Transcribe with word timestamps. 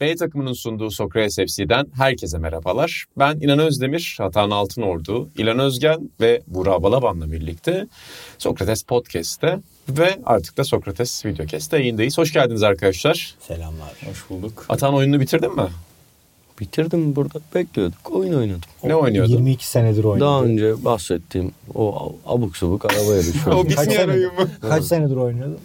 B 0.00 0.16
takımının 0.16 0.52
sunduğu 0.52 0.90
Sokrates 0.90 1.36
FC'den 1.36 1.86
herkese 1.96 2.38
merhabalar. 2.38 3.04
Ben 3.18 3.36
İnan 3.40 3.58
Özdemir, 3.58 4.14
Hatan 4.18 4.50
Altınordu, 4.50 5.28
İlan 5.36 5.58
Özgen 5.58 6.10
ve 6.20 6.42
Burak 6.46 6.82
Balaban'la 6.82 7.32
birlikte 7.32 7.86
Sokrates 8.38 8.82
Podcast'te 8.82 9.58
ve 9.88 10.18
artık 10.24 10.56
da 10.56 10.64
Sokrates 10.64 11.26
Videocast'te 11.26 11.78
yayındayız. 11.78 12.18
Hoş 12.18 12.32
geldiniz 12.32 12.62
arkadaşlar. 12.62 13.34
Selamlar. 13.40 13.92
Hoş 14.10 14.30
bulduk. 14.30 14.66
Atan 14.68 14.94
oyununu 14.94 15.20
bitirdin 15.20 15.56
mi? 15.56 15.68
Bitirdim 16.60 17.16
burada 17.16 17.40
bekliyorduk. 17.54 18.10
Oyun 18.10 18.34
oynadım. 18.34 18.60
Ne 18.84 18.94
oynuyordun? 18.94 19.32
22 19.32 19.66
senedir 19.66 20.04
oynadı. 20.04 20.24
Daha 20.24 20.42
önce 20.42 20.84
bahsettiğim 20.84 21.52
o 21.74 22.14
abuk 22.26 22.56
sabuk 22.56 22.84
araba 22.84 23.14
yarışı. 23.14 23.50
O 23.50 23.64
bitmeyen 23.64 23.84
senedir? 23.90 24.08
oyun 24.14 24.34
mu? 24.34 24.48
Kaç 24.60 24.84
senedir 24.84 25.16
oynuyordu? 25.16 25.58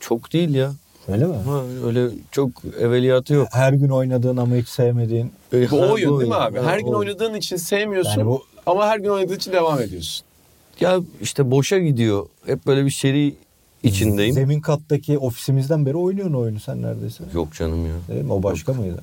Çok 0.00 0.32
değil 0.32 0.54
ya. 0.54 0.72
Öyle 1.08 1.26
mi? 1.26 1.34
Ha, 1.34 1.62
öyle 1.86 2.08
çok 2.30 2.50
evveliyatı 2.80 3.34
yok. 3.34 3.48
Her 3.52 3.72
gün 3.72 3.88
oynadığın 3.88 4.36
ama 4.36 4.54
hiç 4.54 4.68
sevmediğin. 4.68 5.32
E, 5.52 5.70
Bu 5.70 5.80
oyun 5.80 5.96
değil 5.96 6.06
mi 6.06 6.12
oyun. 6.14 6.30
abi? 6.30 6.60
Her 6.60 6.78
gün 6.78 6.92
o- 6.92 6.96
oynadığın 6.98 7.34
için 7.34 7.56
sevmiyorsun 7.56 8.10
Yani 8.10 8.26
bu 8.26 8.42
ama 8.66 8.86
her 8.88 8.98
gün 8.98 9.08
oynadığın 9.08 9.36
için 9.36 9.52
devam 9.52 9.80
ediyorsun. 9.80 10.24
Ya 10.80 10.98
işte 11.20 11.50
boşa 11.50 11.78
gidiyor. 11.78 12.26
Hep 12.46 12.66
böyle 12.66 12.84
bir 12.84 12.90
seri 12.90 13.34
içindeyim. 13.82 14.34
zemin 14.34 14.60
kattaki 14.60 15.18
ofisimizden 15.18 15.86
beri 15.86 15.96
oynuyorsun 15.96 16.34
oyunu 16.34 16.60
sen 16.60 16.82
neredeyse. 16.82 17.24
Yok 17.34 17.52
canım 17.54 17.86
ya. 17.86 17.92
Değil 18.08 18.24
mi? 18.24 18.32
O 18.32 18.42
başka 18.42 18.72
mıydı? 18.72 19.02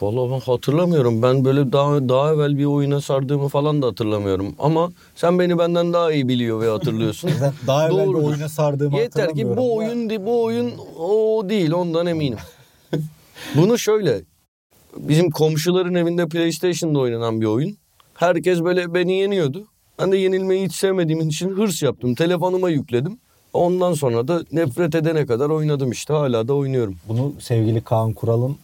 Vallahi 0.00 0.30
ben 0.32 0.40
hatırlamıyorum. 0.40 1.22
Ben 1.22 1.44
böyle 1.44 1.72
daha 1.72 2.08
daha 2.08 2.32
evvel 2.34 2.58
bir 2.58 2.64
oyuna 2.64 3.00
sardığımı 3.00 3.48
falan 3.48 3.82
da 3.82 3.86
hatırlamıyorum. 3.86 4.54
Ama 4.58 4.90
sen 5.14 5.38
beni 5.38 5.58
benden 5.58 5.92
daha 5.92 6.12
iyi 6.12 6.28
biliyor 6.28 6.60
ve 6.60 6.68
hatırlıyorsun. 6.68 7.30
Daha 7.66 7.86
evvel 7.88 7.96
bir 8.08 8.12
Doğrudur. 8.14 8.28
oyuna 8.28 8.48
sardığımı 8.48 8.96
Yeter 8.98 9.34
ki 9.34 9.56
bu 9.56 9.76
oyun 9.76 10.10
di- 10.10 10.26
bu 10.26 10.42
oyun 10.44 10.72
o 10.98 11.42
değil 11.48 11.72
ondan 11.72 12.06
eminim. 12.06 12.38
Bunu 13.56 13.78
şöyle 13.78 14.20
bizim 14.96 15.30
komşuların 15.30 15.94
evinde 15.94 16.28
PlayStation'da 16.28 16.98
oynanan 16.98 17.40
bir 17.40 17.46
oyun. 17.46 17.76
Herkes 18.14 18.60
böyle 18.64 18.94
beni 18.94 19.12
yeniyordu. 19.12 19.64
Ben 19.98 20.12
de 20.12 20.16
yenilmeyi 20.16 20.66
hiç 20.66 20.74
sevmediğim 20.74 21.28
için 21.28 21.48
hırs 21.48 21.82
yaptım. 21.82 22.14
Telefonuma 22.14 22.70
yükledim. 22.70 23.18
Ondan 23.52 23.92
sonra 23.94 24.28
da 24.28 24.42
nefret 24.52 24.94
edene 24.94 25.26
kadar 25.26 25.50
oynadım 25.50 25.90
işte. 25.92 26.12
Hala 26.14 26.48
da 26.48 26.54
oynuyorum. 26.54 26.96
Bunu 27.08 27.32
sevgili 27.40 27.80
Kaan 27.80 28.12
Kural'ın 28.12 28.56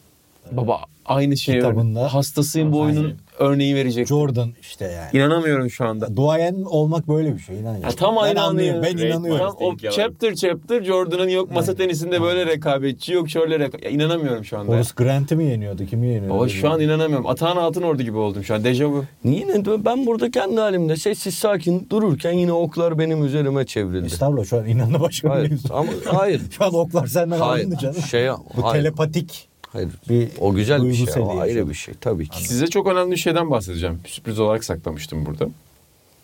Baba 0.53 0.81
aynı 1.07 1.37
şey 1.37 1.55
Kitabında- 1.55 2.15
hastasıyım 2.15 2.73
bu 2.73 2.81
oyunun 2.81 3.15
örneği 3.39 3.75
verecek. 3.75 4.07
Jordan 4.09 4.51
işte 4.61 4.85
yani. 4.85 5.09
İnanamıyorum 5.25 5.71
şu 5.71 5.85
anda. 5.87 6.17
Duayen 6.17 6.63
olmak 6.63 7.09
böyle 7.09 7.35
bir 7.35 7.39
şey 7.41 7.59
inan 7.61 7.77
ya. 7.77 7.89
Tam 7.89 8.17
ben 8.17 8.21
aynı 8.21 8.43
anlıyorum. 8.43 8.83
Ben 8.83 8.97
Great 8.97 9.15
inanıyorum. 9.15 9.47
Tam 9.47 9.57
o 9.61 9.77
chapter 9.77 10.35
chapter 10.35 10.83
Jordan'ın 10.85 11.29
yok 11.29 11.51
masa 11.51 11.75
tenisinde 11.75 12.23
böyle 12.23 12.47
rekabetçi 12.47 13.13
yok 13.13 13.31
şöyle 13.31 13.59
rekabetçi. 13.59 13.85
Ya 13.85 13.91
inanamıyorum 13.91 14.45
şu 14.45 14.59
anda. 14.59 14.73
Horace 14.73 14.91
Grant'i 14.97 15.37
mi 15.37 15.45
yeniyordu? 15.45 15.87
Kimi 15.87 16.07
yeniyordu? 16.07 16.39
Baba 16.39 16.49
şu 16.49 16.71
an 16.71 16.81
inanamıyorum. 16.81 17.27
Atağın 17.27 17.57
altın 17.57 17.83
ordu 17.83 18.03
gibi 18.03 18.17
oldum 18.19 18.45
şu 18.45 18.55
an. 18.55 18.65
Dejavu. 18.65 19.05
Niye 19.25 19.47
ne? 19.49 19.85
Ben 19.85 20.07
burada 20.07 20.31
kendi 20.31 20.61
halimde 20.61 20.97
sessiz 20.97 21.35
sakin 21.35 21.87
dururken 21.91 22.33
yine 22.33 22.53
oklar 22.53 22.99
benim 22.99 23.25
üzerime 23.25 23.67
çevrildi. 23.67 24.07
Estağfurullah 24.07 24.45
şu 24.45 24.57
an 24.57 24.67
inandı 24.67 25.01
başka 25.01 25.29
bir 25.29 25.33
Hayır 25.33 25.51
mevzu. 25.51 25.75
ama 25.75 25.89
hayır. 26.05 26.41
Şu 26.51 26.65
an 26.65 26.75
oklar 26.75 27.07
senden 27.07 27.39
Hayır. 27.39 27.65
alındı 27.65 27.77
canım. 27.81 28.03
Şey, 28.11 28.29
Bu 28.57 28.65
hayır. 28.65 28.83
telepatik 28.83 29.46
Hayır. 29.73 29.89
bir 30.09 30.29
O 30.41 30.55
güzel 30.55 30.85
bir 30.85 30.95
şey. 30.95 31.23
O 31.23 31.41
ayrı 31.41 31.69
bir 31.69 31.75
şey 31.75 31.95
tabii 32.01 32.29
ki. 32.29 32.49
Size 32.49 32.67
çok 32.67 32.87
önemli 32.87 33.11
bir 33.11 33.17
şeyden 33.17 33.51
bahsedeceğim. 33.51 34.01
Sürpriz 34.07 34.39
olarak 34.39 34.65
saklamıştım 34.65 35.27
burada. 35.27 35.49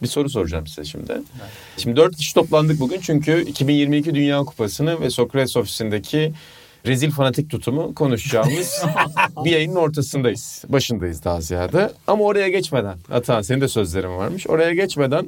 Bir 0.03 0.07
soru 0.07 0.31
soracağım 0.31 0.67
size 0.67 0.85
şimdi. 0.85 1.21
Şimdi 1.77 1.97
dört 1.97 2.17
kişi 2.17 2.35
toplandık 2.35 2.81
bugün 2.81 3.01
çünkü 3.01 3.43
2022 3.43 4.15
Dünya 4.15 4.39
Kupası'nı 4.39 5.01
ve 5.01 5.11
Sokrates 5.11 5.57
ofisindeki 5.57 6.33
rezil 6.87 7.11
fanatik 7.11 7.51
tutumu 7.51 7.95
konuşacağımız 7.95 8.83
bir 9.45 9.51
yayının 9.51 9.77
ortasındayız. 9.77 10.65
Başındayız 10.69 11.25
daha 11.25 11.41
ziyade. 11.41 11.93
Ama 12.07 12.25
oraya 12.25 12.49
geçmeden, 12.49 12.99
Atan 13.11 13.43
senin 13.43 13.61
de 13.61 13.69
sözlerin 13.69 14.17
varmış. 14.17 14.47
Oraya 14.47 14.75
geçmeden 14.75 15.27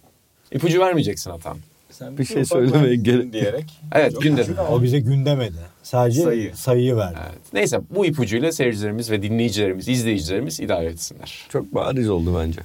İpucu 0.53 0.81
vermeyeceksin 0.81 1.31
Atan. 1.31 1.57
Sen 1.91 2.19
Bir 2.19 2.25
şey 2.25 2.45
söylemeye 2.45 2.97
gerek- 2.97 3.33
diyerek. 3.33 3.65
Evet 3.95 4.21
gün 4.21 4.37
dedim. 4.37 4.57
O 4.71 4.83
bize 4.83 5.01
gün 5.01 5.25
demedi. 5.27 5.57
Sadece 5.83 6.23
Sayı. 6.23 6.57
sayıyı 6.57 6.97
verdi. 6.97 7.19
Evet. 7.31 7.39
Neyse 7.53 7.81
bu 7.91 8.07
ipucuyla 8.07 8.53
seyircilerimiz 8.53 9.11
ve 9.11 9.23
dinleyicilerimiz, 9.23 9.89
izleyicilerimiz 9.89 10.61
idare 10.61 10.87
etsinler. 10.87 11.47
Çok 11.49 11.75
bariz 11.75 12.09
oldu 12.11 12.39
bence. 12.41 12.61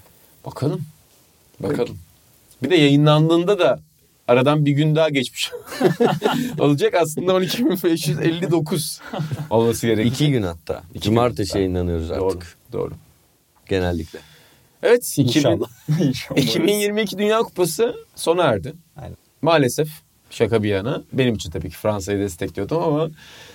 Bakalım. 0.46 0.82
Bakalım. 1.60 1.98
Bir 2.64 2.70
de 2.70 2.76
yayınlandığında 2.76 3.60
da 3.60 3.80
aradan 4.28 4.66
bir 4.66 4.72
gün 4.72 4.96
daha 4.96 5.10
geçmiş 5.10 5.52
olacak. 6.60 6.94
Aslında 6.94 7.32
12.559 7.32 9.00
olması 9.50 9.88
gerekiyor. 9.88 10.16
İki 10.16 10.32
gün 10.32 10.44
hatta. 10.44 10.84
İki 10.94 11.02
Cumartesi 11.06 11.54
gün. 11.54 11.60
yayınlanıyoruz 11.60 12.12
artık. 12.12 12.22
Doğru. 12.24 12.40
Doğru. 12.74 12.94
Genellikle. 13.70 14.20
Evet. 14.84 15.14
2000, 15.18 15.24
İnşallah. 15.40 15.68
İnşallah. 16.02 16.42
2022 16.42 17.18
Dünya 17.18 17.40
Kupası 17.40 17.96
sona 18.16 18.44
erdi. 18.44 18.74
Aynen. 18.98 19.18
Maalesef 19.42 19.88
şaka 20.30 20.64
bir 20.64 20.70
yana. 20.70 21.04
Benim 21.14 21.36
için 21.36 21.52
tabii 21.52 21.70
ki 21.70 21.76
Fransa'yı 21.78 22.20
destekliyordum 22.20 22.84
ama 22.84 23.10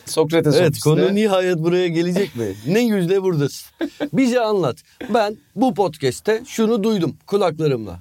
Sokrates 0.06 0.54
Evet 0.56 0.70
ofiste... 0.70 0.90
konu 0.90 1.14
nihayet 1.14 1.58
buraya 1.58 1.88
gelecek 1.88 2.36
mi? 2.36 2.54
ne 2.66 2.80
yüzle 2.80 3.22
buradasın? 3.22 3.69
Bize 4.12 4.40
anlat. 4.40 4.76
Ben 5.14 5.36
bu 5.56 5.75
podcast'te 5.75 6.42
şunu 6.46 6.82
duydum 6.82 7.16
kulaklarımla. 7.26 8.00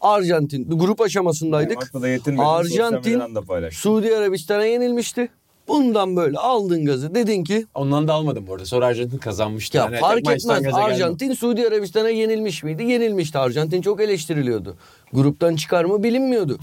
Arjantin 0.00 0.78
grup 0.78 1.00
aşamasındaydık. 1.00 1.82
Sosyal 1.82 2.42
Arjantin. 2.92 3.22
Suudi 3.70 4.16
Arabistan'a 4.16 4.64
yenilmişti. 4.64 5.28
Bundan 5.68 6.16
böyle 6.16 6.38
aldın 6.38 6.84
gazı 6.84 7.14
dedin 7.14 7.44
ki 7.44 7.66
Ondan 7.74 8.08
da 8.08 8.14
almadım 8.14 8.46
bu 8.46 8.54
arada. 8.54 8.64
Sonra 8.64 8.86
Arjantin 8.86 9.18
kazanmıştı. 9.18 9.76
ya 9.78 9.84
Yani 9.84 9.96
fark 9.98 10.18
etmez 10.18 10.44
gaza 10.44 10.60
geldim. 10.60 10.74
Arjantin 10.74 11.32
Suudi 11.32 11.66
Arabistan'a 11.68 12.08
yenilmiş 12.08 12.62
miydi? 12.62 12.82
Yenilmişti. 12.82 13.38
Arjantin 13.38 13.82
çok 13.82 14.00
eleştiriliyordu. 14.00 14.76
Gruptan 15.12 15.56
çıkar 15.56 15.84
mı 15.84 16.02
bilinmiyordu. 16.02 16.58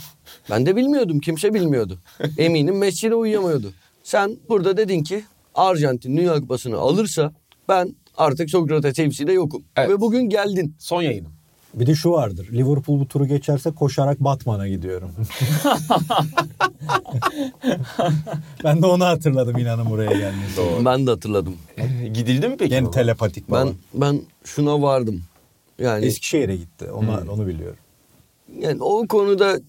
Ben 0.49 0.65
de 0.65 0.75
bilmiyordum. 0.75 1.19
Kimse 1.19 1.53
bilmiyordu. 1.53 1.99
Eminim 2.37 2.77
Messi 2.77 3.11
de 3.11 3.15
uyuyamıyordu. 3.15 3.73
Sen 4.03 4.37
burada 4.49 4.77
dedin 4.77 5.03
ki 5.03 5.23
Arjantin 5.55 6.17
Dünya 6.17 6.39
Kupası'nı 6.39 6.77
alırsa 6.77 7.33
ben 7.69 7.95
artık 8.17 8.49
Sokrates 8.49 8.95
FC'de 8.95 9.33
yokum. 9.33 9.63
Evet. 9.75 9.89
Ve 9.89 10.01
bugün 10.01 10.29
geldin. 10.29 10.75
Son 10.79 11.01
yayınım. 11.01 11.34
Bir 11.75 11.87
de 11.87 11.95
şu 11.95 12.11
vardır. 12.11 12.47
Liverpool 12.51 12.99
bu 12.99 13.07
turu 13.07 13.27
geçerse 13.27 13.71
koşarak 13.71 14.19
Batman'a 14.19 14.67
gidiyorum. 14.67 15.11
ben 18.63 18.81
de 18.81 18.85
onu 18.85 19.05
hatırladım 19.05 19.57
inanın 19.57 19.89
buraya 19.89 20.11
gelmesi. 20.11 20.61
Ben 20.85 21.07
de 21.07 21.11
hatırladım. 21.11 21.55
Gidildi 22.13 22.47
mi 22.47 22.55
peki? 22.59 22.83
Baba? 22.83 22.91
telepatik 22.91 23.51
baba. 23.51 23.65
Ben 23.65 23.73
ben 23.93 24.21
şuna 24.43 24.81
vardım. 24.81 25.23
Yani 25.79 26.05
Eskişehir'e 26.05 26.55
gitti. 26.55 26.91
Onu, 26.91 27.23
onu 27.31 27.47
biliyorum. 27.47 27.77
yani 28.59 28.83
o 28.83 29.07
konuda 29.07 29.59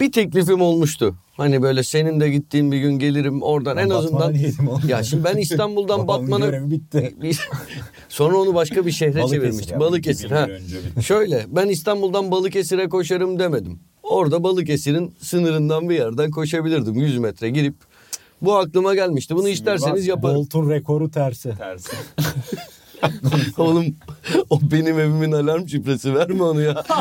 Bir 0.00 0.12
teklifim 0.12 0.60
olmuştu. 0.62 1.14
Hani 1.32 1.62
böyle 1.62 1.82
senin 1.82 2.20
de 2.20 2.30
gittiğin 2.30 2.72
bir 2.72 2.78
gün 2.78 2.98
gelirim 2.98 3.42
oradan 3.42 3.76
en 3.76 3.90
Batman'a 3.90 3.98
azından. 3.98 4.34
Ya 4.88 5.02
şimdi 5.02 5.24
ben 5.24 5.36
İstanbul'dan 5.38 6.08
Batman'a 6.08 6.70
bitti. 6.70 7.14
sonra 8.08 8.36
onu 8.36 8.54
başka 8.54 8.86
bir 8.86 8.90
şehre 8.92 9.14
Balıkesir 9.22 9.36
çevirmiştim. 9.40 9.74
ya. 9.74 9.80
Balıkesir 9.80 10.30
ha. 10.30 10.48
Şöyle 11.02 11.46
ben 11.48 11.68
İstanbul'dan 11.68 12.30
Balıkesir'e 12.30 12.88
koşarım 12.88 13.38
demedim. 13.38 13.80
Orada 14.02 14.42
Balıkesir'in 14.42 15.14
sınırından 15.20 15.88
bir 15.88 15.94
yerden 15.94 16.30
koşabilirdim 16.30 16.94
100 16.94 17.18
metre 17.18 17.50
girip. 17.50 17.74
Bu 18.42 18.54
aklıma 18.56 18.94
gelmişti. 18.94 19.36
Bunu 19.36 19.48
isterseniz 19.48 20.06
yaparım. 20.06 20.36
Bolt'un 20.36 20.70
rekoru 20.70 21.10
tersi. 21.10 21.54
Tersi. 21.58 21.96
Oğlum 23.58 23.86
o 24.50 24.60
benim 24.62 24.98
evimin 25.00 25.32
alarm 25.32 25.68
şifresi 25.68 26.14
verme 26.14 26.42
onu 26.42 26.60
ya. 26.60 26.84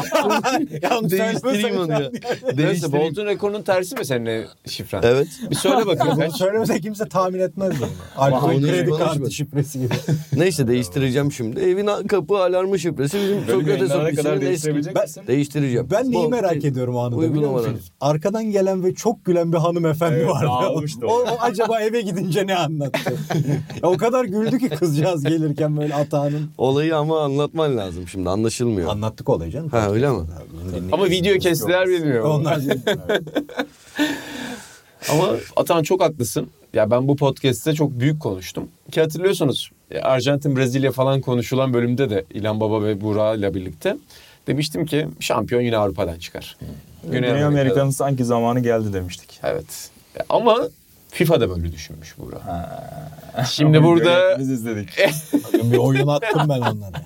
Ya 0.81 1.01
Değiştireyim 1.09 1.79
onu 1.79 1.91
ya. 1.91 2.11
Neyse. 2.55 2.91
Bolt'un 2.91 3.25
rekorunun 3.25 3.61
tersi 3.61 3.95
mi 3.95 4.05
senin 4.05 4.45
şifren? 4.67 5.01
Evet. 5.03 5.27
Bir 5.49 5.55
söyle 5.55 5.85
bakayım. 5.85 6.17
Bunu 6.17 6.31
söylemese 6.31 6.81
kimse 6.81 7.09
tahmin 7.09 7.39
etmez 7.39 7.73
bunu. 7.79 7.89
Alkol 8.17 8.49
Onu 8.49 8.61
kredi 8.61 8.89
kartı 8.91 9.31
şifresi 9.31 9.79
gibi. 9.79 9.93
Neyse 10.33 10.67
değiştireceğim 10.67 11.31
şimdi. 11.31 11.59
Evin 11.59 12.07
kapı 12.07 12.37
alarmı 12.37 12.79
şifresi 12.79 13.17
bizim 13.17 13.45
Sokrates 13.47 13.91
ofisinin 13.91 14.51
eski. 14.51 14.95
Ben-? 14.95 15.27
Değiştireceğim. 15.27 15.87
Ben 15.91 16.11
neyi 16.11 16.27
merak 16.27 16.65
ediyorum 16.65 16.95
o 16.95 16.99
anında 16.99 17.33
biliyor 17.33 17.51
musunuz? 17.51 17.91
Arkadan 18.01 18.43
gelen 18.43 18.83
ve 18.83 18.95
çok 18.95 19.25
gülen 19.25 19.53
bir 19.53 19.57
hanımefendi 19.57 20.15
Evet, 20.15 20.29
vardı. 20.29 20.47
o, 21.03 21.07
o. 21.07 21.25
acaba 21.41 21.81
eve 21.81 22.01
gidince 22.01 22.47
ne 22.47 22.55
anlattı? 22.55 23.13
o 23.83 23.97
kadar 23.97 24.25
güldü 24.25 24.59
ki 24.59 24.69
kızcağız 24.69 25.23
gelirken 25.23 25.77
böyle 25.77 25.95
atağının. 25.95 26.49
Olayı 26.57 26.97
ama 26.97 27.10
anlatman 27.19 27.77
lazım 27.77 28.07
şimdi 28.07 28.29
anlaşılmıyor. 28.29 28.89
Anlattık 28.89 29.29
olayı 29.29 29.51
canım. 29.51 29.69
Ha 29.69 29.91
öyle 29.91 30.09
mi? 30.09 30.19
Ama 30.91 31.05
video 31.05 31.37
kestiler 31.39 31.87
bilmiyorum. 31.87 32.31
Onlar 32.31 32.59
Ama 35.11 35.29
Atan 35.55 35.83
çok 35.83 36.01
haklısın. 36.01 36.47
Ya 36.73 36.91
ben 36.91 37.07
bu 37.07 37.15
podcast'te 37.15 37.73
çok 37.73 37.91
büyük 37.91 38.21
konuştum. 38.21 38.67
Ki 38.91 39.01
hatırlıyorsunuz 39.01 39.71
e, 39.91 39.99
Arjantin 39.99 40.55
Brezilya 40.55 40.91
falan 40.91 41.21
konuşulan 41.21 41.73
bölümde 41.73 42.09
de 42.09 42.25
İlhan 42.33 42.59
Baba 42.59 42.83
ve 42.83 43.01
Burak 43.01 43.37
ile 43.37 43.53
birlikte 43.53 43.97
demiştim 44.47 44.85
ki 44.85 45.07
şampiyon 45.19 45.61
yine 45.61 45.77
Avrupa'dan 45.77 46.19
çıkar. 46.19 46.57
Güney 47.11 47.43
Amerika'nın 47.43 47.89
sanki 47.89 48.25
zamanı 48.25 48.59
geldi 48.59 48.93
demiştik. 48.93 49.39
Evet. 49.43 49.89
E, 50.19 50.19
Ama 50.29 50.57
FIFA 51.11 51.41
da 51.41 51.49
böyle 51.49 51.71
düşünmüş 51.71 52.17
Burak. 52.17 52.41
Şimdi 53.49 53.83
burada 53.83 54.39
Biz 54.39 54.49
izledik. 54.49 54.89
Bugün 55.33 55.71
bir 55.71 55.77
oyun 55.77 56.07
attım 56.07 56.49
ben 56.49 56.59
onlara. 56.61 57.01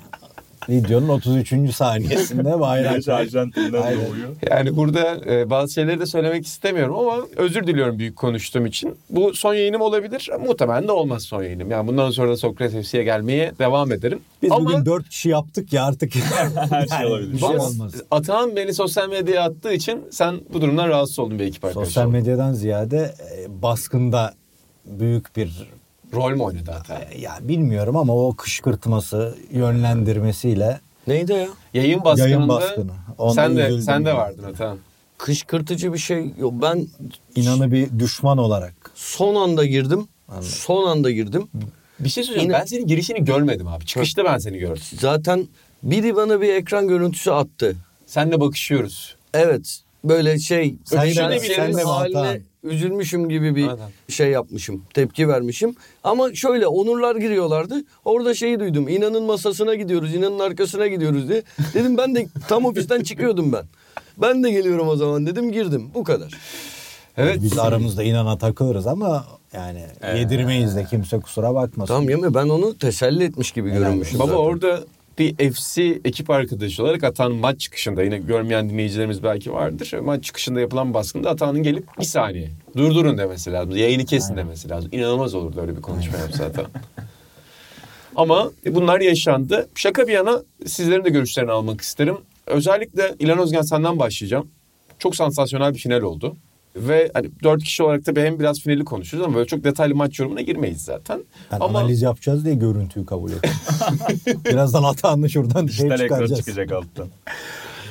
Videonun 0.70 1.10
33. 1.10 1.76
saniyesinde 1.76 2.60
bayrak. 2.60 3.08
Arjantin'den 3.08 3.74
doğuyor. 3.74 4.36
yani 4.50 4.76
burada 4.76 5.18
e, 5.26 5.50
bazı 5.50 5.74
şeyleri 5.74 6.00
de 6.00 6.06
söylemek 6.06 6.46
istemiyorum 6.46 6.96
ama 6.98 7.18
özür 7.36 7.68
diliyorum 7.68 8.00
büyük 8.00 8.16
konuştuğum 8.16 8.66
için. 8.66 8.98
Bu 9.10 9.34
son 9.34 9.54
yayınım 9.54 9.82
olabilir. 9.82 10.30
Muhtemelen 10.48 10.88
de 10.88 10.92
olmaz 10.92 11.24
son 11.24 11.44
yayınım. 11.44 11.72
Yani 11.72 11.88
bundan 11.88 12.12
sonra 12.12 12.32
da 12.32 12.38
Sokrates 12.38 12.88
FC'ye 12.88 13.04
gelmeye 13.04 13.52
devam 13.60 13.92
ederim. 13.92 14.20
Biz 14.42 14.52
ama 14.52 14.66
bugün 14.66 14.86
4 14.86 15.10
kişi 15.10 15.30
yaptık 15.30 15.74
ya 15.74 15.86
artık. 15.86 16.16
Her 16.70 16.88
şey 16.88 17.06
olabilir. 17.06 17.34
Bir 17.34 17.38
şey 17.38 17.50
olmaz. 17.50 17.94
Atahan 18.12 18.56
beni 18.56 18.74
sosyal 18.74 19.10
medyaya 19.10 19.44
attığı 19.44 19.74
için 19.74 20.02
sen 20.12 20.40
bu 20.54 20.62
durumdan 20.62 20.90
rahatsız 20.90 21.20
oldun 21.20 21.40
bir 21.40 21.46
ekip 21.46 21.66
arkadaşı. 21.66 21.92
Sosyal 21.92 22.10
medyadan 22.10 22.54
ziyade 22.54 23.16
e, 23.38 23.62
baskında 23.62 24.34
büyük 24.86 25.36
bir 25.36 25.68
Rol 26.14 26.32
mü 26.32 26.44
oynadı 26.44 26.72
Atahan? 26.72 27.02
e, 27.12 27.18
ya 27.20 27.38
bilmiyorum 27.42 27.96
ama 27.96 28.16
o 28.28 28.36
kışkırtması 28.36 29.36
yönlendirmesiyle 29.52 30.80
Neydi 31.08 31.32
ya? 31.34 31.48
Yayın 31.74 32.04
baskınında 32.04 32.30
yayın 32.30 32.48
baskını. 32.50 32.92
Onda 33.18 33.34
sen 33.34 33.58
de 33.58 33.82
sen 33.82 34.06
de 34.06 34.14
vardın 34.14 34.44
Atahan. 34.44 34.78
Kışkırtıcı 35.18 35.94
bir 35.94 35.98
şey 35.98 36.32
yok. 36.40 36.54
Ben 36.62 36.88
İnanı 37.36 37.72
bir 37.72 38.00
düşman 38.00 38.38
olarak. 38.38 38.74
son 38.96 39.36
anda 39.36 39.66
girdim. 39.66 40.08
Son 40.42 40.88
anda 40.88 41.12
girdim. 41.12 41.48
Bir 42.00 42.10
şey 42.10 42.24
söyleyeceğim. 42.24 42.50
Yine- 42.52 42.60
Ben 42.62 42.66
senin 42.66 42.88
girişini 42.88 43.26
görmedim 43.26 43.68
abi. 43.68 43.86
Çıkışta 43.86 44.26
ben 44.26 44.38
seni 44.38 44.58
gördüm. 44.58 44.84
Zaten 45.00 45.48
biri 45.84 46.16
bana 46.16 46.42
bir 46.42 46.54
ekran 46.54 46.88
görüntüsü 46.88 47.32
attı. 47.32 47.76
Seninle 48.06 48.40
bakışıyoruz. 48.42 49.16
Evet. 49.34 49.80
Böyle 50.04 50.40
şey 50.40 50.76
Sen 50.86 51.08
de- 51.08 51.40
sen 51.40 51.74
de 51.74 51.84
haline? 51.84 52.42
Üzülmüşüm 52.66 53.30
gibi 53.30 53.56
bir 53.56 53.68
Aynen. 53.68 53.90
şey 54.10 54.30
yapmışım. 54.30 54.84
Tepki 54.94 55.28
vermişim. 55.28 55.76
Ama 56.04 56.34
şöyle 56.34 56.68
onurlar 56.68 57.16
giriyorlardı. 57.16 57.84
Orada 58.06 58.34
şeyi 58.34 58.60
duydum. 58.60 58.88
İnanın 58.88 59.24
masasına 59.24 59.76
gidiyoruz. 59.76 60.16
inanın 60.16 60.40
arkasına 60.40 60.88
gidiyoruz 60.88 61.30
diye. 61.30 61.44
Dedim 61.74 61.98
ben 61.98 62.16
de 62.16 62.28
tam 62.48 62.66
ofisten 62.66 63.04
çıkıyordum 63.04 63.54
ben. 63.54 63.64
Ben 64.18 64.44
de 64.44 64.52
geliyorum 64.52 64.88
o 64.88 64.96
zaman 64.96 65.26
dedim 65.26 65.52
girdim. 65.52 65.90
Bu 65.94 66.04
kadar. 66.04 66.34
Evet. 67.18 67.40
Biz 67.42 67.58
aramızda 67.60 68.04
inana 68.04 68.38
takılırız 68.38 68.88
ama 68.88 69.26
yani 69.54 69.86
yedirmeyiz 70.18 70.76
de 70.76 70.86
kimse 70.86 71.20
kusura 71.20 71.56
bakmasın. 71.56 71.94
Tamam 71.94 72.10
yeme 72.10 72.34
ben 72.34 72.50
onu 72.50 72.78
teselli 72.78 73.24
etmiş 73.24 73.52
gibi 73.52 73.72
görünmüşüm. 73.72 74.20
Baba 74.20 74.28
zaten. 74.28 74.40
orada 74.40 74.80
bir 75.20 75.54
FC 75.54 75.82
ekip 76.06 76.30
arkadaşı 76.30 76.84
olarak 76.84 77.04
Atan 77.04 77.32
maç 77.32 77.60
çıkışında 77.60 78.04
yine 78.04 78.18
görmeyen 78.18 78.70
dinleyicilerimiz 78.70 79.24
belki 79.24 79.54
vardır. 79.54 79.94
Maç 80.02 80.24
çıkışında 80.24 80.60
yapılan 80.60 80.94
baskında 80.94 81.30
Atan'ın 81.30 81.64
gelip 81.64 82.00
bir 82.00 82.06
saniye 82.06 82.50
durdurun 82.78 83.18
demesi 83.18 83.52
lazım. 83.52 83.76
Yayını 83.76 84.06
kesin 84.06 84.38
demesi 84.38 84.70
lazım. 84.70 84.90
İnanılmaz 84.94 85.36
olurdu 85.36 85.62
öyle 85.62 85.78
bir 85.78 85.82
konuşma 85.82 86.18
yapsa 86.18 86.46
Atan. 86.46 86.66
Ama 88.16 88.52
bunlar 88.66 89.02
yaşandı. 89.02 89.70
Şaka 89.76 90.08
bir 90.08 90.14
yana 90.14 90.44
sizlerin 90.66 91.04
de 91.04 91.10
görüşlerini 91.10 91.52
almak 91.52 91.82
isterim. 91.82 92.18
Özellikle 92.48 93.16
İlhan 93.20 93.40
Özgen 93.40 93.62
senden 93.62 94.00
başlayacağım. 94.00 94.48
Çok 95.00 95.16
sansasyonel 95.16 95.74
bir 95.74 95.80
final 95.80 96.02
oldu. 96.02 96.36
Ve 96.76 97.12
hani 97.14 97.30
dört 97.44 97.64
kişi 97.64 97.84
olarak 97.84 98.06
tabii 98.06 98.22
hem 98.22 98.40
biraz 98.40 98.60
finali 98.60 98.86
konuşuruz 98.86 99.24
ama 99.24 99.36
böyle 99.36 99.48
çok 99.48 99.64
detaylı 99.64 99.96
maç 99.96 100.20
yorumuna 100.20 100.42
girmeyiz 100.42 100.82
zaten. 100.84 101.24
Ben 101.52 101.60
ama 101.60 101.80
analiz 101.80 102.02
yapacağız 102.02 102.46
diye 102.46 102.56
görüntüyü 102.56 103.06
kabul 103.06 103.32
ettim. 103.32 103.52
Birazdan 104.46 104.84
hatanlı 104.84 105.30
şuradan 105.30 105.68
şey 105.68 105.90
çıkaracağız. 105.98 106.40
çıkacak 106.40 106.72
alttan. 106.72 107.08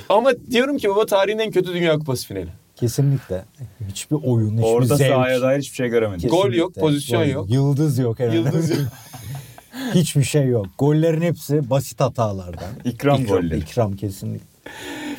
Ama 0.09 0.31
diyorum 0.51 0.79
ki 0.79 0.89
baba 0.89 1.07
tarihin 1.07 1.39
en 1.39 1.51
kötü 1.51 1.73
Dünya 1.75 1.99
Kupası 1.99 2.27
finali. 2.27 2.49
Kesinlikle. 2.77 3.45
Hiçbir 3.89 4.17
oyun, 4.23 4.53
hiçbir 4.53 4.63
Orada 4.63 4.97
zevk. 4.97 5.09
sahaya 5.09 5.43
dair 5.43 5.59
hiçbir 5.59 5.77
şey 5.77 5.89
göremedik. 5.89 6.31
Gol 6.31 6.53
yok, 6.53 6.75
pozisyon 6.75 7.25
Gol 7.25 7.31
yok. 7.31 7.51
Yıldız 7.51 7.99
yok 7.99 8.19
herhalde. 8.21 8.37
Yıldız 8.37 8.71
yok. 8.71 8.79
Hiçbir 9.95 10.23
şey 10.25 10.47
yok. 10.47 10.67
Gollerin 10.79 11.23
hepsi 11.23 11.71
basit 11.71 12.01
hatalardan. 12.01 12.69
İkram 12.85 13.25
golleri. 13.25 13.59
İkram 13.59 13.97
kesinlikle. 13.97 14.47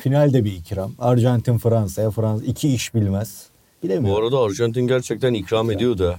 Finalde 0.00 0.44
bir 0.44 0.52
ikram. 0.52 0.92
Arjantin 0.98 1.58
Fransa'ya 1.58 2.10
Fransa 2.10 2.44
iki 2.44 2.74
iş 2.74 2.94
bilmez. 2.94 3.46
Bu 3.82 3.86
Bilemiyorum. 3.86 4.24
arada 4.24 4.38
Arjantin 4.40 4.86
gerçekten 4.86 5.34
ikram 5.34 5.70
ediyordu 5.70 6.08
ha. 6.08 6.18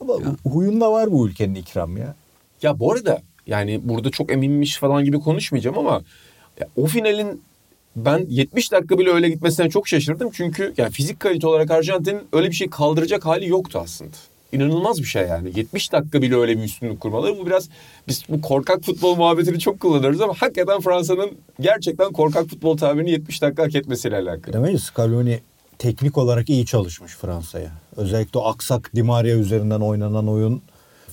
Ama 0.00 0.14
huyunda 0.44 0.92
var 0.92 1.12
bu 1.12 1.28
ülkenin 1.28 1.54
ikram 1.54 1.96
ya. 1.96 2.14
Ya 2.62 2.80
bu 2.80 2.92
arada 2.92 3.22
yani 3.46 3.80
burada 3.84 4.10
çok 4.10 4.32
eminmiş 4.32 4.76
falan 4.78 5.04
gibi 5.04 5.20
konuşmayacağım 5.20 5.78
ama 5.78 6.02
ya 6.60 6.68
o 6.76 6.86
finalin 6.86 7.42
ben 7.96 8.26
70 8.28 8.72
dakika 8.72 8.98
bile 8.98 9.10
öyle 9.10 9.28
gitmesine 9.28 9.70
çok 9.70 9.88
şaşırdım. 9.88 10.30
Çünkü 10.32 10.74
yani 10.76 10.90
fizik 10.90 11.20
kalite 11.20 11.46
olarak 11.46 11.70
Arjantin'in 11.70 12.20
öyle 12.32 12.48
bir 12.48 12.54
şey 12.54 12.70
kaldıracak 12.70 13.26
hali 13.26 13.48
yoktu 13.48 13.80
aslında. 13.82 14.10
İnanılmaz 14.52 14.98
bir 14.98 15.04
şey 15.04 15.22
yani. 15.22 15.52
70 15.56 15.92
dakika 15.92 16.22
bile 16.22 16.36
öyle 16.36 16.58
bir 16.58 16.62
üstünlük 16.62 17.00
kurmaları. 17.00 17.38
Bu 17.38 17.46
biraz 17.46 17.68
biz 18.08 18.22
bu 18.28 18.40
korkak 18.40 18.82
futbol 18.82 19.16
muhabbetini 19.16 19.58
çok 19.58 19.80
kullanıyoruz 19.80 20.20
ama 20.20 20.34
hakikaten 20.38 20.80
Fransa'nın 20.80 21.30
gerçekten 21.60 22.12
korkak 22.12 22.46
futbol 22.46 22.76
tabirini 22.76 23.10
70 23.10 23.42
dakika 23.42 23.62
hak 23.62 23.74
etmesiyle 23.74 24.16
alakalı. 24.16 24.52
Demeyiz 24.52 24.82
Scaloni 24.82 25.40
teknik 25.78 26.18
olarak 26.18 26.50
iyi 26.50 26.66
çalışmış 26.66 27.16
Fransa'ya. 27.16 27.70
Özellikle 27.96 28.38
o 28.38 28.44
aksak 28.44 28.90
Di 28.94 29.02
Maria 29.02 29.36
üzerinden 29.36 29.80
oynanan 29.80 30.28
oyun 30.28 30.62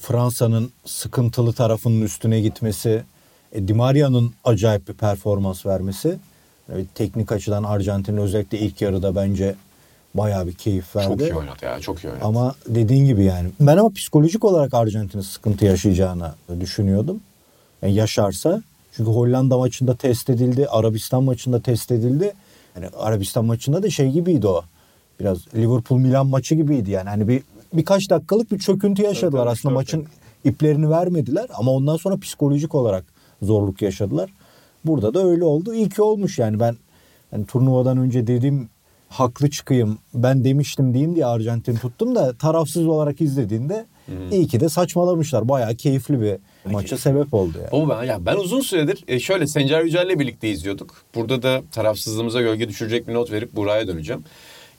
Fransa'nın 0.01 0.71
sıkıntılı 0.85 1.53
tarafının 1.53 2.01
üstüne 2.01 2.41
gitmesi, 2.41 3.03
e, 3.51 3.67
Di 3.67 3.73
Maria'nın 3.73 4.33
acayip 4.43 4.87
bir 4.87 4.93
performans 4.93 5.65
vermesi. 5.65 6.17
e, 6.69 6.85
teknik 6.95 7.31
açıdan 7.31 7.63
Arjantin 7.63 8.17
özellikle 8.17 8.59
ilk 8.59 8.81
yarıda 8.81 9.15
bence 9.15 9.55
bayağı 10.13 10.47
bir 10.47 10.53
keyif 10.53 10.95
verdi. 10.95 11.07
Çok 11.07 11.21
iyi 11.21 11.33
oynadı 11.33 11.65
ya 11.65 11.79
çok 11.79 12.03
iyi 12.03 12.07
oynadı. 12.07 12.25
Ama 12.25 12.55
dediğin 12.67 13.05
gibi 13.05 13.23
yani. 13.23 13.49
Ben 13.59 13.77
ama 13.77 13.89
psikolojik 13.89 14.45
olarak 14.45 14.73
Arjantin'in 14.73 15.23
sıkıntı 15.23 15.65
yaşayacağını 15.65 16.31
düşünüyordum. 16.59 17.19
Yani 17.81 17.93
yaşarsa. 17.93 18.61
Çünkü 18.91 19.11
Hollanda 19.11 19.57
maçında 19.57 19.95
test 19.95 20.29
edildi. 20.29 20.67
Arabistan 20.67 21.23
maçında 21.23 21.61
test 21.61 21.91
edildi. 21.91 22.33
Yani 22.75 22.87
Arabistan 22.97 23.45
maçında 23.45 23.83
da 23.83 23.89
şey 23.89 24.11
gibiydi 24.11 24.47
o. 24.47 24.63
Biraz 25.19 25.53
Liverpool 25.55 25.99
Milan 25.99 26.27
maçı 26.27 26.55
gibiydi 26.55 26.91
yani. 26.91 27.09
Hani 27.09 27.27
bir 27.27 27.43
birkaç 27.73 28.09
dakikalık 28.09 28.51
bir 28.51 28.59
çöküntü 28.59 29.03
yaşadılar. 29.03 29.47
Aslında 29.47 29.75
maçın 29.75 30.05
iplerini 30.43 30.89
vermediler 30.89 31.47
ama 31.53 31.71
ondan 31.71 31.97
sonra 31.97 32.17
psikolojik 32.17 32.75
olarak 32.75 33.05
zorluk 33.41 33.81
yaşadılar. 33.81 34.29
Burada 34.85 35.13
da 35.13 35.27
öyle 35.27 35.43
oldu. 35.43 35.73
İyi 35.73 35.89
ki 35.89 36.01
olmuş 36.01 36.39
yani 36.39 36.59
ben 36.59 36.75
yani 37.31 37.45
turnuvadan 37.45 37.97
önce 37.97 38.27
dediğim 38.27 38.69
haklı 39.09 39.49
çıkayım 39.49 39.97
ben 40.13 40.43
demiştim 40.43 40.93
diyeyim 40.93 41.15
diye 41.15 41.25
Arjantin 41.25 41.75
tuttum 41.75 42.15
da 42.15 42.37
tarafsız 42.37 42.87
olarak 42.87 43.21
izlediğinde 43.21 43.85
iyi 44.31 44.47
ki 44.47 44.59
de 44.59 44.69
saçmalamışlar. 44.69 45.49
Bayağı 45.49 45.75
keyifli 45.75 46.21
bir 46.21 46.35
maça 46.71 46.97
sebep 46.97 47.33
oldu 47.33 47.57
yani. 47.57 47.83
Ama 47.83 47.99
ben, 47.99 48.03
ya 48.03 48.25
ben 48.25 48.35
uzun 48.35 48.61
süredir 48.61 49.03
e, 49.07 49.19
şöyle 49.19 49.47
Sencer 49.47 49.81
Yücel'le 49.81 50.19
birlikte 50.19 50.49
izliyorduk. 50.49 50.95
Burada 51.15 51.43
da 51.43 51.61
tarafsızlığımıza 51.71 52.41
gölge 52.41 52.69
düşürecek 52.69 53.07
bir 53.07 53.13
not 53.13 53.31
verip 53.31 53.55
Burak'a 53.55 53.87
döneceğim. 53.87 54.23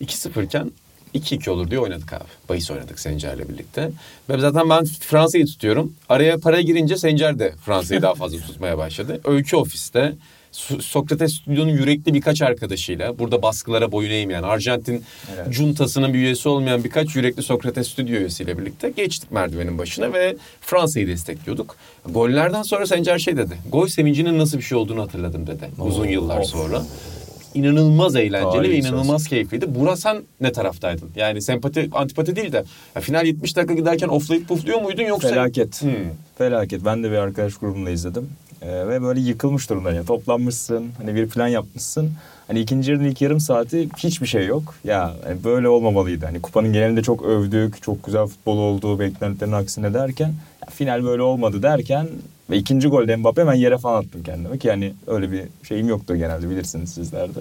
2-0 0.01 0.45
iken 0.45 0.71
2-2 1.15 1.51
olur 1.51 1.71
diye 1.71 1.81
oynadık 1.81 2.13
abi. 2.13 2.25
Bahis 2.49 2.71
oynadık 2.71 3.01
Sencer'le 3.01 3.49
birlikte. 3.49 3.91
Ve 4.31 4.39
zaten 4.39 4.71
ben 4.71 4.85
Fransa'yı 4.85 5.47
tutuyorum. 5.47 5.95
Araya 6.09 6.39
para 6.39 6.61
girince 6.61 6.97
Sencer 6.97 7.39
de 7.39 7.53
Fransa'yı 7.65 8.03
daha 8.03 8.15
fazla 8.15 8.39
tutmaya 8.47 8.79
başladı. 8.79 9.21
Öykü 9.25 9.57
ofiste 9.57 10.13
Sokrates 10.81 11.35
Stüdyo'nun 11.35 11.71
yürekli 11.71 12.15
birkaç 12.15 12.43
arkadaşıyla 12.43 13.19
burada 13.19 13.43
baskılara 13.43 13.93
boyun 13.93 14.11
eğmeyen 14.11 14.43
Arjantin 14.43 15.05
Evet. 15.35 15.53
juntasının 15.55 16.15
bir 16.15 16.19
üyesi 16.19 16.49
olmayan 16.49 16.85
birkaç 16.85 17.17
yürekli 17.17 17.43
Sokrates 17.43 17.89
Stüdyo 17.89 18.17
üyesiyle 18.19 18.59
birlikte 18.59 18.91
geçtik 18.91 19.31
merdivenin 19.33 19.79
başına 19.79 20.13
ve 20.13 20.37
Fransa'yı 20.61 21.07
destekliyorduk. 21.09 21.77
Gollerden 22.09 22.63
sonra 22.63 22.87
Sencer 22.87 23.19
şey 23.19 23.37
dedi. 23.37 23.55
Gol 23.73 23.87
sevincinin 23.87 24.39
nasıl 24.39 24.59
bir 24.59 24.63
şey 24.63 24.79
olduğunu 24.79 25.03
hatırladım 25.03 25.47
dedi. 25.47 25.71
Uzun 25.79 26.07
yıllar 26.09 26.39
of. 26.39 26.47
sonra. 26.47 26.83
İnanılmaz 27.55 28.17
eğlenceli 28.17 28.53
Tarihi 28.53 28.73
ve 28.73 28.83
söz. 28.83 28.91
inanılmaz 28.91 29.29
keyifliydi. 29.29 29.75
Burak 29.75 29.99
sen 29.99 30.23
ne 30.41 30.53
taraftaydın? 30.53 31.11
Yani 31.17 31.43
sempati, 31.43 31.89
antipati 31.93 32.37
değil 32.37 32.53
de 32.53 32.65
ya 32.95 33.01
final 33.03 33.27
70 33.27 33.57
dakika 33.57 33.75
giderken 33.75 34.09
offlayıp 34.09 34.49
pufluyor 34.49 34.83
muydun 34.83 35.03
yoksa? 35.03 35.29
Felaket. 35.29 35.83
Hmm. 35.83 35.91
Felaket. 36.39 36.85
Ben 36.85 37.03
de 37.05 37.11
bir 37.11 37.17
arkadaş 37.17 37.55
grubumda 37.57 37.91
izledim. 37.91 38.29
Ee, 38.67 38.89
ve 38.89 39.03
böyle 39.03 39.21
yıkılmış 39.21 39.71
durumda. 39.71 39.93
Yani 39.93 40.07
toplanmışsın. 40.07 40.91
Hani 40.99 41.15
bir 41.15 41.29
plan 41.29 41.49
yapmışsın. 41.49 42.13
Hani 42.47 42.61
ikinci 42.61 42.91
yarının 42.91 43.09
ilk 43.09 43.23
yarım 43.23 43.41
saati 43.41 43.89
hiçbir 43.97 44.27
şey 44.27 44.47
yok. 44.47 44.75
Ya 44.85 45.15
hani 45.25 45.45
böyle 45.45 45.69
olmamalıydı. 45.69 46.27
Hani 46.27 46.43
kupanın 46.43 46.73
genelinde 46.73 47.03
çok 47.03 47.25
övdük. 47.25 47.83
Çok 47.83 48.05
güzel 48.05 48.27
futbol 48.27 48.59
oldu. 48.59 48.99
Beklentilerin 48.99 49.53
aksine 49.53 49.95
derken. 49.95 50.29
ya 50.63 50.69
final 50.71 51.05
böyle 51.05 51.23
olmadı 51.23 51.63
derken. 51.63 52.09
Ve 52.51 52.57
ikinci 52.57 52.89
golde 52.89 53.17
Mbappe 53.17 53.41
hemen 53.41 53.55
yere 53.55 53.79
falan 53.79 54.03
attım 54.03 54.23
kendime. 54.23 54.59
Ki 54.59 54.69
yani 54.69 54.93
öyle 55.07 55.33
bir 55.33 55.43
şeyim 55.69 55.89
yoktu 55.89 56.17
genelde 56.17 56.51
bilirsiniz 56.51 56.95
sizler 56.95 57.35
de. 57.35 57.41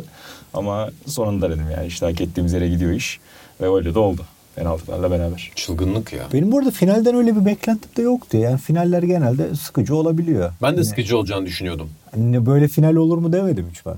Ama 0.53 0.89
sonunda 1.05 1.49
dedim 1.49 1.65
yani 1.75 1.87
işte 1.87 2.05
hak 2.05 2.21
ettiğimiz 2.21 2.53
yere 2.53 2.69
gidiyor 2.69 2.91
iş. 2.91 3.19
Ve 3.61 3.75
öyle 3.75 3.93
de 3.95 3.99
oldu. 3.99 4.21
Penaltılarla 4.55 5.11
beraber. 5.11 5.51
Çılgınlık 5.55 6.13
ya. 6.13 6.23
Benim 6.33 6.51
bu 6.51 6.57
arada 6.59 6.71
finalden 6.71 7.15
öyle 7.15 7.35
bir 7.35 7.45
beklentim 7.45 7.89
de 7.97 8.01
yoktu. 8.01 8.37
Yani 8.37 8.57
finaller 8.57 9.03
genelde 9.03 9.55
sıkıcı 9.55 9.95
olabiliyor. 9.95 10.51
Ben 10.61 10.71
de 10.71 10.75
Hani- 10.75 10.85
sıkıcı 10.85 11.17
olacağını 11.17 11.45
düşünüyordum. 11.45 11.89
Hani 12.11 12.45
böyle 12.45 12.67
final 12.67 12.95
olur 12.95 13.17
mu 13.17 13.33
demedim 13.33 13.67
hiç 13.71 13.85
ben. 13.85 13.95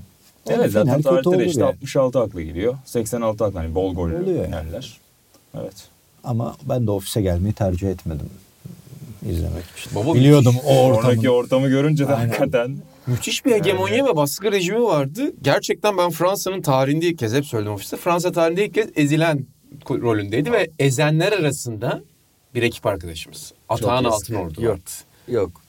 Evet 0.48 0.60
Ama 0.60 0.68
zaten 0.68 1.02
final 1.02 1.16
kötü 1.16 1.30
tarihte 1.30 1.46
işte 1.46 1.62
yani. 1.62 1.70
66 1.70 2.20
aklı 2.20 2.42
geliyor. 2.42 2.76
86 2.86 3.46
aklı 3.46 3.58
hani 3.60 3.76
bol 3.76 3.96
gollü 3.96 4.16
Oluyor 4.16 4.36
yani. 4.38 4.46
finaller. 4.48 4.98
Evet. 5.62 5.74
Ama 6.24 6.56
ben 6.70 6.88
de 6.88 6.92
ofise 6.92 7.22
gelmeyi 7.22 7.54
tercih 7.54 7.90
etmedim 7.90 8.30
izlemek 9.30 9.64
için. 9.78 9.96
Baba 9.96 10.14
Biliyordum 10.14 10.54
müthiş. 10.54 10.70
o 10.72 10.84
ortamı. 10.86 11.08
Oradaki 11.08 11.30
ortamı 11.30 11.68
görünce 11.68 12.08
de 12.08 12.16
Aynen. 12.16 12.28
hakikaten 12.28 12.78
Müthiş 13.08 13.46
bir 13.46 13.52
hegemonya 13.52 14.06
ve 14.06 14.16
baskı 14.16 14.52
rejimi 14.52 14.84
vardı. 14.84 15.32
Gerçekten 15.42 15.98
ben 15.98 16.10
Fransa'nın 16.12 16.62
tarihinde 16.62 17.06
ilk 17.06 17.20
kez 17.20 17.34
hep 17.34 17.46
söyledim 17.46 17.74
ofiste. 17.74 17.98
Fransa 17.98 18.32
tarihinde 18.32 18.66
ilk 18.66 18.74
kez 18.74 18.88
ezilen 18.96 19.46
rolündeydi 19.90 20.52
ve 20.52 20.70
ezenler 20.80 21.32
arasında 21.32 22.02
bir 22.56 22.64
ekip 22.64 22.86
arkadaşımız. 22.86 23.54
Atahan. 23.70 24.04
Altınordu 24.04 24.62
Yok. 24.62 24.80
Yok. 25.28 25.62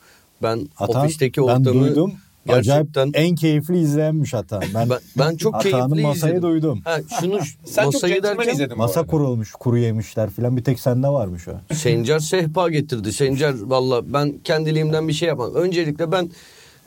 Ben 0.42 0.68
Atan, 0.78 1.04
ofisteki 1.04 1.40
ben 1.40 1.46
ortamı 1.46 1.64
duydum. 1.64 2.12
Acayip 2.48 2.94
gerçekten 2.94 3.22
en 3.22 3.34
keyifli 3.34 3.78
izleyenmiş 3.78 4.34
Atan. 4.34 4.62
Ben, 4.74 4.90
ben, 4.90 4.98
ben 5.18 5.36
çok 5.36 5.54
Atağan'ın 5.54 5.88
keyifli 5.88 6.02
masayı 6.02 6.32
izledim. 6.32 6.50
duydum. 6.50 6.80
Ha, 6.84 6.98
şunu 7.20 7.38
Sen 7.64 7.84
çok 7.84 7.92
masayı 7.92 8.22
derken 8.22 8.52
izledin 8.52 8.74
bu 8.74 8.76
Masa 8.76 9.06
kurulmuş, 9.06 9.52
kuru 9.52 9.78
yemişler 9.78 10.30
falan 10.30 10.56
bir 10.56 10.64
tek 10.64 10.80
sende 10.80 11.08
varmış 11.08 11.48
o. 11.48 11.74
Sencer 11.74 12.18
sehpa 12.18 12.68
getirdi. 12.68 13.12
Sencer 13.12 13.54
valla 13.62 14.12
ben 14.12 14.34
kendiliğimden 14.44 15.08
bir 15.08 15.12
şey 15.12 15.28
yapmam. 15.28 15.54
Öncelikle 15.54 16.12
ben 16.12 16.30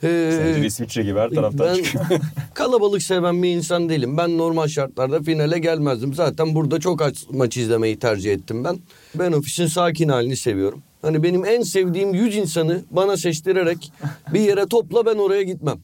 e, 0.02 0.30
Sence 0.32 0.66
İsviçre 0.66 1.02
gibi 1.02 1.18
her 1.18 1.30
taraftan 1.30 1.66
ben 1.66 1.74
çıkıyor. 1.82 2.20
kalabalık 2.54 3.02
seven 3.02 3.42
bir 3.42 3.48
insan 3.48 3.88
değilim. 3.88 4.16
Ben 4.16 4.38
normal 4.38 4.68
şartlarda 4.68 5.22
finale 5.22 5.58
gelmezdim. 5.58 6.14
Zaten 6.14 6.54
burada 6.54 6.80
çok 6.80 7.02
aç 7.02 7.16
maç 7.30 7.56
izlemeyi 7.56 7.98
tercih 7.98 8.32
ettim 8.32 8.64
ben. 8.64 8.78
Ben 9.14 9.32
ofisin 9.32 9.66
sakin 9.66 10.08
halini 10.08 10.36
seviyorum. 10.36 10.82
Hani 11.02 11.22
benim 11.22 11.44
en 11.44 11.62
sevdiğim 11.62 12.14
100 12.14 12.36
insanı 12.36 12.80
bana 12.90 13.16
seçtirerek 13.16 13.92
bir 14.32 14.40
yere 14.40 14.66
topla 14.66 15.06
ben 15.06 15.14
oraya 15.16 15.42
gitmem. 15.42 15.78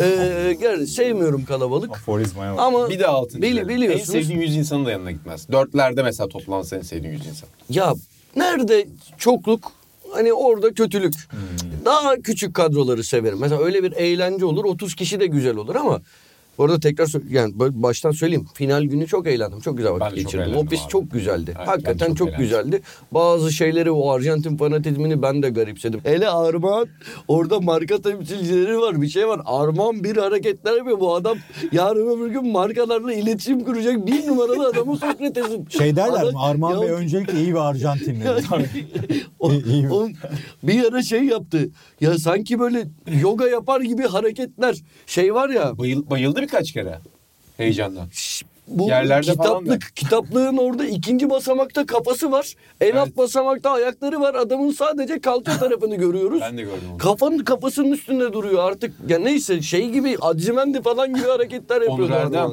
ee, 0.00 0.56
gel- 0.60 0.86
sevmiyorum 0.86 1.44
kalabalık. 1.44 1.90
Aforizmaya 1.90 2.52
bak. 2.52 2.60
Ama 2.60 2.90
Bir 2.90 2.98
de 2.98 3.06
altın. 3.06 3.42
Bili- 3.42 3.68
biliyorsunuz. 3.68 4.14
En 4.14 4.20
sevdiğin 4.20 4.40
100 4.40 4.56
insanın 4.56 4.86
da 4.86 4.90
yanına 4.90 5.10
gitmez. 5.12 5.48
Dörtlerde 5.52 6.02
mesela 6.02 6.28
toplansa 6.28 6.76
en 6.76 6.80
sevdiğin 6.82 7.12
100 7.12 7.26
insan. 7.26 7.48
Ya 7.70 7.94
nerede 8.36 8.86
çokluk 9.18 9.72
hani 10.12 10.32
orada 10.32 10.74
kötülük. 10.74 11.14
Daha 11.84 12.16
küçük 12.16 12.54
kadroları 12.54 13.04
severim. 13.04 13.38
Mesela 13.40 13.62
öyle 13.62 13.82
bir 13.82 13.92
eğlence 13.92 14.44
olur 14.44 14.64
30 14.64 14.94
kişi 14.94 15.20
de 15.20 15.26
güzel 15.26 15.56
olur 15.56 15.74
ama 15.74 16.00
bu 16.58 16.64
arada 16.64 16.80
tekrar 16.80 17.08
yani 17.30 17.54
baştan 17.58 18.10
söyleyeyim. 18.10 18.46
Final 18.54 18.82
günü 18.84 19.06
çok 19.06 19.26
eğlendim. 19.26 19.60
Çok 19.60 19.76
güzel 19.76 19.92
vakit 19.92 20.14
geçirdim. 20.16 20.56
Ofis 20.56 20.82
abi. 20.82 20.88
çok 20.90 21.10
güzeldi. 21.10 21.54
Evet, 21.58 21.68
Hakikaten 21.68 22.06
çok 22.06 22.16
çok, 22.16 22.28
eğlendim. 22.28 22.44
güzeldi. 22.44 22.82
Bazı 23.12 23.52
şeyleri 23.52 23.90
o 23.90 24.10
Arjantin 24.10 24.56
fanatizmini 24.56 25.22
ben 25.22 25.42
de 25.42 25.50
garipsedim. 25.50 26.00
Hele 26.04 26.28
Armağan 26.28 26.86
orada 27.28 27.60
marka 27.60 27.98
temsilcileri 28.02 28.78
var. 28.78 29.02
Bir 29.02 29.08
şey 29.08 29.28
var. 29.28 29.40
Armağan 29.44 30.04
bir 30.04 30.16
hareketler 30.16 30.76
yapıyor. 30.76 31.00
Bu 31.00 31.14
adam 31.14 31.38
yarın 31.72 32.06
öbür 32.18 32.30
gün 32.30 32.52
markalarla 32.52 33.12
iletişim 33.12 33.64
kuracak 33.64 34.06
bir 34.06 34.26
numaralı 34.26 34.66
adamı 34.68 34.96
Sokrates'in. 34.96 35.66
Şey 35.78 35.96
derler 35.96 36.20
Adam- 36.20 36.32
mi? 36.32 36.38
Armağan 36.40 36.74
Ya- 36.74 36.80
Bey 36.82 36.90
öncelikle 36.90 37.40
iyi 37.40 37.48
bir 37.54 37.68
Arjantinli. 37.68 38.24
o, 39.38 39.52
o 39.90 40.08
bir 40.62 40.84
ara 40.84 41.02
şey 41.02 41.22
yaptı. 41.24 41.68
Ya 42.00 42.18
sanki 42.18 42.58
böyle 42.60 42.88
yoga 43.20 43.48
yapar 43.48 43.80
gibi 43.80 44.02
hareketler. 44.02 44.76
Şey 45.06 45.34
var 45.34 45.48
ya. 45.48 45.78
Bayıl, 45.78 46.10
bayıldı 46.10 46.47
birkaç 46.48 46.72
kere. 46.72 46.98
Heyecandan. 47.56 48.08
şş, 48.12 48.42
Bu 48.68 48.88
Yerlerde 48.88 49.34
falan 49.34 49.64
kitaplık, 49.64 49.96
kitaplığın 49.96 50.56
orada 50.56 50.84
ikinci 50.84 51.30
basamakta 51.30 51.86
kafası 51.86 52.32
var. 52.32 52.54
En 52.80 52.96
alt 52.96 53.06
Evet. 53.08 53.16
basamakta 53.16 53.70
ayakları 53.70 54.20
var. 54.20 54.34
Adamın 54.34 54.70
sadece 54.70 55.20
kalça 55.20 55.58
tarafını 55.58 55.96
görüyoruz. 55.96 56.40
Ben 56.40 56.58
de 56.58 56.62
gördüm 56.62 56.88
onu. 56.92 56.98
Kafanın 56.98 57.38
kafasının 57.38 57.92
üstünde 57.92 58.32
duruyor 58.32 58.70
artık. 58.70 58.94
Ya 59.08 59.18
neyse 59.18 59.62
şey 59.62 59.90
gibi 59.90 60.16
Acimendi 60.20 60.82
falan 60.82 61.14
gibi 61.14 61.26
hareketler 61.26 61.82
yapıyor. 61.82 61.98
Onur 61.98 62.10
Erdem. 62.10 62.50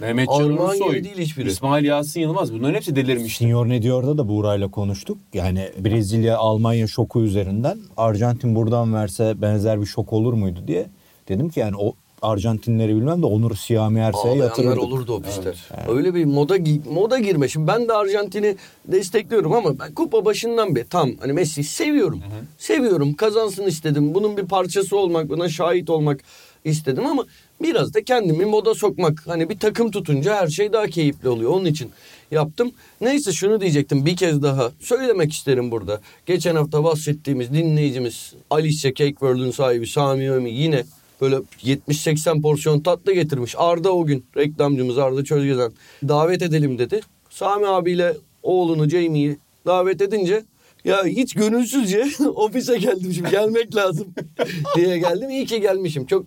Mehmet 0.00 0.28
Can 0.38 0.50
Ulusoy, 0.50 1.04
değil 1.04 1.18
hiçbiri. 1.18 1.48
İsmail 1.48 1.84
Yasin 1.84 2.20
Yılmaz 2.20 2.52
bunların 2.52 2.74
hepsi 2.74 2.96
delirmişti. 2.96 3.38
Senior 3.44 3.68
ne 3.68 3.82
diyor'da 3.82 4.18
da 4.18 4.28
Buğra'yla 4.28 4.70
konuştuk. 4.70 5.18
Yani 5.34 5.68
Brezilya 5.78 6.38
Almanya 6.38 6.86
şoku 6.86 7.22
üzerinden 7.22 7.78
Arjantin 7.96 8.54
buradan 8.54 8.94
verse 8.94 9.42
benzer 9.42 9.80
bir 9.80 9.86
şok 9.86 10.12
olur 10.12 10.32
muydu 10.32 10.60
diye. 10.66 10.86
Dedim 11.28 11.48
ki 11.48 11.60
yani 11.60 11.76
o 11.78 11.94
Arjantinleri 12.22 12.96
bilmem 12.96 13.22
de 13.22 13.26
Onur 13.26 13.56
Siyami 13.56 14.00
Erse'ye 14.00 14.34
yatırırdık. 14.36 14.82
olurdu 14.82 15.12
ofiste. 15.12 15.54
Öyle 15.88 16.14
bir 16.14 16.24
moda 16.24 16.56
moda 16.90 17.18
girme. 17.18 17.48
Şimdi 17.48 17.66
ben 17.66 17.88
de 17.88 17.92
Arjantin'i 17.92 18.56
destekliyorum 18.84 19.52
ama 19.52 19.78
ben 19.78 19.94
kupa 19.94 20.24
başından 20.24 20.76
beri 20.76 20.88
tam 20.88 21.10
hani 21.20 21.32
Messi 21.32 21.64
seviyorum. 21.64 22.22
Seviyorum. 22.58 23.14
Kazansın 23.14 23.66
istedim. 23.66 24.14
Bunun 24.14 24.36
bir 24.36 24.46
parçası 24.46 24.96
olmak, 24.96 25.28
buna 25.28 25.48
şahit 25.48 25.90
olmak 25.90 26.20
istedim 26.64 27.06
ama 27.06 27.24
biraz 27.62 27.94
da 27.94 28.04
kendimi 28.04 28.44
moda 28.44 28.74
sokmak. 28.74 29.22
Hani 29.26 29.48
bir 29.48 29.58
takım 29.58 29.90
tutunca 29.90 30.36
her 30.36 30.48
şey 30.48 30.72
daha 30.72 30.86
keyifli 30.86 31.28
oluyor. 31.28 31.50
Onun 31.50 31.64
için 31.64 31.90
yaptım. 32.30 32.72
Neyse 33.00 33.32
şunu 33.32 33.60
diyecektim 33.60 34.06
bir 34.06 34.16
kez 34.16 34.42
daha. 34.42 34.70
Söylemek 34.80 35.32
isterim 35.32 35.70
burada. 35.70 36.00
Geçen 36.26 36.56
hafta 36.56 36.84
bahsettiğimiz 36.84 37.52
dinleyicimiz 37.52 38.34
Alice 38.50 38.94
Cake 38.94 39.10
World'un 39.10 39.50
sahibi 39.50 39.86
Sami 39.86 40.32
Ömi 40.32 40.50
yine 40.50 40.84
böyle 41.20 41.36
70-80 41.62 42.42
porsiyon 42.42 42.80
tatlı 42.80 43.12
getirmiş. 43.12 43.54
Arda 43.58 43.94
o 43.94 44.06
gün 44.06 44.26
reklamcımız 44.36 44.98
Arda 44.98 45.24
Çözgezen 45.24 45.72
davet 46.08 46.42
edelim 46.42 46.78
dedi. 46.78 47.00
Sami 47.30 47.66
abiyle 47.66 48.16
oğlunu 48.42 48.88
Jamie'yi 48.88 49.36
davet 49.66 50.02
edince 50.02 50.42
ya 50.84 51.04
hiç 51.04 51.34
gönülsüzce 51.34 52.04
ofise 52.34 52.78
geldim 52.78 53.12
şimdi 53.12 53.30
gelmek 53.30 53.76
lazım 53.76 54.14
diye 54.76 54.98
geldim. 54.98 55.30
İyi 55.30 55.46
ki 55.46 55.60
gelmişim. 55.60 56.06
Çok 56.06 56.24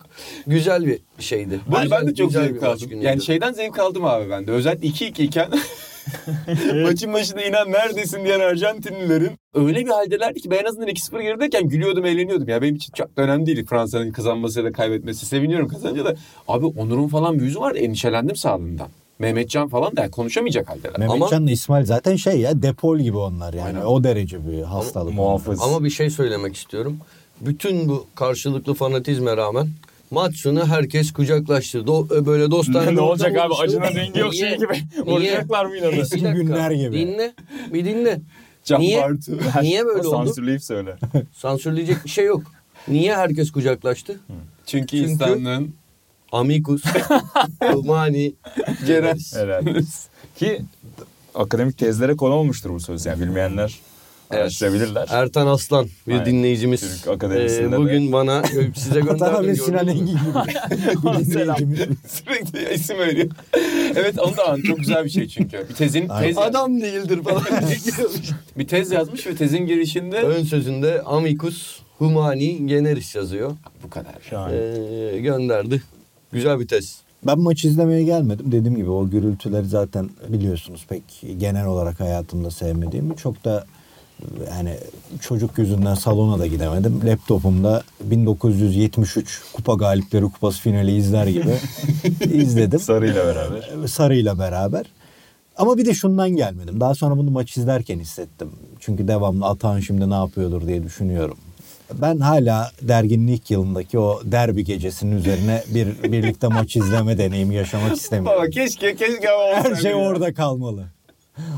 güzel 0.48 0.86
bir 0.86 1.00
şeydi. 1.20 1.60
Arada 1.74 1.92
ben 1.92 2.08
de 2.08 2.16
çok 2.16 2.32
zevk 2.32 2.64
aldım. 2.64 3.02
Yani 3.02 3.22
şeyden 3.22 3.54
zevk 3.54 3.80
aldım 3.80 4.06
abi 4.06 4.30
ben 4.30 4.48
de. 4.48 4.52
Özellikle 4.52 4.88
2-2 4.88 5.22
iken 5.22 5.50
maçın 6.84 7.14
başında 7.14 7.44
inan 7.44 7.72
neredesin 7.72 8.26
diyen 8.26 8.40
Arjantinlilerin 8.40 9.32
öyle 9.54 9.86
bir 9.86 9.90
haldelerdi 9.90 10.42
ki 10.42 10.52
ben 10.52 10.58
en 10.58 10.66
azından 10.66 10.88
2-0 10.88 11.22
gerideyken 11.22 11.70
gülüyordum, 11.70 12.06
eğleniyordum. 12.06 12.50
Ya 12.50 12.62
benim 12.62 12.76
için 12.76 12.94
çok 12.94 13.18
da 13.18 13.22
önemli 13.22 13.46
değil 13.46 13.66
Fransa'nın 13.66 14.12
kazanması 14.12 14.60
ya 14.60 14.66
da 14.66 14.72
kaybetmesi. 14.72 15.26
Seviniyorum 15.26 15.68
kazanınca 15.68 16.06
da. 16.06 16.16
Abi 16.48 16.66
Onur'un 16.66 17.08
falan 17.08 17.40
bir 17.40 17.44
yüzü 17.44 17.60
vardı. 17.60 17.78
Endişelendim 17.78 18.36
sağlığından. 18.36 18.88
Mehmetcan 19.20 19.68
falan 19.68 19.96
da 19.96 20.12
konuşamayacak 20.12 20.70
haldeler. 20.70 21.00
Mehmetcan'la 21.00 21.52
İsmail 21.52 21.86
zaten 21.86 22.16
şey 22.16 22.40
ya 22.40 22.62
depol 22.62 23.00
gibi 23.00 23.18
onlar 23.18 23.54
yani. 23.54 23.68
Aynen. 23.68 23.82
O 23.82 24.04
derece 24.04 24.48
bir 24.48 24.62
hastalık. 24.62 25.14
Muhafız. 25.14 25.62
Ama 25.62 25.84
bir 25.84 25.90
şey 25.90 26.10
söylemek 26.10 26.56
istiyorum. 26.56 26.98
Bütün 27.42 27.90
bu 27.90 28.08
karşılıklı 28.16 28.74
fanatizme 28.74 29.38
rağmen 29.38 29.68
maç 30.12 30.36
sonu 30.36 30.66
herkes 30.68 31.12
kucaklaştı. 31.14 31.78
Do- 31.78 32.26
böyle 32.26 32.52
dostane 32.52 32.96
ne 32.96 33.02
olacak 33.02 33.38
abi? 33.38 33.54
oluştu. 33.54 33.64
Acına 33.64 33.96
dengi 33.96 34.20
yok 34.20 34.34
şey 34.36 34.58
gibi. 34.58 34.74
Vuracaklar 35.06 35.66
mı 35.66 35.78
inanı? 35.78 35.92
Eski 35.92 36.20
günler 36.22 36.72
gibi. 36.72 36.94
Dinle. 37.00 37.34
Bir 37.74 37.86
dinle. 37.86 38.22
Can 38.64 38.82
Niye? 38.82 39.02
Bartu. 39.02 39.32
Niye 39.62 39.86
böyle 39.86 40.08
oldu? 40.08 40.10
Sansürleyip 40.26 40.64
söyle. 40.64 40.96
Sansürleyecek 41.34 42.06
bir 42.06 42.10
şey 42.10 42.26
yok. 42.26 42.44
Niye 42.88 43.16
herkes 43.16 43.52
kucaklaştı? 43.52 44.20
Çünkü, 44.66 44.88
Çünkü- 44.98 45.12
insanlığın 45.12 45.74
Amicus, 46.32 46.84
Umani, 47.76 48.34
Ceren. 48.88 49.18
Helal. 49.34 49.66
Ki 50.36 50.62
akademik 51.36 51.78
tezlere 51.78 52.16
konu 52.16 52.34
olmuştur 52.34 52.70
bu 52.70 52.80
söz. 52.80 53.06
Yani 53.06 53.22
bilmeyenler 53.22 53.80
araştırabilirler. 54.34 55.08
Ertan 55.12 55.48
Aslan 55.48 55.88
bir 56.08 56.14
Aynen. 56.14 56.26
dinleyicimiz. 56.26 56.82
Türk 56.82 57.08
Akademisinde 57.08 57.76
Ee, 57.76 57.80
bugün 57.80 58.12
bana 58.12 58.44
size 58.76 59.00
gönderdim. 59.00 59.56
Sinan? 59.56 59.88
Engin 59.88 60.06
gibi. 60.06 60.18
Dinleyicimiz. 61.26 61.80
Sürekli 62.08 62.74
isim 62.74 62.98
veriyor. 62.98 63.30
evet 63.96 64.20
onu 64.20 64.38
da 64.38 64.50
an 64.50 64.62
çok 64.62 64.78
güzel 64.78 65.06
bir 65.06 65.10
şey 65.10 65.28
çünkü. 65.28 65.66
Bir 65.70 65.74
tezin 65.76 66.08
tez, 66.08 66.38
Adam 66.38 66.82
değildir 66.82 67.24
falan. 67.24 67.44
bir 68.58 68.68
tez 68.68 68.92
yazmış 68.92 69.28
ve 69.28 69.36
tezin 69.36 69.66
girişinde 69.68 70.18
Ön 70.22 70.44
sözünde 70.44 71.02
Amicus 71.02 71.80
Humani 71.98 72.68
Generis 72.68 73.16
yazıyor. 73.16 73.52
bu 73.84 73.90
kadar. 73.90 74.14
Şahane. 74.30 74.56
Ee, 74.56 75.20
gönderdi. 75.20 75.82
Güzel 76.32 76.60
bir 76.60 76.68
tez. 76.68 76.98
Ben 77.28 77.40
maç 77.40 77.66
izlemeye 77.66 78.04
gelmedim. 78.04 78.46
Dediğim 78.52 78.76
gibi 78.76 78.90
o 78.90 79.10
gürültüleri 79.10 79.66
zaten 79.68 80.10
biliyorsunuz 80.28 80.86
pek 80.90 81.04
genel 81.38 81.66
olarak 81.66 82.00
hayatımda 82.00 82.52
sevmediğimi. 82.52 83.16
Çok 83.18 83.46
da 83.46 83.66
yani 84.50 84.78
çocuk 85.22 85.58
yüzünden 85.58 85.96
salona 85.96 86.40
da 86.40 86.48
gidemedim. 86.48 87.02
Laptopumda 87.06 87.84
1973 88.04 89.42
Kupa 89.54 89.74
Galipleri 89.74 90.24
Kupası 90.24 90.62
finali 90.62 90.96
izler 90.96 91.28
gibi 91.28 91.56
izledim. 92.34 92.80
Sarıyla 92.80 93.26
beraber. 93.26 93.70
Sarı'yla 93.88 94.40
beraber. 94.40 94.86
Ama 95.58 95.78
bir 95.78 95.86
de 95.86 95.94
şundan 95.94 96.30
gelmedim. 96.30 96.80
Daha 96.80 96.96
sonra 96.96 97.18
bunu 97.18 97.32
maç 97.32 97.58
izlerken 97.58 98.00
hissettim. 98.00 98.50
Çünkü 98.80 99.08
devamlı 99.08 99.46
Atahan 99.46 99.80
şimdi 99.80 100.10
ne 100.10 100.14
yapıyordur 100.14 100.68
diye 100.68 100.84
düşünüyorum. 100.84 101.38
Ben 102.02 102.18
hala 102.20 102.72
derginin 102.82 103.28
ilk 103.28 103.52
yılındaki 103.52 104.00
o 104.00 104.22
derbi 104.24 104.64
gecesinin 104.66 105.16
üzerine 105.18 105.64
bir 105.68 106.04
birlikte 106.12 106.48
maç 106.48 106.76
izleme 106.76 107.18
deneyimi 107.18 107.56
yaşamak 107.56 107.96
istemiyorum. 107.98 108.40
Baba 108.42 108.50
keşke 108.50 108.96
keşke 108.96 109.30
ama 109.32 109.64
Her 109.64 109.76
şey 109.76 109.92
ya. 109.92 109.98
orada 109.98 110.34
kalmalı. 110.34 110.86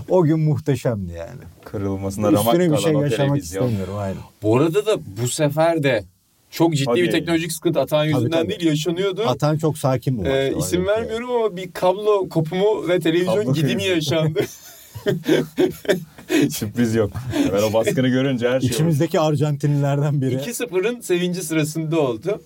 O 0.09 0.23
gün 0.23 0.39
muhteşemdi 0.39 1.11
yani. 1.13 1.41
Kırılmasına 1.65 2.27
ramak 2.31 2.45
Üstüne 2.45 2.63
bir 2.63 2.69
kalan 2.69 2.81
şey 2.81 2.95
o 2.95 3.01
yaşamak 3.03 3.29
televizyon. 3.29 3.63
istemiyorum. 3.63 3.93
Aynen. 3.97 4.17
Bu 4.41 4.57
arada 4.57 4.85
da 4.85 4.97
bu 5.21 5.27
sefer 5.27 5.83
de 5.83 6.03
çok 6.51 6.73
ciddi 6.75 6.89
Hadi. 6.89 7.01
bir 7.03 7.11
teknolojik 7.11 7.51
sıkıntı 7.51 7.79
Atan 7.79 8.05
yüzünden 8.05 8.29
tabii. 8.31 8.49
değil 8.49 8.65
yaşanıyordu. 8.69 9.23
Atan 9.27 9.57
çok 9.57 9.77
sakin 9.77 10.17
bu. 10.17 10.27
Ee, 10.27 10.53
isim 10.57 10.87
vermiyorum 10.87 11.31
ama 11.31 11.57
bir 11.57 11.71
kablo 11.71 12.29
kopumu 12.29 12.87
ve 12.87 12.99
televizyon 12.99 13.35
Kablo 13.37 13.53
gidimi 13.53 13.83
yaşandı. 13.83 14.39
Sürpriz 16.49 16.95
yok. 16.95 17.11
Ben 17.53 17.63
o 17.63 17.73
baskını 17.73 18.07
görünce 18.07 18.49
her 18.49 18.59
şey 18.59 18.69
İçimizdeki 18.69 19.19
Arjantinlilerden 19.19 20.21
biri. 20.21 20.35
2-0'ın 20.35 20.99
sevinci 21.01 21.41
sırasında 21.41 21.99
oldu. 21.99 22.41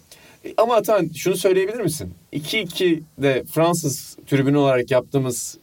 Ama 0.57 0.75
Atan 0.75 1.10
şunu 1.15 1.36
söyleyebilir 1.38 1.79
misin? 1.81 2.13
2-2'de 2.34 3.43
Fransız 3.51 4.17
tribünü 4.27 4.57
olarak 4.57 4.91
yaptığımız 4.91 5.57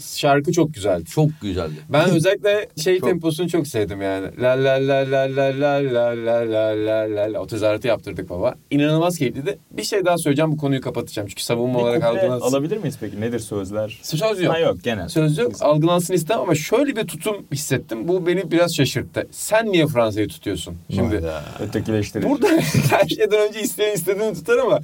şarkı 0.00 0.52
çok 0.52 0.74
güzeldi. 0.74 1.04
Çok 1.04 1.28
güzeldi. 1.42 1.72
Ben 1.88 2.10
özellikle 2.10 2.68
şey 2.82 2.98
Çok. 3.00 3.08
temposunu 3.08 3.48
çok 3.48 3.66
sevdim 3.66 4.02
yani. 4.02 4.26
La 4.42 4.48
la 4.50 4.70
la 4.88 4.94
la 5.10 5.36
la 5.36 5.60
la 5.60 5.90
la 5.90 6.24
la 6.26 6.52
la 6.52 6.86
la 6.86 7.16
la 7.16 7.32
la. 7.32 7.40
O 7.40 7.46
tezahüratı 7.46 7.88
yaptırdık 7.88 8.30
baba. 8.30 8.54
İnanılmaz 8.70 9.18
keyifliydi. 9.18 9.58
Bir 9.70 9.82
şey 9.82 10.04
daha 10.04 10.18
söyleyeceğim 10.18 10.52
bu 10.52 10.56
konuyu 10.56 10.80
kapatacağım. 10.80 11.28
Çünkü 11.28 11.42
savunma 11.42 11.78
Bir 11.78 11.82
olarak 11.84 12.04
algılansın. 12.04 12.46
alabilir 12.46 12.76
miyiz 12.76 12.96
peki? 13.00 13.20
Nedir 13.20 13.38
sözler? 13.38 13.98
Söz 14.02 14.40
yok. 14.42 14.54
Ha 14.54 14.58
yok 14.58 14.76
genel. 14.84 15.08
Söz 15.08 15.38
yok. 15.38 15.52
Algılansın 15.60 16.14
istemem 16.14 16.42
ama 16.42 16.54
şöyle 16.54 16.96
bir 16.96 17.06
tutum 17.06 17.36
hissettim. 17.52 18.08
Bu 18.08 18.26
beni 18.26 18.50
biraz 18.50 18.76
şaşırttı. 18.76 19.26
Sen 19.30 19.72
niye 19.72 19.86
Fransa'yı 19.86 20.28
tutuyorsun? 20.28 20.76
Şimdi 20.90 21.14
Hayda. 21.14 21.42
Ötekileştirici. 21.60 22.28
burada 22.30 22.48
her 22.90 23.08
şeyden 23.08 23.48
önce 23.48 23.60
isteyen 23.60 23.94
istediğini 23.94 24.34
tutar 24.34 24.58
ama 24.58 24.80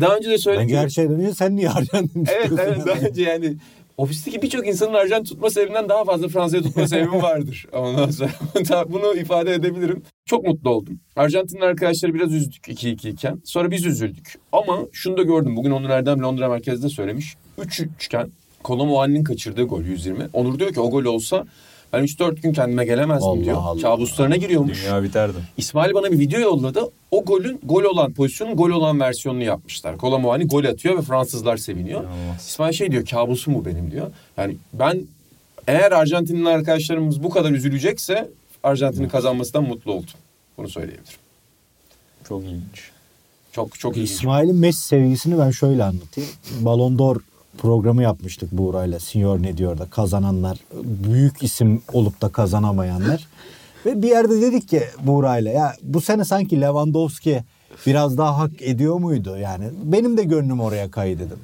daha 0.00 0.16
önce 0.16 0.30
de 0.30 0.38
söyledim. 0.38 0.76
Her 0.76 0.88
şeyden 0.88 1.14
önce 1.20 1.34
sen 1.34 1.56
niye 1.56 1.70
Arjantin 1.70 2.26
Evet 2.36 2.52
evet 2.58 2.86
daha 2.86 2.98
önce 3.08 3.22
yani 3.22 3.56
ofisteki 3.98 4.42
birçok 4.42 4.66
insanın 4.66 4.94
Arjantin 4.94 5.34
tutma 5.34 5.50
sebebinden 5.50 5.88
daha 5.88 6.04
fazla 6.04 6.28
Fransa'ya 6.28 6.62
tutma 6.62 6.88
sebebi 6.88 7.12
vardır. 7.12 7.66
Ondan 7.72 8.10
sonra 8.10 8.30
bunu 8.92 9.14
ifade 9.14 9.54
edebilirim. 9.54 10.02
Çok 10.26 10.46
mutlu 10.46 10.70
oldum. 10.70 11.00
Arjantin'in 11.16 11.60
arkadaşları 11.60 12.14
biraz 12.14 12.34
üzdük 12.34 12.68
2-2 12.68 13.08
iken. 13.08 13.40
Sonra 13.44 13.70
biz 13.70 13.86
üzüldük. 13.86 14.34
Ama 14.52 14.78
şunu 14.92 15.16
da 15.16 15.22
gördüm. 15.22 15.56
Bugün 15.56 15.70
Onur 15.70 15.90
Erdem 15.90 16.22
Londra 16.22 16.48
merkezde 16.48 16.88
söylemiş. 16.88 17.36
3-3 17.58 17.88
iken 18.06 18.30
Kolomuani'nin 18.62 19.24
kaçırdığı 19.24 19.62
gol 19.62 19.82
120. 19.82 20.28
Onur 20.32 20.58
diyor 20.58 20.72
ki 20.72 20.80
o 20.80 20.90
gol 20.90 21.04
olsa 21.04 21.44
ben 21.92 22.04
3-4 22.04 22.40
gün 22.40 22.52
kendime 22.52 22.84
gelemezdim 22.84 23.28
Allah 23.28 23.44
diyor. 23.44 23.56
Allah. 23.60 23.80
Kabuslarına 23.82 24.36
giriyormuş. 24.36 24.82
Dünya 24.82 25.02
biterdi. 25.02 25.36
İsmail 25.56 25.94
bana 25.94 26.12
bir 26.12 26.18
video 26.18 26.40
yolladı. 26.40 26.90
O 27.10 27.24
golün 27.24 27.60
gol 27.64 27.82
olan 27.82 28.12
pozisyonun 28.12 28.56
gol 28.56 28.70
olan 28.70 29.00
versiyonunu 29.00 29.42
yapmışlar. 29.42 29.96
Kolomuani 29.96 30.46
gol 30.46 30.64
atıyor 30.64 30.98
ve 30.98 31.02
Fransızlar 31.02 31.56
seviniyor. 31.56 32.00
İnanılmaz. 32.00 32.46
İsmail 32.46 32.72
şey 32.72 32.92
diyor 32.92 33.06
kabusum 33.06 33.54
bu 33.54 33.64
benim 33.64 33.90
diyor. 33.90 34.10
Yani 34.36 34.56
ben 34.72 35.02
eğer 35.66 35.92
Arjantinli 35.92 36.48
arkadaşlarımız 36.48 37.22
bu 37.22 37.30
kadar 37.30 37.50
üzülecekse 37.50 38.30
Arjantin'in 38.62 39.08
kazanmasından 39.08 39.64
mutlu 39.64 39.92
oldum. 39.92 40.08
Bunu 40.58 40.68
söyleyebilirim. 40.68 41.18
Çok 42.28 42.42
ilginç. 42.44 42.90
Çok 43.52 43.78
çok 43.78 43.96
ilginç. 43.96 44.10
İsmail'in 44.10 44.56
Messi 44.56 44.86
sevgisini 44.86 45.38
ben 45.38 45.50
şöyle 45.50 45.84
anlatayım. 45.84 46.30
Ballon 46.60 46.98
d'Or 46.98 47.16
programı 47.58 48.02
yapmıştık 48.02 48.52
Buğra'yla. 48.52 48.98
Senior 49.00 49.42
ne 49.42 49.56
diyor 49.56 49.78
da 49.78 49.86
kazananlar, 49.90 50.58
büyük 50.84 51.42
isim 51.42 51.82
olup 51.92 52.20
da 52.22 52.28
kazanamayanlar. 52.28 53.26
Ve 53.86 54.02
bir 54.02 54.08
yerde 54.08 54.40
dedik 54.40 54.68
ki 54.68 54.82
Buğra'yla 55.02 55.50
ya 55.52 55.74
bu 55.82 56.00
sene 56.00 56.24
sanki 56.24 56.60
Lewandowski 56.60 57.42
biraz 57.86 58.18
daha 58.18 58.38
hak 58.38 58.50
ediyor 58.62 58.96
muydu? 58.96 59.36
Yani 59.38 59.64
benim 59.84 60.16
de 60.16 60.24
gönlüm 60.24 60.60
oraya 60.60 60.90
kaydı 60.90 61.20
dedim. 61.26 61.38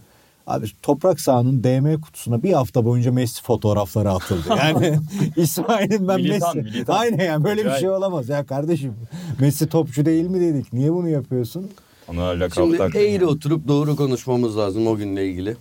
Abi 0.47 0.67
toprak 0.83 1.21
sahanın 1.21 1.65
DM 1.65 2.01
kutusuna 2.01 2.43
bir 2.43 2.53
hafta 2.53 2.85
boyunca 2.85 3.13
Messi 3.13 3.43
fotoğrafları 3.43 4.11
atıldı. 4.11 4.49
Yani 4.59 4.99
İsmail'in 5.37 6.09
ben 6.09 6.21
Militan, 6.21 6.57
Messi. 6.57 6.71
militan. 6.75 6.95
Aynen 6.95 7.25
yani 7.25 7.45
böyle 7.45 7.61
bir 7.61 7.67
Acayip. 7.67 7.81
şey 7.81 7.91
olamaz 7.91 8.29
ya 8.29 8.47
kardeşim. 8.47 8.95
Messi 9.41 9.67
topçu 9.67 10.07
değil 10.07 10.27
mi 10.27 10.41
dedik? 10.41 10.73
Niye 10.73 10.93
bunu 10.93 11.09
yapıyorsun? 11.09 11.71
Ona 12.09 12.51
Şimdi 12.51 12.99
eğri 12.99 13.27
oturup 13.27 13.69
doğru 13.69 13.97
konuşmamız 13.97 14.59
lazım 14.59 14.87
o 14.87 14.97
günle 14.97 15.29
ilgili. 15.29 15.57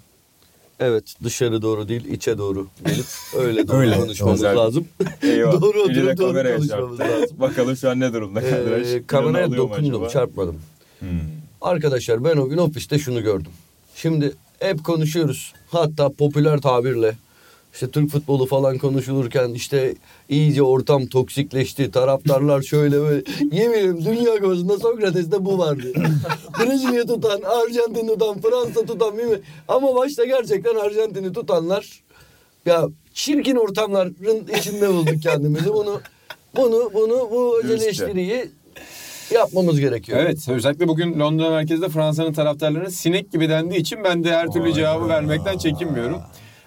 Evet 0.84 1.04
dışarı 1.24 1.62
doğru 1.62 1.88
değil 1.88 2.06
içe 2.06 2.38
doğru 2.38 2.68
gelip 2.86 3.06
öyle 3.38 3.68
doğru 3.68 3.78
Öyle, 3.78 3.98
konuşmamız 3.98 4.40
özel. 4.44 4.58
lazım. 4.58 4.88
Eyvah. 5.24 5.62
doğru 5.62 5.82
oturup 5.82 6.18
doğru 6.18 6.34
konuşmamız 6.34 6.68
çarptı. 6.68 7.00
lazım. 7.22 7.38
Bakalım 7.40 7.78
şu 7.78 7.90
an 7.90 8.00
ne 8.00 8.14
durumda 8.14 8.42
Ee, 8.42 9.04
kameraya 9.08 9.52
dokundum 9.58 10.08
çarpmadım. 10.08 10.56
Hmm. 11.00 11.10
Arkadaşlar 11.62 12.24
ben 12.24 12.38
o 12.38 12.50
gün 12.50 12.58
ofiste 12.58 13.00
şunu 13.00 13.24
gördüm. 13.24 13.52
Şimdi 13.96 14.32
hep 14.60 14.84
konuşuyoruz. 14.84 15.54
Hatta 15.72 16.10
popüler 16.10 16.62
tabirle 16.62 17.16
işte 17.74 17.92
Türk 17.92 18.10
futbolu 18.12 18.46
falan 18.46 18.78
konuşulurken 18.78 19.50
işte 19.50 19.96
iyice 20.30 20.64
ortam 20.64 21.06
toksikleşti. 21.06 21.92
Taraftarlar 21.92 22.62
şöyle 22.62 23.02
böyle. 23.02 23.24
Yemin 23.52 24.06
Dünya 24.06 24.36
Kupası'nda 24.36 24.78
Sokrates'te 24.80 25.46
bu 25.46 25.58
vardı. 25.58 25.94
Brezilya 26.60 27.06
tutan, 27.06 27.42
Arjantin 27.42 28.08
tutan, 28.08 28.42
Fransa 28.42 28.86
tutan 28.86 29.18
bilmem. 29.18 29.40
Ama 29.68 29.96
başta 29.96 30.26
gerçekten 30.26 30.76
Arjantin'i 30.76 31.34
tutanlar 31.34 32.04
ya 32.66 32.88
çirkin 33.14 33.56
ortamların 33.56 34.48
içinde 34.60 34.90
bulduk 34.90 35.24
kendimizi. 35.24 35.74
Bunu 35.74 36.02
bunu 36.56 36.92
bunu 36.94 37.30
bu 37.32 37.62
eleştiriyi 37.62 38.50
yapmamız 39.32 39.80
gerekiyor. 39.80 40.20
Evet 40.22 40.50
özellikle 40.50 40.88
bugün 40.88 41.20
Londra 41.20 41.50
merkezde 41.50 41.90
Fransa'nın 41.90 42.34
taraftarlarına 42.34 42.90
sinek 42.90 43.32
gibi 43.32 43.50
dendiği 43.50 43.82
için 43.82 44.04
ben 44.04 44.24
de 44.24 44.32
her 44.32 44.48
türlü 44.48 44.74
cevabı 44.74 45.10
vermekten 45.10 45.58
çekinmiyorum. 45.58 46.22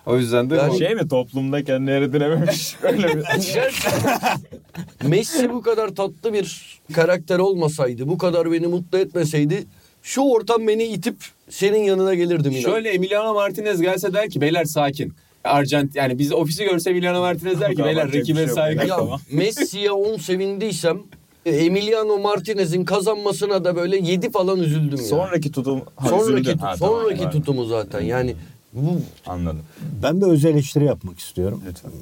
O 0.07 0.16
yüzden 0.19 0.51
de 0.51 0.55
Yani 0.57 0.73
o- 0.73 0.79
Şey 0.79 0.95
mi 0.95 1.09
toplumda 1.09 1.64
kendini 1.64 1.90
eridirememiş. 1.90 2.77
Öyle 2.83 3.09
bir. 3.16 3.25
Messi 5.09 5.51
bu 5.53 5.62
kadar 5.62 5.88
tatlı 5.88 6.33
bir 6.33 6.79
karakter 6.92 7.38
olmasaydı, 7.38 8.09
bu 8.09 8.19
kadar 8.19 8.53
beni 8.53 8.66
mutlu 8.66 8.99
etmeseydi 8.99 9.64
şu 10.03 10.21
ortam 10.23 10.69
beni 10.69 10.85
itip 10.85 11.16
senin 11.51 11.79
yanına 11.83 12.14
gelirdim 12.14 12.53
inan. 12.53 12.61
Şöyle 12.61 12.90
Emiliano 12.90 13.35
Martinez 13.35 13.81
gelse 13.81 14.12
der 14.14 14.31
ki 14.31 14.40
beyler 14.40 14.64
sakin. 14.64 15.12
Arjant 15.45 15.97
yani 15.97 16.19
biz 16.19 16.33
ofisi 16.33 16.64
görse 16.64 16.90
Emiliano 16.90 17.21
Martinez 17.21 17.61
der 17.61 17.75
ki 17.75 17.85
beyler 17.85 18.12
bir 18.12 18.19
rakibe 18.21 18.45
şey 18.45 18.55
saygı. 18.55 18.79
Ya, 18.81 18.87
ya 18.87 18.97
Tamam. 18.97 19.21
Messi'ye 19.33 19.90
10 19.90 20.16
sevindiysem 20.16 20.99
e, 21.47 21.51
Emiliano 21.51 22.19
Martinez'in 22.19 22.85
kazanmasına 22.85 23.64
da 23.64 23.77
böyle 23.77 23.97
7 23.97 24.31
falan 24.31 24.61
üzüldüm 24.61 24.99
ya. 24.99 25.05
Sonraki 25.05 25.53
tutum. 25.53 25.83
Ha, 25.97 26.09
sonraki 26.09 26.25
üzüldün. 26.33 26.53
tut- 26.53 26.62
Ha, 26.62 26.75
tamam, 26.79 27.03
sonraki 27.03 27.25
var. 27.25 27.33
tutumu 27.33 27.64
zaten. 27.64 28.01
Yani 28.01 28.35
bu 28.77 29.01
Anladım. 29.27 29.62
Ben 30.03 30.21
bir 30.21 30.27
öz 30.27 30.45
eleştiri 30.45 30.85
yapmak 30.85 31.19
istiyorum. 31.19 31.62
Lütfen. 31.69 31.93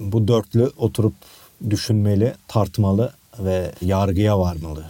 bu 0.00 0.28
dörtlü 0.28 0.70
oturup 0.76 1.14
düşünmeli, 1.70 2.34
tartmalı 2.48 3.12
ve 3.38 3.72
yargıya 3.80 4.38
varmalı. 4.38 4.84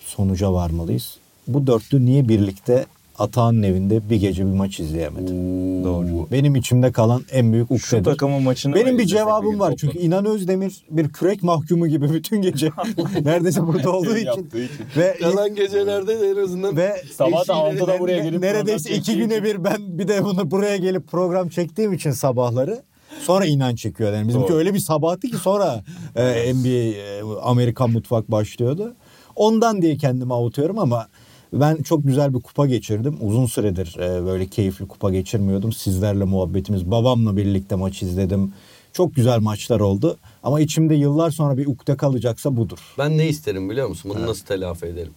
Sonuca 0.00 0.52
varmalıyız. 0.52 1.16
Bu 1.46 1.66
dörtlü 1.66 2.06
niye 2.06 2.28
birlikte 2.28 2.86
Atağan'ın 3.18 3.62
evinde 3.62 4.10
bir 4.10 4.16
gece 4.16 4.46
bir 4.46 4.52
maç 4.52 4.80
izleyemedim. 4.80 5.36
Doğru. 5.84 6.28
Benim 6.32 6.56
içimde 6.56 6.92
kalan 6.92 7.22
en 7.32 7.52
büyük 7.52 7.68
Şu 7.68 7.74
ukdedir. 7.74 8.04
takımın 8.04 8.42
maçını 8.42 8.74
Benim 8.74 8.98
bir 8.98 9.04
cevabım 9.06 9.60
var. 9.60 9.74
Çünkü 9.76 9.98
İnan 9.98 10.24
Özdemir 10.26 10.84
bir 10.90 11.08
kürek 11.08 11.42
mahkumu 11.42 11.86
gibi 11.88 12.12
bütün 12.12 12.42
gece 12.42 12.70
neredeyse 13.24 13.66
burada 13.66 13.92
olduğu 13.92 14.16
için 14.16 14.30
için. 14.30 14.48
ve 14.96 15.16
Kalan 15.20 15.54
gecelerde 15.54 16.20
de 16.20 16.30
en 16.30 16.36
azından 16.36 16.76
ve 16.76 17.02
Sabah 17.12 17.48
da 17.48 17.52
eşiyle- 17.52 17.78
6'da 17.84 17.98
buraya 18.00 18.18
gelip 18.18 18.40
neredeyse 18.40 18.94
iki 18.94 19.16
güne 19.16 19.42
bir 19.44 19.64
ben 19.64 19.98
bir 19.98 20.08
de 20.08 20.24
bunu 20.24 20.50
buraya 20.50 20.76
gelip 20.76 21.08
program 21.08 21.48
çektiğim 21.48 21.92
için 21.92 22.10
sabahları 22.10 22.82
sonra 23.20 23.44
inan 23.44 23.74
çekiyor. 23.74 24.12
Yani 24.12 24.28
bizimki 24.28 24.48
Doğru. 24.48 24.56
öyle 24.58 24.74
bir 24.74 24.78
sabahtı 24.78 25.28
ki 25.28 25.36
sonra 25.36 25.84
e, 26.16 26.54
NBA 26.54 26.68
e, 26.68 27.20
Amerikan 27.42 27.90
mutfak 27.90 28.30
başlıyordu. 28.30 28.94
Ondan 29.36 29.82
diye 29.82 29.96
kendimi 29.96 30.34
avutuyorum 30.34 30.78
ama 30.78 31.06
ben 31.52 31.82
çok 31.82 32.04
güzel 32.04 32.34
bir 32.34 32.40
kupa 32.40 32.66
geçirdim. 32.66 33.16
Uzun 33.20 33.46
süredir 33.46 33.96
e, 33.98 34.26
böyle 34.26 34.46
keyifli 34.46 34.88
kupa 34.88 35.10
geçirmiyordum. 35.10 35.72
Sizlerle 35.72 36.24
muhabbetimiz, 36.24 36.90
babamla 36.90 37.36
birlikte 37.36 37.74
maç 37.74 38.02
izledim. 38.02 38.52
Çok 38.92 39.14
güzel 39.14 39.40
maçlar 39.40 39.80
oldu. 39.80 40.16
Ama 40.42 40.60
içimde 40.60 40.94
yıllar 40.94 41.30
sonra 41.30 41.58
bir 41.58 41.66
ukde 41.66 41.96
kalacaksa 41.96 42.56
budur. 42.56 42.78
Ben 42.98 43.18
ne 43.18 43.28
isterim 43.28 43.70
biliyor 43.70 43.88
musun? 43.88 44.12
Bunu 44.14 44.26
nasıl 44.26 44.46
telafi 44.46 44.86
ederim? 44.86 45.12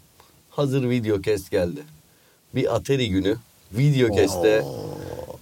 Hazır 0.49 0.89
video 0.89 1.21
kes 1.21 1.49
geldi. 1.49 1.79
Bir 2.55 2.75
Atari 2.75 3.09
günü 3.09 3.35
video 3.71 4.15
keste 4.15 4.65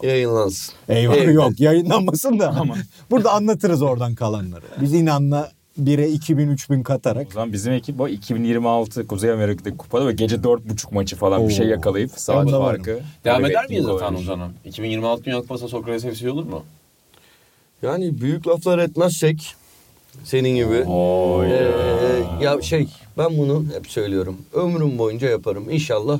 yayınlansın. 0.03 0.73
Eyvah 0.89 1.15
Evde. 1.15 1.31
yok 1.31 1.59
yayınlanmasın 1.59 2.39
da. 2.39 2.65
Burada 3.11 3.31
anlatırız 3.31 3.81
oradan 3.81 4.15
kalanları. 4.15 4.65
Biz 4.81 4.93
inanla 4.93 5.51
1'e 5.83 6.07
2000 6.09 6.47
3000 6.49 6.83
katarak 6.83 7.27
O 7.29 7.33
zaman 7.33 7.53
bizim 7.53 7.73
ekip 7.73 8.01
o 8.01 8.07
2026 8.07 9.07
Kuzey 9.07 9.31
Amerika'daki 9.31 9.77
kupada 9.77 10.07
ve 10.07 10.11
gece 10.11 10.35
4.30 10.35 10.93
maçı 10.93 11.15
falan 11.15 11.47
bir 11.49 11.53
şey 11.53 11.65
Oo. 11.65 11.69
yakalayıp 11.69 12.11
saat 12.15 12.51
farkı. 12.51 12.99
Devam 13.25 13.45
eder 13.45 13.69
miyiz 13.69 13.85
zaten 13.85 14.05
o 14.05 14.07
oyuncu. 14.09 14.23
zaman? 14.23 14.51
2026 14.65 15.23
Dünya 15.23 15.37
Kupası 15.39 15.67
Sokrates 15.67 16.17
FC 16.19 16.31
olur 16.31 16.45
mu? 16.45 16.63
Yani 17.81 18.21
büyük 18.21 18.47
laflar 18.47 18.79
etmezsek 18.79 19.55
senin 20.23 20.55
gibi. 20.55 20.83
Oy. 20.89 21.47
Ee, 21.47 21.71
ya 22.41 22.61
şey 22.61 22.87
ben 23.17 23.37
bunu 23.37 23.65
hep 23.75 23.87
söylüyorum. 23.87 24.37
Ömrüm 24.53 24.97
boyunca 24.97 25.29
yaparım. 25.29 25.69
İnşallah 25.69 26.19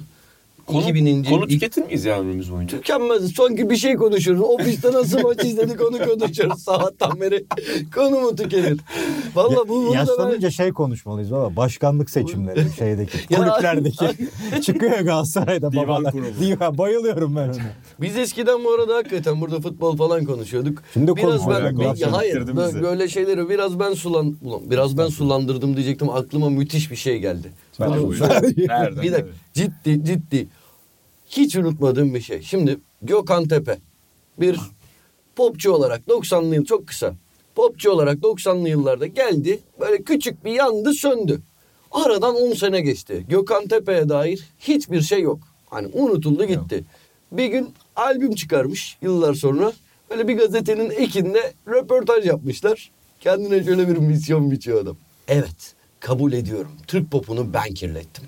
Konu, 0.67 0.81
2000. 0.81 1.23
konu 1.23 1.47
tüketir 1.47 1.85
miyiz 1.85 2.05
ya 2.05 2.19
ömrümüz 2.19 2.51
boyunca? 2.51 2.77
Tükenmez. 2.77 3.31
Son 3.31 3.57
bir 3.57 3.77
şey 3.77 3.95
konuşuruz. 3.95 4.41
Ofiste 4.41 4.91
nasıl 4.91 5.21
maç 5.21 5.43
izledik 5.43 5.81
onu 5.81 5.97
konuşuruz. 5.97 6.63
Sabahtan 6.63 7.21
beri 7.21 7.45
konu 7.95 8.19
mu 8.19 8.35
tükenir? 8.35 8.79
Valla 9.35 9.55
bu 9.55 9.67
bunu 9.69 9.87
da 9.87 9.93
ben... 9.93 9.97
yaşlanınca 9.99 10.51
şey 10.51 10.71
konuşmalıyız 10.71 11.31
baba. 11.31 11.55
Başkanlık 11.55 12.09
seçimleri 12.09 12.65
şeydeki 12.77 13.27
kulüplerdeki 13.27 14.05
çıkıyor 14.61 14.99
Galatasaray'da 14.99 15.71
Divan 15.71 15.87
babalar. 15.87 16.11
kurulu. 16.11 16.27
Divan 16.39 16.77
bayılıyorum 16.77 17.35
ben 17.35 17.47
ona. 17.49 17.55
Biz 18.01 18.17
eskiden 18.17 18.63
bu 18.63 18.71
arada 18.73 18.95
hakikaten 18.95 19.41
burada 19.41 19.59
futbol 19.61 19.97
falan 19.97 20.25
konuşuyorduk. 20.25 20.83
Şimdi 20.93 21.15
biraz 21.15 21.25
konuşuyoruz. 21.25 21.65
ben 21.65 21.75
Konuşuyoruz. 21.75 22.01
ya 22.01 22.13
hayır 22.13 22.47
böyle 22.81 23.07
şeyleri 23.07 23.49
biraz 23.49 23.79
ben 23.79 23.93
sulan 23.93 24.37
ulan 24.43 24.61
biraz 24.69 24.97
ben 24.97 25.07
sulandırdım 25.07 25.75
diyecektim 25.75 26.09
aklıma 26.09 26.49
müthiş 26.49 26.91
bir 26.91 26.95
şey 26.95 27.19
geldi. 27.19 27.51
Ben. 27.79 27.91
Nereden? 27.91 29.03
bir 29.03 29.11
dakika 29.11 29.29
ciddi 29.53 30.05
ciddi 30.05 30.47
hiç 31.29 31.55
unutmadığım 31.55 32.13
bir 32.13 32.21
şey. 32.21 32.41
Şimdi 32.41 32.77
Gökhan 33.01 33.47
Tepe 33.47 33.77
bir 34.37 34.59
popçu 35.35 35.71
olarak 35.71 36.01
90'lı 36.07 36.55
yıl 36.55 36.65
çok 36.65 36.87
kısa. 36.87 37.13
Popçu 37.55 37.91
olarak 37.91 38.17
90'lı 38.17 38.69
yıllarda 38.69 39.07
geldi. 39.07 39.59
Böyle 39.79 40.03
küçük 40.03 40.45
bir 40.45 40.51
yandı 40.51 40.93
söndü. 40.93 41.41
Aradan 41.91 42.35
10 42.35 42.53
sene 42.53 42.81
geçti. 42.81 43.25
Gökhan 43.29 43.67
Tepe'ye 43.67 44.09
dair 44.09 44.47
hiçbir 44.59 45.01
şey 45.01 45.21
yok. 45.21 45.39
Hani 45.69 45.87
unutuldu 45.87 46.45
gitti. 46.45 46.83
Bir 47.31 47.45
gün 47.45 47.69
albüm 47.95 48.35
çıkarmış 48.35 48.97
yıllar 49.01 49.33
sonra. 49.33 49.73
Böyle 50.09 50.27
bir 50.27 50.37
gazetenin 50.37 50.89
ekinde 50.89 51.53
röportaj 51.67 52.25
yapmışlar. 52.25 52.91
Kendine 53.19 53.63
şöyle 53.63 53.87
bir 53.87 53.97
misyon 53.97 54.51
biçiyor 54.51 54.81
adam. 54.81 54.97
Evet 55.27 55.76
kabul 56.07 56.33
ediyorum. 56.33 56.71
Türk 56.87 57.11
popunu 57.11 57.53
ben 57.53 57.73
kirlettim. 57.73 58.23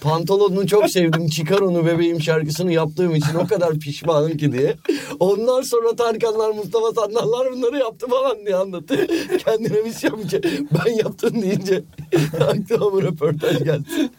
Pantolonunu 0.00 0.66
çok 0.66 0.90
sevdim. 0.90 1.28
Çıkar 1.28 1.58
onu 1.58 1.86
bebeğim 1.86 2.20
şarkısını 2.20 2.72
yaptığım 2.72 3.14
için 3.14 3.34
o 3.34 3.46
kadar 3.46 3.78
pişmanım 3.78 4.36
ki 4.36 4.52
diye. 4.52 4.76
Ondan 5.20 5.62
sonra 5.62 5.96
Tarkanlar, 5.96 6.50
Mustafa 6.50 6.92
Sandallar 6.92 7.52
bunları 7.52 7.78
yaptı 7.78 8.06
falan 8.06 8.46
diye 8.46 8.56
anlattı. 8.56 9.06
Kendine 9.44 9.80
misyon 9.80 10.22
biçiyor. 10.22 10.42
Ben 10.44 10.92
yaptım 10.92 11.42
deyince 11.42 11.82
aklıma 12.40 12.92
bu 12.92 13.02
röportaj 13.02 13.58
geldi. 13.58 14.10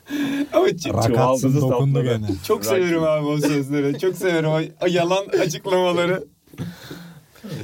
Ama 0.54 0.68
Çuvaldızı 1.08 1.62
dokundu 1.62 2.04
gene. 2.04 2.28
çok 2.48 2.66
severim 2.66 3.04
abi 3.04 3.26
o 3.26 3.38
sözleri. 3.38 4.00
Çok 4.00 4.16
severim 4.16 4.50
o, 4.50 4.60
o 4.84 4.88
yalan 4.88 5.26
açıklamaları. 5.42 6.24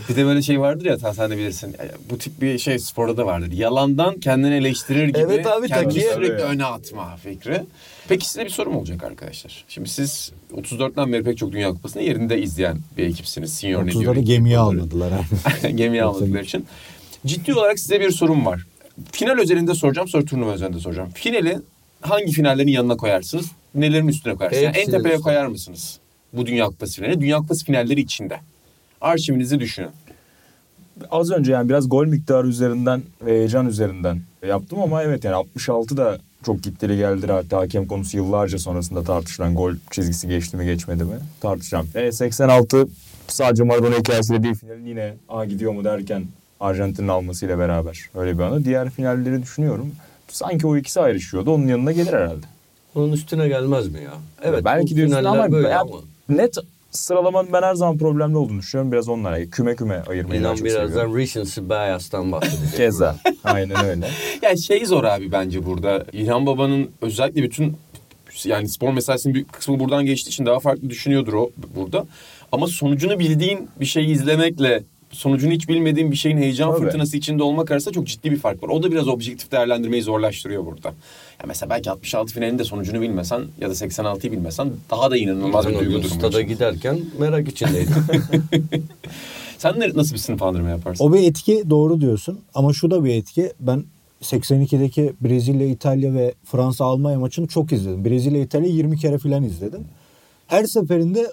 Bir 0.10 0.15
de 0.15 0.26
böyle 0.26 0.42
şey 0.42 0.60
vardır 0.60 0.86
ya 0.86 1.00
sen, 1.00 1.12
sen 1.12 1.32
de 1.32 1.38
bilirsin. 1.38 1.76
Bu 2.10 2.18
tip 2.18 2.42
bir 2.42 2.58
şey 2.58 2.80
sporda 2.80 3.18
da 3.18 3.26
vardır. 3.26 3.52
Yalandan 3.52 4.20
kendini 4.20 4.56
eleştirir 4.56 5.08
gibi. 5.08 5.18
Evet 5.20 5.48
abi, 5.48 5.68
kendini 5.68 5.86
takiye. 5.86 6.13
sürekli 6.13 6.44
öne 6.44 6.65
atma 6.65 7.15
fikri. 7.15 7.63
Peki 8.08 8.30
size 8.30 8.46
bir 8.46 8.50
sorum 8.50 8.76
olacak 8.76 9.04
arkadaşlar. 9.04 9.65
Şimdi 9.70 9.89
siz 9.89 10.32
34'ten 10.56 11.13
beri 11.13 11.24
pek 11.24 11.38
çok 11.38 11.52
Dünya 11.52 11.70
Kupası'nı 11.70 12.04
yerinde 12.04 12.42
izleyen 12.42 12.80
bir 12.98 13.06
ekipsiniz. 13.06 13.54
Senior 13.54 13.86
ne 13.86 13.92
diyor? 13.92 14.15
30'ları 14.15 14.20
gemiye 14.20 14.58
almadılar. 14.58 15.12
abi. 15.12 15.76
Gemiye 15.76 16.04
almadıkları 16.04 16.44
için. 16.44 16.65
Ciddi 17.26 17.54
olarak 17.54 17.80
size 17.80 18.00
bir 18.00 18.12
sorum 18.12 18.46
var. 18.46 18.65
Final 19.12 19.38
özelinde 19.39 19.74
soracağım 19.76 20.08
sonra 20.08 20.26
turnuva 20.26 20.52
özelinde 20.52 20.80
soracağım. 20.80 21.10
Finali 21.13 21.58
hangi 22.02 22.32
finallerin 22.32 22.68
yanına 22.68 22.98
koyarsınız? 22.98 23.46
Nelerin 23.76 24.08
üstüne 24.08 24.36
koyarsınız? 24.36 24.63
Yani 24.63 24.78
en 24.78 24.86
tepeye 24.86 25.00
üstüne. 25.00 25.20
koyar 25.20 25.46
mısınız? 25.46 26.00
Bu 26.34 26.46
Dünya 26.46 26.65
Kupası 26.65 26.96
finali. 26.96 27.22
Dünya 27.22 27.38
Kupası 27.38 27.65
finalleri 27.65 28.02
içinde. 28.02 28.39
Arşivinizi 29.02 29.60
düşünün. 29.60 29.90
Az 31.12 31.32
önce 31.32 31.52
yani 31.52 31.70
biraz 31.70 31.90
gol 31.90 32.06
miktarı 32.06 32.48
üzerinden 32.48 33.04
ve 33.26 33.32
heyecan 33.32 33.68
üzerinden 33.68 34.22
yaptım 34.48 34.82
ama 34.82 35.04
evet 35.04 35.24
yani 35.24 35.36
66 35.36 35.98
da 35.98 36.18
çok 36.46 36.64
gittili 36.64 36.98
geldi. 36.98 37.28
Hatta 37.28 37.58
hakem 37.58 37.88
konusu 37.88 38.18
yıllarca 38.18 38.60
sonrasında 38.60 39.04
tartışılan 39.04 39.56
gol 39.56 39.74
çizgisi 39.92 40.28
geçti 40.28 40.58
mi 40.58 40.66
geçmedi 40.66 41.04
mi 41.04 41.16
tartışacağım. 41.42 41.88
E, 41.96 42.12
86 42.12 42.88
sadece 43.28 43.64
Maradona 43.64 43.96
hikayesiyle 43.96 44.44
değil 44.44 44.56
finalin 44.56 44.86
yine 44.86 45.14
a 45.30 45.46
gidiyor 45.46 45.74
mu 45.74 45.84
derken 45.84 46.26
Arjantin'in 46.60 47.08
almasıyla 47.08 47.60
beraber 47.60 48.10
öyle 48.16 48.38
bir 48.38 48.44
anı. 48.44 48.66
Diğer 48.66 48.90
finalleri 48.90 49.42
düşünüyorum. 49.42 49.92
Sanki 50.28 50.68
o 50.68 50.78
ikisi 50.78 51.02
ayrışıyordu. 51.02 51.52
Onun 51.52 51.68
yanına 51.68 51.92
gelir 51.92 52.14
herhalde. 52.14 52.46
Onun 52.96 53.12
üstüne 53.12 53.48
gelmez 53.48 53.88
mi 53.88 54.04
ya? 54.04 54.14
Evet. 54.44 54.66
Belki 54.66 54.96
diyorsun 54.96 55.16
finaller 55.16 55.40
ama, 55.40 55.52
böyle 55.52 55.76
ama. 55.76 55.96
net 56.30 56.58
sıralamanın 56.91 57.54
ben 57.54 57.62
her 57.62 57.75
zaman 57.75 57.97
problemli 57.97 58.38
olduğunu 58.38 58.60
düşünüyorum. 58.60 58.91
Biraz 58.91 59.10
onlara 59.10 59.45
küme 59.45 59.75
küme 59.75 60.04
ayırmayı 60.10 60.43
daha 60.43 60.49
İnan 60.52 60.56
çok 60.56 60.65
birazdan 60.65 60.88
seviyorum. 60.88 61.17
recency 61.17 61.62
bias'tan 61.62 62.32
bahsedeceğim. 62.32 62.71
Keza. 62.78 63.15
Aynen 63.43 63.86
öyle. 63.86 64.08
Yani 64.41 64.62
şey 64.62 64.86
zor 64.86 65.04
abi 65.04 65.32
bence 65.32 65.65
burada. 65.65 66.06
İlhan 66.13 66.45
Baba'nın 66.45 66.91
özellikle 67.02 67.43
bütün 67.43 67.78
yani 68.43 68.69
spor 68.69 68.93
mesaisinin 68.93 69.34
büyük 69.36 69.54
kısmı 69.54 69.80
buradan 69.80 70.06
geçtiği 70.06 70.30
için 70.30 70.45
daha 70.45 70.60
farklı 70.60 70.89
düşünüyordur 70.89 71.34
o 71.34 71.52
burada. 71.75 72.06
Ama 72.52 72.67
sonucunu 72.67 73.19
bildiğin 73.19 73.69
bir 73.80 73.86
şeyi 73.86 74.08
izlemekle 74.08 74.84
sonucunu 75.12 75.52
hiç 75.52 75.69
bilmediğin 75.69 76.12
bir 76.12 76.15
şeyin 76.15 76.38
heyecan 76.38 76.72
Tabii. 76.72 76.84
fırtınası 76.84 77.17
içinde 77.17 77.43
olmak 77.43 77.72
arasında 77.72 77.93
çok 77.93 78.08
ciddi 78.08 78.32
bir 78.32 78.38
fark 78.38 78.63
var. 78.63 78.69
O 78.69 78.84
da 78.84 78.91
biraz 78.91 79.08
objektif 79.08 79.52
değerlendirmeyi 79.52 80.04
zorlaştırıyor 80.04 80.65
burada. 80.65 80.88
Ya 81.39 81.45
mesela 81.48 81.69
belki 81.69 81.91
66 81.91 82.34
finalinde 82.34 82.63
sonucunu 82.63 83.02
bilmesen 83.02 83.41
ya 83.62 83.69
da 83.69 83.74
86'yı 83.74 84.32
bilmesen 84.32 84.72
daha 84.91 85.12
da 85.12 85.17
inanılmaz 85.17 85.65
Ben 85.65 85.74
bir 85.74 85.80
duygu 85.80 85.93
durumu. 85.93 86.10
stada 86.10 86.41
giderken 86.41 87.00
merak 87.19 87.48
içindeydim. 87.48 87.93
Sen 89.58 89.80
ne, 89.80 89.89
nasıl 89.95 90.13
bir 90.13 90.19
sınıflandırma 90.19 90.69
yaparsın? 90.69 91.06
O 91.06 91.13
bir 91.13 91.24
etki 91.24 91.63
doğru 91.69 92.02
diyorsun 92.02 92.39
ama 92.54 92.74
şu 92.74 92.91
da 92.91 93.04
bir 93.04 93.15
etki. 93.15 93.52
Ben 93.60 93.84
82'deki 94.22 95.13
Brezilya, 95.22 95.67
İtalya 95.67 96.13
ve 96.13 96.34
Fransa 96.45 96.86
Almanya 96.86 97.19
maçını 97.19 97.48
çok 97.48 97.72
izledim. 97.72 98.06
Brezilya, 98.06 98.41
İtalya 98.41 98.69
20 98.69 98.98
kere 98.98 99.17
falan 99.17 99.43
izledim. 99.43 99.86
Her 100.48 100.65
seferinde 100.65 101.28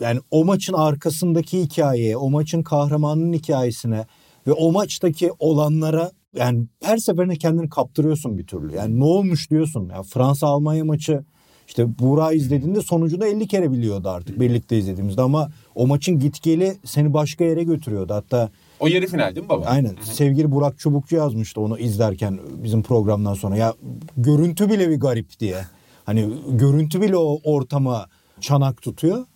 yani 0.00 0.20
o 0.30 0.44
maçın 0.44 0.72
arkasındaki 0.72 1.60
hikayeye, 1.60 2.16
o 2.16 2.30
maçın 2.30 2.62
kahramanının 2.62 3.32
hikayesine 3.32 4.06
ve 4.46 4.52
o 4.52 4.72
maçtaki 4.72 5.30
olanlara 5.38 6.10
yani 6.36 6.66
her 6.82 6.96
seferinde 6.96 7.36
kendini 7.36 7.68
kaptırıyorsun 7.68 8.38
bir 8.38 8.46
türlü. 8.46 8.74
Yani 8.74 9.00
ne 9.00 9.04
olmuş 9.04 9.50
diyorsun. 9.50 9.88
Ya 9.88 10.02
Fransa 10.02 10.46
Almanya 10.46 10.84
maçı 10.84 11.24
işte 11.68 11.98
Buğra 11.98 12.32
izlediğinde 12.32 12.80
sonucunu 12.80 13.26
50 13.26 13.48
kere 13.48 13.72
biliyordu 13.72 14.08
artık 14.08 14.40
birlikte 14.40 14.78
izlediğimizde 14.78 15.22
ama 15.22 15.50
o 15.74 15.86
maçın 15.86 16.18
gitgeli 16.18 16.76
seni 16.84 17.14
başka 17.14 17.44
yere 17.44 17.62
götürüyordu. 17.62 18.14
Hatta 18.14 18.50
O 18.80 18.86
yarı 18.86 19.06
final 19.06 19.34
değil 19.34 19.44
mi 19.44 19.48
baba? 19.48 19.66
Aynen. 19.66 19.96
Sevgili 20.02 20.52
Burak 20.52 20.78
Çubukçu 20.78 21.16
yazmıştı 21.16 21.60
onu 21.60 21.78
izlerken 21.78 22.38
bizim 22.62 22.82
programdan 22.82 23.34
sonra. 23.34 23.56
Ya 23.56 23.74
görüntü 24.16 24.70
bile 24.70 24.90
bir 24.90 25.00
garip 25.00 25.40
diye. 25.40 25.64
Hani 26.04 26.28
görüntü 26.48 27.00
bile 27.00 27.16
o 27.16 27.38
ortama 27.44 28.06
çanak 28.40 28.82
tutuyor. 28.82 29.26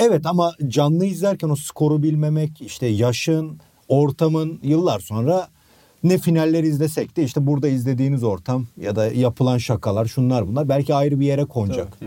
Evet 0.00 0.26
ama 0.26 0.52
canlı 0.68 1.04
izlerken 1.06 1.48
o 1.48 1.56
skoru 1.56 2.02
bilmemek, 2.02 2.60
işte 2.60 2.86
yaşın, 2.86 3.58
ortamın 3.88 4.58
yıllar 4.62 5.00
sonra 5.00 5.48
ne 6.04 6.18
finaller 6.18 6.64
izlesek 6.64 7.16
de 7.16 7.24
işte 7.24 7.46
burada 7.46 7.68
izlediğiniz 7.68 8.22
ortam 8.22 8.66
ya 8.80 8.96
da 8.96 9.06
yapılan 9.06 9.58
şakalar 9.58 10.06
şunlar 10.06 10.48
bunlar 10.48 10.68
belki 10.68 10.94
ayrı 10.94 11.20
bir 11.20 11.26
yere 11.26 11.44
konacak. 11.44 11.98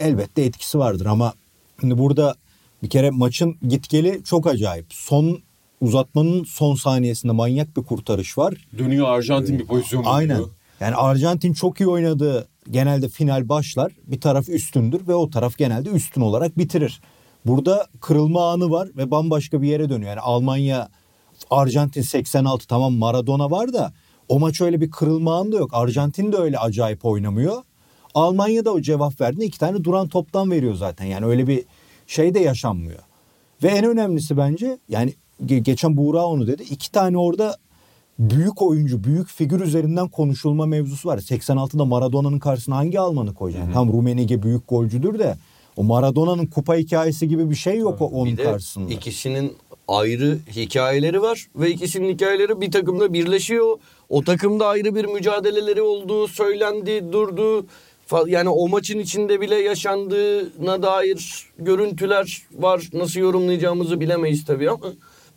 elbette 0.00 0.42
etkisi 0.42 0.78
vardır 0.78 1.06
ama 1.06 1.32
şimdi 1.80 1.98
burada 1.98 2.34
bir 2.82 2.88
kere 2.88 3.10
maçın 3.10 3.56
gitgeli 3.68 4.24
çok 4.24 4.46
acayip. 4.46 4.86
Son 4.90 5.38
uzatmanın 5.80 6.44
son 6.44 6.74
saniyesinde 6.74 7.32
manyak 7.32 7.76
bir 7.76 7.82
kurtarış 7.82 8.38
var. 8.38 8.54
Dönüyor 8.78 9.08
Arjantin 9.08 9.58
bir 9.58 9.66
pozisyon. 9.66 10.02
Aynen. 10.06 10.42
Yani 10.80 10.94
Arjantin 10.94 11.52
çok 11.52 11.80
iyi 11.80 11.88
oynadığı 11.88 12.48
genelde 12.70 13.08
final 13.08 13.48
başlar. 13.48 13.92
Bir 14.06 14.20
taraf 14.20 14.48
üstündür 14.48 15.08
ve 15.08 15.14
o 15.14 15.30
taraf 15.30 15.58
genelde 15.58 15.90
üstün 15.90 16.20
olarak 16.20 16.58
bitirir. 16.58 17.00
Burada 17.46 17.86
kırılma 18.00 18.50
anı 18.52 18.70
var 18.70 18.88
ve 18.96 19.10
bambaşka 19.10 19.62
bir 19.62 19.68
yere 19.68 19.88
dönüyor. 19.88 20.10
Yani 20.10 20.20
Almanya 20.20 20.88
Arjantin 21.50 22.02
86 22.02 22.66
tamam 22.66 22.94
Maradona 22.94 23.50
var 23.50 23.72
da 23.72 23.92
o 24.28 24.38
maç 24.38 24.60
öyle 24.60 24.80
bir 24.80 24.90
kırılma 24.90 25.36
anı 25.38 25.52
da 25.52 25.56
yok. 25.56 25.70
Arjantin 25.74 26.32
de 26.32 26.36
öyle 26.36 26.58
acayip 26.58 27.04
oynamıyor. 27.04 27.62
Almanya 28.14 28.64
da 28.64 28.70
o 28.72 28.80
cevap 28.80 29.20
verdiğinde 29.20 29.44
iki 29.46 29.58
tane 29.58 29.84
duran 29.84 30.08
toptan 30.08 30.50
veriyor 30.50 30.74
zaten. 30.74 31.04
Yani 31.04 31.26
öyle 31.26 31.46
bir 31.46 31.64
şey 32.06 32.34
de 32.34 32.38
yaşanmıyor. 32.40 32.98
Ve 33.62 33.68
en 33.68 33.84
önemlisi 33.84 34.36
bence 34.36 34.78
yani 34.88 35.14
ge- 35.46 35.58
geçen 35.58 35.96
Buğra 35.96 36.26
onu 36.26 36.46
dedi. 36.46 36.62
iki 36.62 36.92
tane 36.92 37.18
orada 37.18 37.56
büyük 38.18 38.62
oyuncu, 38.62 39.04
büyük 39.04 39.28
figür 39.28 39.60
üzerinden 39.60 40.08
konuşulma 40.08 40.66
mevzusu 40.66 41.08
var. 41.08 41.18
86'da 41.18 41.84
Maradona'nın 41.84 42.38
karşısına 42.38 42.76
hangi 42.76 43.00
Alman'ı 43.00 43.34
koyacaksın? 43.34 43.72
Tam 43.72 43.92
Rumenige 43.92 44.42
büyük 44.42 44.68
golcüdür 44.68 45.18
de 45.18 45.36
o 45.76 45.82
Maradona'nın 45.84 46.46
kupa 46.46 46.76
hikayesi 46.76 47.28
gibi 47.28 47.50
bir 47.50 47.54
şey 47.54 47.78
yok 47.78 48.02
o- 48.02 48.06
onun 48.06 48.32
Bir 48.32 48.36
de 48.36 48.42
karşısında. 48.44 48.92
ikisinin 48.92 49.52
ayrı 49.88 50.38
hikayeleri 50.56 51.22
var 51.22 51.46
ve 51.56 51.70
ikisinin 51.70 52.14
hikayeleri 52.14 52.60
bir 52.60 52.70
takımda 52.70 53.12
birleşiyor. 53.12 53.76
O 54.08 54.24
takımda 54.24 54.66
ayrı 54.66 54.94
bir 54.94 55.04
mücadeleleri 55.04 55.82
olduğu 55.82 56.28
söylendi, 56.28 57.12
durdu. 57.12 57.66
Yani 58.26 58.48
o 58.48 58.68
maçın 58.68 58.98
içinde 58.98 59.40
bile 59.40 59.54
yaşandığına 59.54 60.82
dair 60.82 61.46
görüntüler 61.58 62.42
var. 62.58 62.88
Nasıl 62.92 63.20
yorumlayacağımızı 63.20 64.00
bilemeyiz 64.00 64.44
tabii 64.44 64.70
ama 64.70 64.92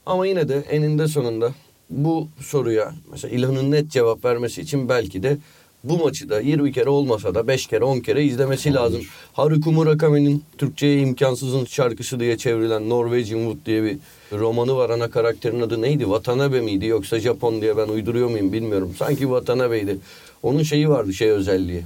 ama 0.05 0.27
yine 0.27 0.49
de 0.49 0.63
eninde 0.69 1.07
sonunda 1.07 1.51
bu 1.89 2.27
soruya 2.41 2.93
mesela 3.11 3.35
İlhan'ın 3.35 3.71
net 3.71 3.91
cevap 3.91 4.25
vermesi 4.25 4.61
için 4.61 4.89
belki 4.89 5.23
de 5.23 5.37
bu 5.83 5.97
maçı 5.97 6.29
da 6.29 6.39
20 6.39 6.71
kere 6.71 6.89
olmasa 6.89 7.35
da 7.35 7.47
5 7.47 7.67
kere 7.67 7.83
10 7.83 7.99
kere 7.99 8.23
izlemesi 8.23 8.73
lazım. 8.73 9.01
Haruki 9.33 9.69
Murakami'nin 9.69 10.43
Türkçe'ye 10.57 10.99
imkansızın 10.99 11.65
şarkısı 11.65 12.19
diye 12.19 12.37
çevrilen 12.37 12.89
Norwegian 12.89 13.39
Wood 13.39 13.65
diye 13.65 13.83
bir 13.83 13.97
romanı 14.31 14.75
var. 14.75 14.89
Ana 14.89 15.09
karakterin 15.09 15.61
adı 15.61 15.81
neydi? 15.81 16.03
Watanabe 16.03 16.61
miydi 16.61 16.85
yoksa 16.85 17.19
Japon 17.19 17.61
diye 17.61 17.77
ben 17.77 17.87
uyduruyor 17.87 18.29
muyum 18.29 18.53
bilmiyorum. 18.53 18.95
Sanki 18.97 19.19
Watanabe'ydi. 19.19 19.97
Onun 20.43 20.63
şeyi 20.63 20.89
vardı 20.89 21.13
şey 21.13 21.29
özelliği. 21.29 21.83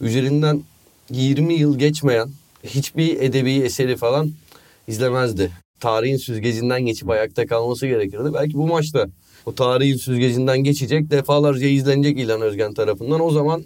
Üzerinden 0.00 0.62
20 1.10 1.54
yıl 1.54 1.78
geçmeyen 1.78 2.30
hiçbir 2.64 3.20
edebi 3.20 3.52
eseri 3.52 3.96
falan 3.96 4.32
izlemezdi. 4.88 5.50
Tarihin 5.80 6.16
süzgecinden 6.16 6.86
geçip 6.86 7.10
ayakta 7.10 7.46
kalması 7.46 7.86
gerekirdi. 7.86 8.34
Belki 8.34 8.54
bu 8.54 8.66
maçta 8.66 9.08
o 9.46 9.54
tarihin 9.54 9.96
süzgecinden 9.96 10.58
geçecek 10.58 11.10
defalarca 11.10 11.66
izlenecek 11.66 12.18
İlhan 12.18 12.40
Özgen 12.40 12.74
tarafından. 12.74 13.20
O 13.20 13.30
zaman 13.30 13.64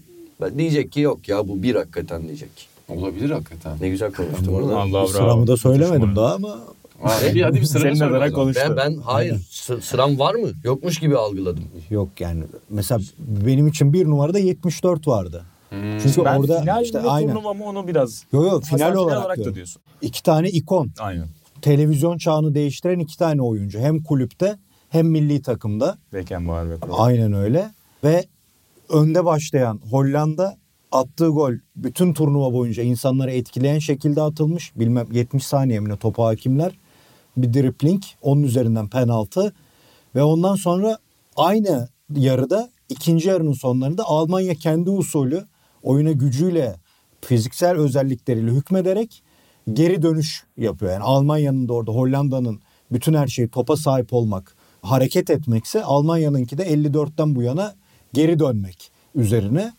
diyecek 0.59 0.93
ki 0.93 1.01
yok 1.01 1.29
ya 1.29 1.49
bu 1.49 1.63
bir 1.63 1.75
hakikaten 1.75 2.23
diyecek. 2.23 2.51
Olabilir 2.89 3.31
hakikaten. 3.31 3.73
Ne 3.81 3.89
güzel 3.89 4.13
konuştum 4.13 4.55
orada. 4.55 4.79
Allah. 4.79 5.07
Sıramı 5.07 5.47
da 5.47 5.57
söylemedim 5.57 6.01
Konuşma. 6.01 6.17
daha 6.23 6.35
ama 6.35 6.59
Hadi, 7.03 7.43
hadi 7.43 7.61
bir 7.61 7.65
sıra 7.65 7.81
Senin 7.95 8.01
adına. 8.01 8.55
Ben, 8.57 8.77
ben 8.77 8.97
hayır 8.97 9.37
sı- 9.51 9.81
sıram 9.81 10.19
var 10.19 10.35
mı? 10.35 10.49
Yokmuş 10.65 10.99
gibi 10.99 11.17
algıladım. 11.17 11.65
yok 11.91 12.09
yani. 12.21 12.43
Mesela 12.71 13.01
benim 13.19 13.67
için 13.69 13.93
bir 13.93 14.05
numarada 14.07 14.39
74 14.39 15.09
vardı. 15.09 15.45
Çünkü 15.71 16.25
Ben 16.25 16.39
orada 16.39 16.61
final 16.61 16.85
işte 16.85 17.01
aynen. 17.01 17.35
turnuva 17.35 17.55
mı 17.55 17.65
onu 17.65 17.89
biraz... 17.89 18.25
Yo 18.33 18.43
yo 18.45 18.61
final 18.61 18.95
olarak, 18.95 19.29
da 19.31 19.37
diyorum. 19.37 19.55
diyorsun. 19.55 19.83
İki 20.03 20.23
tane 20.23 20.49
ikon. 20.51 20.91
Aynen. 20.99 21.27
Televizyon 21.63 22.19
çağını 22.19 22.55
değiştiren 22.55 22.99
iki 22.99 23.19
tane 23.19 23.43
oyuncu. 23.43 23.79
Hem 23.79 24.03
kulüpte 24.03 24.57
hem 24.89 25.09
milli 25.09 25.43
takımda. 25.43 25.99
Beckenbauer 26.13 26.71
ve. 26.71 26.77
Aynen 26.91 27.33
öyle. 27.33 27.71
Ve 28.05 28.25
önde 28.89 29.25
başlayan 29.25 29.81
Hollanda 29.91 30.57
attığı 30.93 31.29
gol 31.29 31.53
bütün 31.77 32.13
turnuva 32.13 32.53
boyunca 32.53 32.83
insanları 32.83 33.31
etkileyen 33.31 33.79
şekilde 33.79 34.23
atılmış. 34.23 34.73
Bilmem 34.77 35.07
70 35.13 35.47
saniye 35.47 35.81
mi 35.81 35.97
topa 35.97 36.25
hakimler. 36.25 36.79
Bir 37.37 37.55
dripling. 37.55 38.03
Onun 38.23 38.43
üzerinden 38.43 38.89
penaltı. 38.89 39.53
Ve 40.15 40.23
ondan 40.23 40.55
sonra 40.55 40.99
aynı 41.37 41.89
yarıda 42.15 42.71
ikinci 42.89 43.29
yarının 43.29 43.53
sonlarında 43.53 44.05
Almanya 44.05 44.55
kendi 44.55 44.91
usulü 44.91 45.45
oyuna 45.83 46.13
gücüyle 46.13 46.77
fiziksel 47.21 47.77
özellikleriyle 47.77 48.51
hükmederek 48.51 49.23
geri 49.73 50.03
dönüş 50.03 50.45
yapıyor. 50.57 50.93
Yani 50.93 51.03
Almanya'nın 51.03 51.69
da 51.69 51.73
orada 51.73 51.93
Hollanda'nın 51.93 52.61
bütün 52.93 53.15
her 53.15 53.27
şeyi 53.27 53.49
topa 53.49 53.77
sahip 53.77 54.13
olmak, 54.13 54.57
hareket 54.83 55.31
etmekse 55.31 55.85
Almanya'nınki 55.85 56.59
de 56.59 56.73
54'ten 56.73 57.35
bu 57.35 57.43
yana 57.43 57.75
geri 58.13 58.39
dönmek 58.39 58.91
üzerine. 59.15 59.73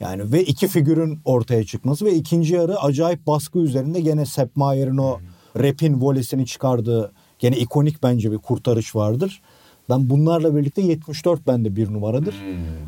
Yani 0.00 0.32
ve 0.32 0.44
iki 0.44 0.68
figürün 0.68 1.20
ortaya 1.24 1.64
çıkması 1.64 2.04
ve 2.04 2.14
ikinci 2.14 2.54
yarı 2.54 2.80
acayip 2.80 3.26
baskı 3.26 3.58
üzerinde 3.58 4.00
gene 4.00 4.26
Sepp 4.26 4.56
Mayer'in 4.56 4.96
o 4.96 5.18
rap'in 5.56 6.00
volesini 6.00 6.46
çıkardığı 6.46 7.12
gene 7.38 7.56
ikonik 7.58 8.02
bence 8.02 8.32
bir 8.32 8.38
kurtarış 8.38 8.96
vardır. 8.96 9.42
Ben 9.88 10.10
bunlarla 10.10 10.56
birlikte 10.56 10.82
74 10.82 11.46
bende 11.46 11.76
bir 11.76 11.92
numaradır. 11.92 12.34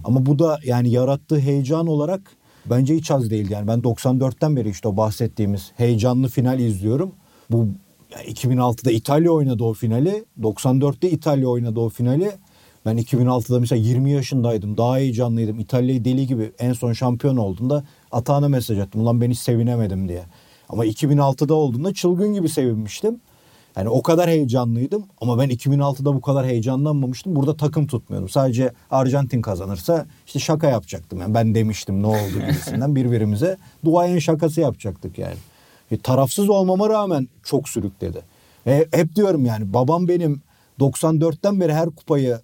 Ama 0.04 0.26
bu 0.26 0.38
da 0.38 0.58
yani 0.64 0.90
yarattığı 0.90 1.38
heyecan 1.38 1.86
olarak 1.86 2.20
bence 2.66 2.94
hiç 2.94 3.10
az 3.10 3.30
değil. 3.30 3.50
Yani 3.50 3.68
ben 3.68 3.78
94'ten 3.78 4.56
beri 4.56 4.70
işte 4.70 4.88
o 4.88 4.96
bahsettiğimiz 4.96 5.72
heyecanlı 5.76 6.28
final 6.28 6.58
izliyorum. 6.60 7.12
Bu 7.50 7.68
2006'da 8.22 8.90
İtalya 8.90 9.30
oynadı 9.30 9.64
o 9.64 9.72
finali. 9.72 10.24
94'te 10.42 11.10
İtalya 11.10 11.48
oynadı 11.48 11.80
o 11.80 11.88
finali. 11.88 12.32
Ben 12.86 12.98
2006'da 12.98 13.60
mesela 13.60 13.82
20 13.82 14.10
yaşındaydım. 14.10 14.76
Daha 14.76 14.96
heyecanlıydım. 14.96 15.60
İtalya'yı 15.60 16.04
deli 16.04 16.26
gibi 16.26 16.52
en 16.58 16.72
son 16.72 16.92
şampiyon 16.92 17.36
olduğunda 17.36 17.84
Atağan'a 18.12 18.48
mesaj 18.48 18.78
attım. 18.78 19.00
Ulan 19.00 19.20
ben 19.20 19.30
hiç 19.30 19.38
sevinemedim 19.38 20.08
diye. 20.08 20.24
Ama 20.68 20.86
2006'da 20.86 21.54
olduğunda 21.54 21.94
çılgın 21.94 22.34
gibi 22.34 22.48
sevinmiştim. 22.48 23.20
Yani 23.76 23.88
o 23.88 24.02
kadar 24.02 24.30
heyecanlıydım 24.30 25.04
ama 25.20 25.38
ben 25.38 25.50
2006'da 25.50 26.14
bu 26.14 26.20
kadar 26.20 26.46
heyecanlanmamıştım. 26.46 27.36
Burada 27.36 27.56
takım 27.56 27.86
tutmuyordum. 27.86 28.28
Sadece 28.28 28.72
Arjantin 28.90 29.42
kazanırsa 29.42 30.06
işte 30.26 30.38
şaka 30.38 30.68
yapacaktım. 30.68 31.20
Yani 31.20 31.34
ben 31.34 31.54
demiştim 31.54 32.02
ne 32.02 32.06
oldu 32.06 32.40
gibisinden 32.40 32.96
birbirimize 32.96 33.56
duayen 33.84 34.18
şakası 34.18 34.60
yapacaktık 34.60 35.18
yani. 35.18 35.36
E, 35.94 35.98
tarafsız 35.98 36.48
olmama 36.48 36.88
rağmen 36.88 37.28
çok 37.44 37.68
sürükledi. 37.68 38.22
E, 38.66 38.86
hep 38.92 39.14
diyorum 39.16 39.44
yani 39.44 39.72
babam 39.72 40.08
benim 40.08 40.42
94'ten 40.80 41.60
beri 41.60 41.74
her 41.74 41.90
kupayı 41.90 42.40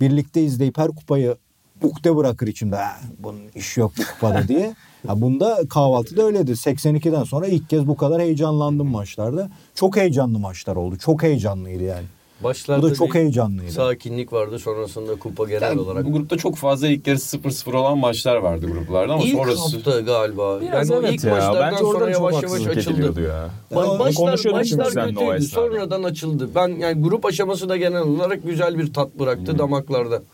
birlikte 0.00 0.42
izleyip 0.42 0.78
her 0.78 0.88
kupayı 0.88 1.36
ukde 1.82 2.16
bırakır 2.16 2.46
içimde. 2.46 2.76
"Ha, 2.76 2.96
bunun 3.18 3.40
işi 3.54 3.80
yok 3.80 3.92
bu 3.98 4.02
kupada 4.14 4.48
diye. 4.48 4.74
Ya 5.08 5.20
bunda 5.20 5.58
kahvaltıda 5.68 6.22
öyledir. 6.22 6.56
82'den 6.56 7.24
sonra 7.24 7.46
ilk 7.46 7.70
kez 7.70 7.86
bu 7.86 7.96
kadar 7.96 8.22
heyecanlandım 8.22 8.86
maçlarda. 8.90 9.50
Çok 9.74 9.96
heyecanlı 9.96 10.38
maçlar 10.38 10.76
oldu. 10.76 10.96
Çok 10.98 11.22
heyecanlıydı 11.22 11.82
yani. 11.84 12.04
Başlarda 12.44 12.82
Bu 12.82 12.90
da 12.90 12.94
çok 12.94 13.14
heyecanlıydı. 13.14 13.72
Sakinlik 13.72 14.32
vardı 14.32 14.58
sonrasında 14.58 15.14
kupa 15.14 15.44
genel 15.44 15.62
Yani 15.62 15.80
olarak. 15.80 16.04
bu 16.04 16.12
grupta 16.12 16.36
çok 16.36 16.56
fazla 16.56 16.88
ilk 16.88 17.06
yarı 17.06 17.18
0-0 17.18 17.76
olan 17.76 17.98
maçlar 17.98 18.36
vardı 18.36 18.66
gruplarda 18.66 19.12
ama 19.12 19.22
İlk 19.22 19.32
sonrası... 19.34 19.76
hafta 19.76 20.00
galiba. 20.00 20.60
Biraz 20.60 20.90
yani 20.90 21.00
evet 21.06 21.14
ilk 21.14 21.24
ya. 21.24 21.30
maçlardan 21.34 21.72
Bence 21.72 21.78
sonra 21.82 21.98
çok 21.98 22.10
yavaş 22.10 22.42
yavaş 22.42 22.66
açıldı. 22.76 23.20
ya. 23.20 23.50
Ba- 23.72 24.12
seninle 24.14 25.18
o 25.18 25.28
kötüydü. 25.28 25.42
Sonradan 25.44 26.02
açıldı. 26.02 26.50
Ben 26.54 26.68
yani 26.68 27.02
grup 27.02 27.26
aşaması 27.26 27.68
da 27.68 27.76
genel 27.76 28.02
olarak 28.02 28.42
güzel 28.44 28.78
bir 28.78 28.92
tat 28.92 29.18
bıraktı 29.18 29.58
damaklarda. 29.58 30.22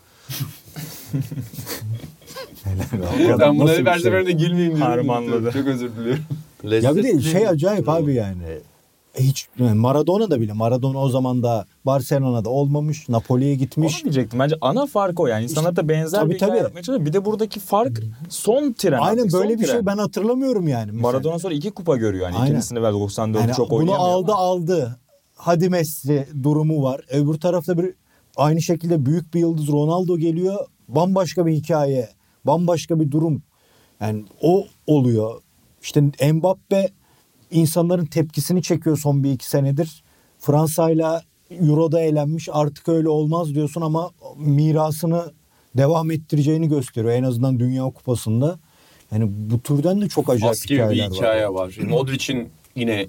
Ben 3.41 3.59
bunları 3.59 3.87
her 3.87 3.99
şey? 3.99 4.12
gülmeyeyim 4.12 4.77
diyorum. 4.77 4.81
Harmanladı. 4.81 5.53
Çok 5.53 5.67
özür 5.67 5.91
diliyorum. 5.97 6.23
Ya 6.83 6.97
bir 6.97 7.03
de 7.03 7.21
şey 7.21 7.49
acayip 7.49 7.88
abi 7.88 8.15
yani. 8.15 8.43
Hiç 9.18 9.48
Maradona 9.59 10.31
da 10.31 10.40
bile 10.40 10.53
Maradona 10.53 10.98
o 10.98 11.09
zaman 11.09 11.42
da 11.42 11.66
Barcelona'da 11.87 12.51
olmamış, 12.51 13.09
Napoli'ye 13.09 13.55
gitmiş. 13.55 13.94
Onu 13.96 14.03
diyecektim. 14.05 14.38
Bence 14.40 14.57
ana 14.61 14.87
fark 14.87 15.20
o 15.20 15.27
yani. 15.27 15.42
İnsanlar 15.44 15.77
da 15.77 15.88
benzer 15.88 16.20
Tabii, 16.20 16.35
bir 16.35 16.38
tabii. 16.38 16.57
yapmaya 16.57 16.83
çalışıyor. 16.83 17.07
Bir 17.07 17.12
de 17.12 17.25
buradaki 17.25 17.61
fark 17.61 18.03
son 18.29 18.72
tren. 18.72 18.98
Aynen 18.98 19.22
artık, 19.22 19.33
böyle 19.33 19.59
bir 19.59 19.64
tren. 19.64 19.72
şey 19.72 19.87
ben 19.87 19.98
hatırlamıyorum 19.98 20.68
yani. 20.68 20.87
Mesela. 20.92 21.03
Maradona 21.03 21.38
sonra 21.38 21.55
iki 21.55 21.70
kupa 21.70 21.96
görüyor 21.96 22.25
yani. 22.25 22.37
Aynen. 22.37 22.46
İkincisini 22.46 22.83
ver 22.83 22.92
94 22.92 23.42
Yani 23.42 23.55
çok 23.57 23.70
bunu 23.70 23.79
oynayamıyor. 23.79 24.09
aldı 24.09 24.33
ama. 24.33 24.40
aldı. 24.40 24.98
Hadi 25.35 25.68
Messi 25.68 26.29
durumu 26.42 26.83
var. 26.83 27.01
Öbür 27.11 27.35
tarafta 27.35 27.79
bir 27.79 27.94
aynı 28.37 28.62
şekilde 28.62 29.07
büyük 29.07 29.35
bir 29.35 29.40
yıldız 29.40 29.68
Ronaldo 29.68 30.18
geliyor. 30.18 30.66
Bambaşka 30.88 31.46
bir 31.46 31.53
hikaye. 31.53 32.09
Bambaşka 32.46 33.01
bir 33.01 33.11
durum. 33.11 33.42
Yani 34.01 34.25
o 34.42 34.66
oluyor. 34.87 35.40
İşte 35.83 36.01
Mbappe 36.33 36.88
insanların 37.53 38.07
tepkisini 38.07 38.62
çekiyor 38.62 38.99
son 38.99 39.25
bir 39.25 39.33
iki 39.33 39.49
senedir. 39.49 40.03
Fransa'yla 40.41 41.23
Euro'da 41.51 42.01
eğlenmiş 42.01 42.49
artık 42.53 42.88
öyle 42.88 43.09
olmaz 43.09 43.55
diyorsun 43.55 43.81
ama 43.81 44.11
mirasını 44.37 45.33
devam 45.77 46.11
ettireceğini 46.11 46.69
gösteriyor. 46.69 47.12
En 47.12 47.23
azından 47.23 47.61
Dünya 47.61 47.85
Kupası'nda. 47.85 48.59
hani 49.11 49.25
bu 49.51 49.61
türden 49.61 50.01
de 50.01 50.09
çok 50.09 50.31
acayip 50.31 50.53
Askeri 50.53 50.79
bir 50.79 50.85
hikayeler 50.85 51.15
hikaye 51.17 51.49
var. 51.49 51.55
var. 51.55 51.85
Modric'in 51.88 52.49
yine 52.77 53.07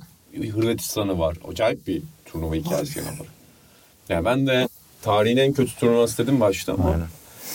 Hırvatistan'ı 0.54 1.20
var. 1.20 1.38
Acayip 1.52 1.88
bir 1.88 2.02
turnuva 2.26 2.56
hikayesi 2.56 3.00
var. 3.00 3.14
Yani 4.10 4.26
ben 4.26 4.48
de 4.48 4.68
tarihin 5.02 5.38
en 5.38 5.54
kötü 5.54 5.76
turnuvası 5.76 6.24
dedim 6.24 6.40
başta 6.40 6.74
ama 6.74 6.86
Aynen. 6.86 7.08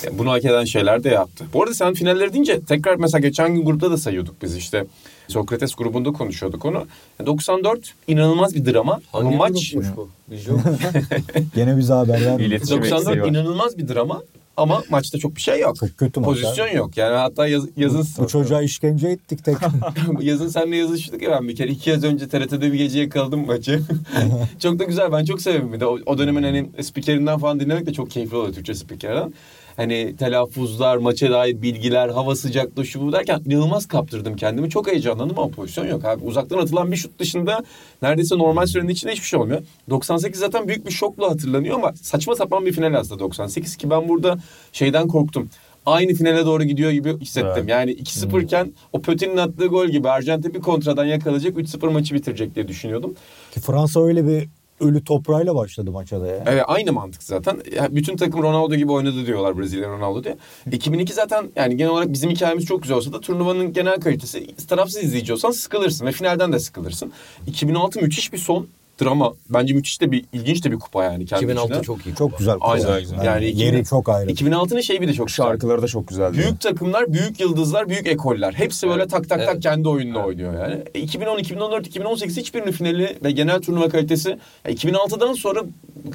ya 0.05 0.19
bunu 0.19 0.31
hak 0.31 0.45
eden 0.45 0.65
şeyler 0.65 1.05
de 1.05 1.09
yaptı. 1.09 1.45
Bu 1.53 1.63
arada 1.63 1.75
sen 1.75 1.95
finalleri 1.95 2.33
deyince 2.33 2.61
tekrar 2.61 2.97
mesela 2.97 3.21
geçen 3.21 3.55
gün 3.55 3.65
grupta 3.65 3.91
da 3.91 3.97
sayıyorduk 3.97 4.43
biz 4.43 4.57
işte. 4.57 4.87
Sokrates 5.29 5.75
grubunda 5.75 6.13
konuşuyorduk 6.13 6.65
onu. 6.65 6.87
94 7.27 7.95
inanılmaz 8.09 8.55
bir 8.55 8.73
drama 8.73 9.01
ama 9.13 9.25
Hangi 9.25 9.37
maç 9.37 9.73
grupmuş 9.73 9.97
bu? 9.97 10.09
Vizyon. 10.31 10.61
Gene 11.55 11.79
bize 11.79 11.93
haber 11.93 12.25
vermedi. 12.25 12.43
İletişim 12.43 12.79
eksiği 12.79 12.93
94 12.93 13.23
var. 13.23 13.29
inanılmaz 13.29 13.79
bir 13.79 13.89
drama 13.89 14.23
ama 14.59 14.83
maçta 14.91 15.19
çok 15.19 15.37
bir 15.37 15.41
şey 15.41 15.61
yok. 15.61 15.77
Çok 15.77 15.99
kötü 15.99 16.21
maç 16.21 16.29
Pozisyon 16.29 16.69
yok. 16.69 16.97
Yani 16.97 17.17
hatta 17.17 17.49
yaz, 17.49 17.65
yazın 17.77 18.07
Bu 18.19 18.29
çocuğa 18.29 18.63
işkence 18.63 19.09
ettik 19.09 19.45
tek. 19.45 19.57
yazın 20.21 20.49
seninle 20.49 20.77
yazıştık 20.77 21.23
ya 21.23 21.31
ben 21.31 21.49
bir 21.49 21.57
kere 21.57 21.71
iki 21.71 21.91
yaz 21.91 22.05
önce 22.05 22.29
TRT'de 22.29 22.73
bir 22.73 22.79
gece 22.79 23.01
yakaladım 23.01 23.47
maçı. 23.47 23.83
çok 24.59 24.79
da 24.79 24.85
güzel 24.85 25.13
ben 25.13 25.25
çok 25.25 25.43
severim 25.43 25.73
bir 25.73 25.81
de 25.81 25.87
o, 25.87 25.99
o 26.07 26.19
dönemin 26.19 26.43
hani 26.43 26.69
spikerinden 26.83 27.39
falan 27.39 27.61
dinlemek 27.61 27.87
de 27.87 27.93
çok 27.93 28.11
keyifli 28.11 28.37
oluyor 28.37 28.55
Türkçe 28.55 28.75
spikerden. 28.75 29.33
Hani 29.79 30.17
telaffuzlar, 30.17 30.97
maça 30.97 31.31
dair 31.31 31.63
bilgiler, 31.63 32.09
hava 32.09 32.37
sıcaklığı 32.37 32.87
şu 32.87 33.01
bu 33.01 33.13
derken 33.13 33.43
inanılmaz 33.47 33.87
kaptırdım 33.87 34.37
kendimi. 34.37 34.71
Çok 34.71 34.89
heyecanlandım 34.89 35.39
ama 35.39 35.49
pozisyon 35.49 35.87
yok 35.87 36.05
abi. 36.05 36.25
Uzaktan 36.25 36.59
atılan 36.59 36.93
bir 36.93 36.97
şut 36.97 37.19
dışında 37.19 37.65
neredeyse 38.03 38.39
normal 38.39 38.67
sürenin 38.67 38.89
içinde 38.89 39.13
hiçbir 39.13 39.27
şey 39.27 39.41
olmuyor. 39.41 39.63
98 39.91 40.41
zaten 40.41 40.69
büyük 40.69 40.87
bir 40.87 40.91
şokla 40.91 41.31
hatırlanıyor 41.31 41.75
ama 41.75 41.93
saçma 42.03 42.35
sapan 42.35 42.67
bir 42.67 42.73
final 42.73 42.95
aslında 42.95 43.19
98 43.19 43.77
ki 43.77 43.91
ben 43.91 44.09
burada 44.09 44.39
şeyden 44.73 45.09
korktum. 45.09 45.49
Aynı 45.87 46.15
finale 46.15 46.47
doğru 46.47 46.65
gidiyor 46.65 46.91
gibi 46.91 47.21
hissettim. 47.21 47.53
Evet. 47.57 47.69
Yani 47.69 47.93
2-0 47.93 48.45
iken 48.45 48.73
o 48.93 49.03
Pötin'in 49.03 49.37
attığı 49.37 49.67
gol 49.67 49.87
gibi 49.87 50.09
Arjantin 50.09 50.55
bir 50.55 50.61
kontradan 50.61 51.05
yakalayacak 51.05 51.57
3-0 51.57 51.93
maçı 51.93 52.15
bitirecek 52.15 52.55
diye 52.55 52.69
düşünüyordum. 52.69 53.15
Ki 53.55 53.61
Fransa 53.61 54.05
öyle 54.05 54.27
bir 54.27 54.49
ölü 54.81 55.05
toprağıyla 55.05 55.55
başladı 55.55 55.91
maça 55.91 56.21
da 56.21 56.27
ya. 56.27 56.45
Evet 56.47 56.65
aynı 56.67 56.93
mantık 56.93 57.23
zaten. 57.23 57.61
Ya, 57.77 57.89
bütün 57.91 58.17
takım 58.17 58.43
Ronaldo 58.43 58.75
gibi 58.75 58.93
oynadı 58.93 59.27
diyorlar 59.27 59.59
Brezilya 59.59 59.89
Ronaldo 59.89 60.25
diye. 60.25 60.37
2002 60.73 61.13
zaten 61.13 61.51
yani 61.57 61.77
genel 61.77 61.91
olarak 61.91 62.13
bizim 62.13 62.31
hikayemiz 62.31 62.65
çok 62.65 62.83
güzel 62.83 62.97
olsa 62.97 63.13
da 63.13 63.21
turnuvanın 63.21 63.73
genel 63.73 64.01
kalitesi 64.01 64.67
tarafsız 64.67 65.05
izleyici 65.05 65.33
olsan 65.33 65.51
sıkılırsın 65.51 66.07
ve 66.07 66.13
finalden 66.13 66.53
de 66.53 66.59
sıkılırsın. 66.59 67.13
2006 67.47 68.01
müthiş 68.01 68.33
bir 68.33 68.39
son 68.39 68.69
drama. 69.01 69.33
Bence 69.51 69.75
müthiş 69.75 70.01
de 70.01 70.11
bir 70.13 70.25
ilginç 70.33 70.65
de 70.65 70.71
bir 70.73 70.77
kupa 70.79 71.05
yani 71.05 71.27
kendi 71.27 71.45
2006 71.45 71.69
içinde. 71.69 71.83
çok 71.85 72.07
iyi. 72.07 72.15
Çok 72.15 72.39
güzel. 72.39 72.57
Aynen. 72.61 72.85
kupa. 72.87 73.01
güzel. 73.01 73.17
Yani, 73.17 73.27
Yani 73.27 73.45
yeri 73.45 73.69
2000 73.69 73.83
çok 73.85 74.09
ayrı. 74.09 74.31
2006'nın 74.31 74.81
şeyi 74.81 75.01
bir 75.01 75.09
de 75.09 75.13
çok 75.13 75.27
güzel. 75.27 75.45
Şarkıları 75.47 75.83
da 75.83 75.87
çok 75.87 76.09
güzeldi. 76.09 76.39
Büyük 76.39 76.61
takımlar, 76.61 77.13
büyük 77.13 77.41
yıldızlar, 77.41 77.89
büyük 77.89 78.07
ekoller. 78.07 78.53
Hepsi 78.53 78.89
böyle 78.89 79.07
tak 79.09 79.29
tak 79.29 79.39
tak 79.41 79.49
Evet. 79.53 79.63
kendi 79.63 79.89
oyununu 79.89 80.25
oynuyor 80.25 80.55
yani. 80.69 80.83
E, 80.95 81.01
2010, 81.01 81.39
2014, 81.39 81.87
2018 81.87 82.37
hiçbirinin 82.37 82.73
finali 82.73 83.19
ve 83.25 83.31
genel 83.31 83.61
turnuva 83.61 83.89
kalitesi 83.89 84.39
e, 84.65 84.73
2006'dan 84.73 85.33
sonra 85.33 85.61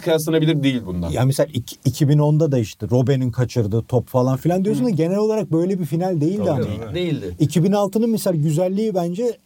kıyaslanabilir 0.04 0.64
değil 0.64 0.82
bundan. 0.86 1.10
Ya 1.10 1.26
mesela 1.26 1.48
iki- 1.54 1.76
2010'da 2.06 2.52
da 2.52 2.58
işte 2.60 2.88
Robben'in 2.92 3.32
kaçırdığı 3.32 3.82
top 3.84 4.08
falan 4.08 4.38
filan 4.38 4.66
diyorsun 4.66 4.86
da 4.86 4.90
genel 4.90 5.18
olarak 5.18 5.52
böyle 5.52 5.80
bir 5.80 5.86
final 5.86 6.22
değildi 6.22 6.44
Tabii. 6.46 6.96
Değildi. 6.96 7.36
2006'nın 7.40 8.10
misal 8.10 8.34
güzelliği 8.34 8.96
bence 8.96 9.38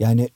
yani 0.00 0.28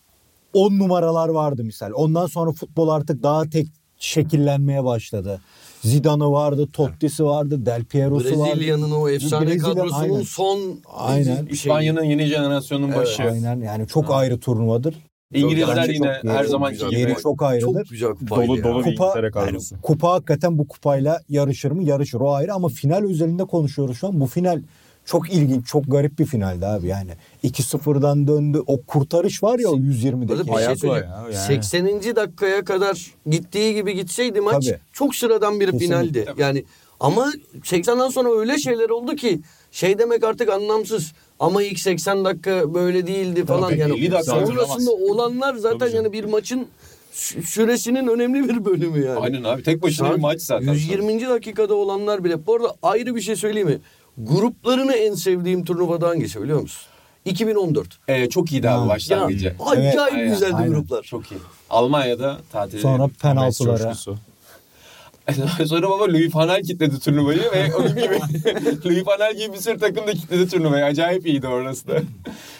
10 0.52 0.78
numaralar 0.78 1.28
vardı 1.28 1.64
misal. 1.64 1.90
Ondan 1.94 2.26
sonra 2.26 2.52
futbol 2.52 2.88
artık 2.88 3.22
daha 3.22 3.50
tek 3.50 3.66
şekillenmeye 3.98 4.84
başladı. 4.84 5.40
Zidane'ı 5.82 6.30
vardı, 6.32 6.68
Totti'si 6.72 7.24
vardı, 7.24 7.66
Del 7.66 7.84
Piero'su 7.84 8.40
vardı. 8.40 8.50
Brezilya'nın 8.54 8.90
o 8.90 9.08
efsane 9.08 9.46
Brezilya- 9.50 9.62
kadrosunun 9.62 10.00
aynen. 10.02 10.22
son 10.22 10.60
Aynen. 10.96 11.24
şey. 11.36 11.44
İspanya'nın 11.50 12.02
yeni 12.04 12.26
jenerasyonun 12.26 12.94
başı. 12.94 13.22
Aynen 13.22 13.60
yani 13.60 13.86
çok 13.86 14.10
ayrı 14.10 14.40
turnuvadır. 14.40 14.94
İngilizler 15.34 15.76
Bence 15.76 15.92
yine 15.92 16.12
çok- 16.22 16.30
her 16.30 16.46
çok 16.48 16.70
güzel. 16.70 16.90
gibi. 16.90 17.00
Yeri 17.00 17.14
çok 17.22 17.42
ayrıdır. 17.42 17.72
Çok 17.84 17.88
güzel 17.90 18.10
kupaydı 18.10 18.48
Dolu 18.48 18.58
ya. 18.58 18.64
dolu 18.64 18.78
bir 18.84 18.90
Kupa, 18.96 19.04
İngiltere 19.04 19.26
yani 19.26 19.32
kadrosu. 19.32 19.76
kupa 19.82 20.12
hakikaten 20.12 20.58
bu 20.58 20.68
kupayla 20.68 21.20
yarışır 21.28 21.70
mı? 21.70 21.82
Yarışır 21.84 22.20
o 22.20 22.32
ayrı 22.32 22.54
ama 22.54 22.68
final 22.68 23.04
özelinde 23.04 23.44
konuşuyoruz 23.44 23.96
şu 23.98 24.06
an. 24.08 24.20
Bu 24.20 24.26
final 24.26 24.62
çok 25.04 25.30
ilginç, 25.32 25.66
çok 25.66 25.84
garip 25.88 26.18
bir 26.18 26.26
finaldi 26.26 26.66
abi 26.66 26.86
yani. 26.86 27.10
2-0'dan 27.44 28.26
döndü. 28.26 28.62
O 28.66 28.82
kurtarış 28.82 29.42
var 29.42 29.58
ya 29.58 29.68
o 29.68 29.76
120'deki. 29.76 30.28
Böyle 30.28 30.46
bir 30.46 30.64
şey 30.66 30.76
söyleyeyim. 30.76 31.06
ya, 31.10 31.24
yani. 31.32 31.46
80. 31.62 32.16
dakikaya 32.16 32.64
kadar 32.64 33.06
gittiği 33.30 33.74
gibi 33.74 33.94
gitseydi 33.94 34.40
maç 34.40 34.66
Tabii. 34.66 34.78
çok 34.92 35.14
sıradan 35.14 35.60
bir 35.60 35.64
Kesinlikle. 35.70 35.86
finaldi. 35.86 36.24
Yani 36.38 36.64
ama 37.00 37.32
80'den 37.62 38.08
sonra 38.08 38.40
öyle 38.40 38.58
şeyler 38.58 38.90
oldu 38.90 39.16
ki 39.16 39.40
şey 39.70 39.98
demek 39.98 40.24
artık 40.24 40.48
anlamsız. 40.48 41.12
Ama 41.40 41.62
ilk 41.62 41.78
80 41.80 42.24
dakika 42.24 42.74
böyle 42.74 43.06
değildi 43.06 43.44
falan. 43.46 43.70
Tabii, 43.70 43.80
yani 43.80 43.92
50 43.98 44.10
dakika 44.12 44.46
sonrasında 44.46 44.90
olanlar 44.90 45.54
zaten 45.54 45.88
yani 45.88 46.12
bir 46.12 46.24
maçın 46.24 46.66
sü- 47.14 47.42
süresinin 47.42 48.06
önemli 48.08 48.48
bir 48.48 48.64
bölümü 48.64 49.04
yani. 49.06 49.18
Aynen 49.20 49.44
abi 49.44 49.62
tek 49.62 49.82
başına 49.82 50.06
Saat 50.08 50.16
bir 50.16 50.22
maç 50.22 50.40
zaten. 50.40 50.72
120. 50.72 51.20
dakikada 51.28 51.74
olanlar 51.74 52.24
bile. 52.24 52.46
Bu 52.46 52.54
arada 52.54 52.74
ayrı 52.82 53.14
bir 53.16 53.20
şey 53.20 53.36
söyleyeyim 53.36 53.68
mi? 53.68 53.78
Gruplarını 54.18 54.92
en 54.92 55.14
sevdiğim 55.14 55.64
turnuvada 55.64 56.08
hangisi 56.08 56.42
biliyor 56.42 56.60
musun? 56.60 56.82
2014. 57.24 57.88
Ee, 58.08 58.28
çok 58.28 58.52
iyiydi 58.52 58.70
abi. 58.70 58.82
Ya, 58.82 58.88
başlangıcı. 58.88 59.56
acayip 59.66 60.00
Aynen, 60.12 60.28
güzeldi 60.30 60.54
aynen. 60.54 60.72
gruplar. 60.72 61.02
Çok 61.02 61.32
iyi. 61.32 61.38
Almanya'da 61.70 62.38
tatil 62.52 62.78
Sonra 62.78 63.08
penaltılara. 63.22 63.94
Sonra 65.66 65.90
baba 65.90 66.08
Louis 66.08 66.34
van 66.34 66.46
Gaal 66.48 66.62
kitledi 66.62 66.98
turnuvayı 67.00 67.40
ve 67.54 67.74
onun 67.74 67.88
gibi 67.88 68.18
Louis 68.86 69.06
van 69.06 69.18
Gaal 69.18 69.34
gibi 69.36 69.52
bir 69.52 69.58
sürü 69.58 69.78
takım 69.78 70.06
da 70.06 70.12
kitledi 70.12 70.48
turnuvayı. 70.48 70.84
Acayip 70.84 71.26
iyiydi 71.26 71.46
orası 71.46 71.88
da. 71.88 72.00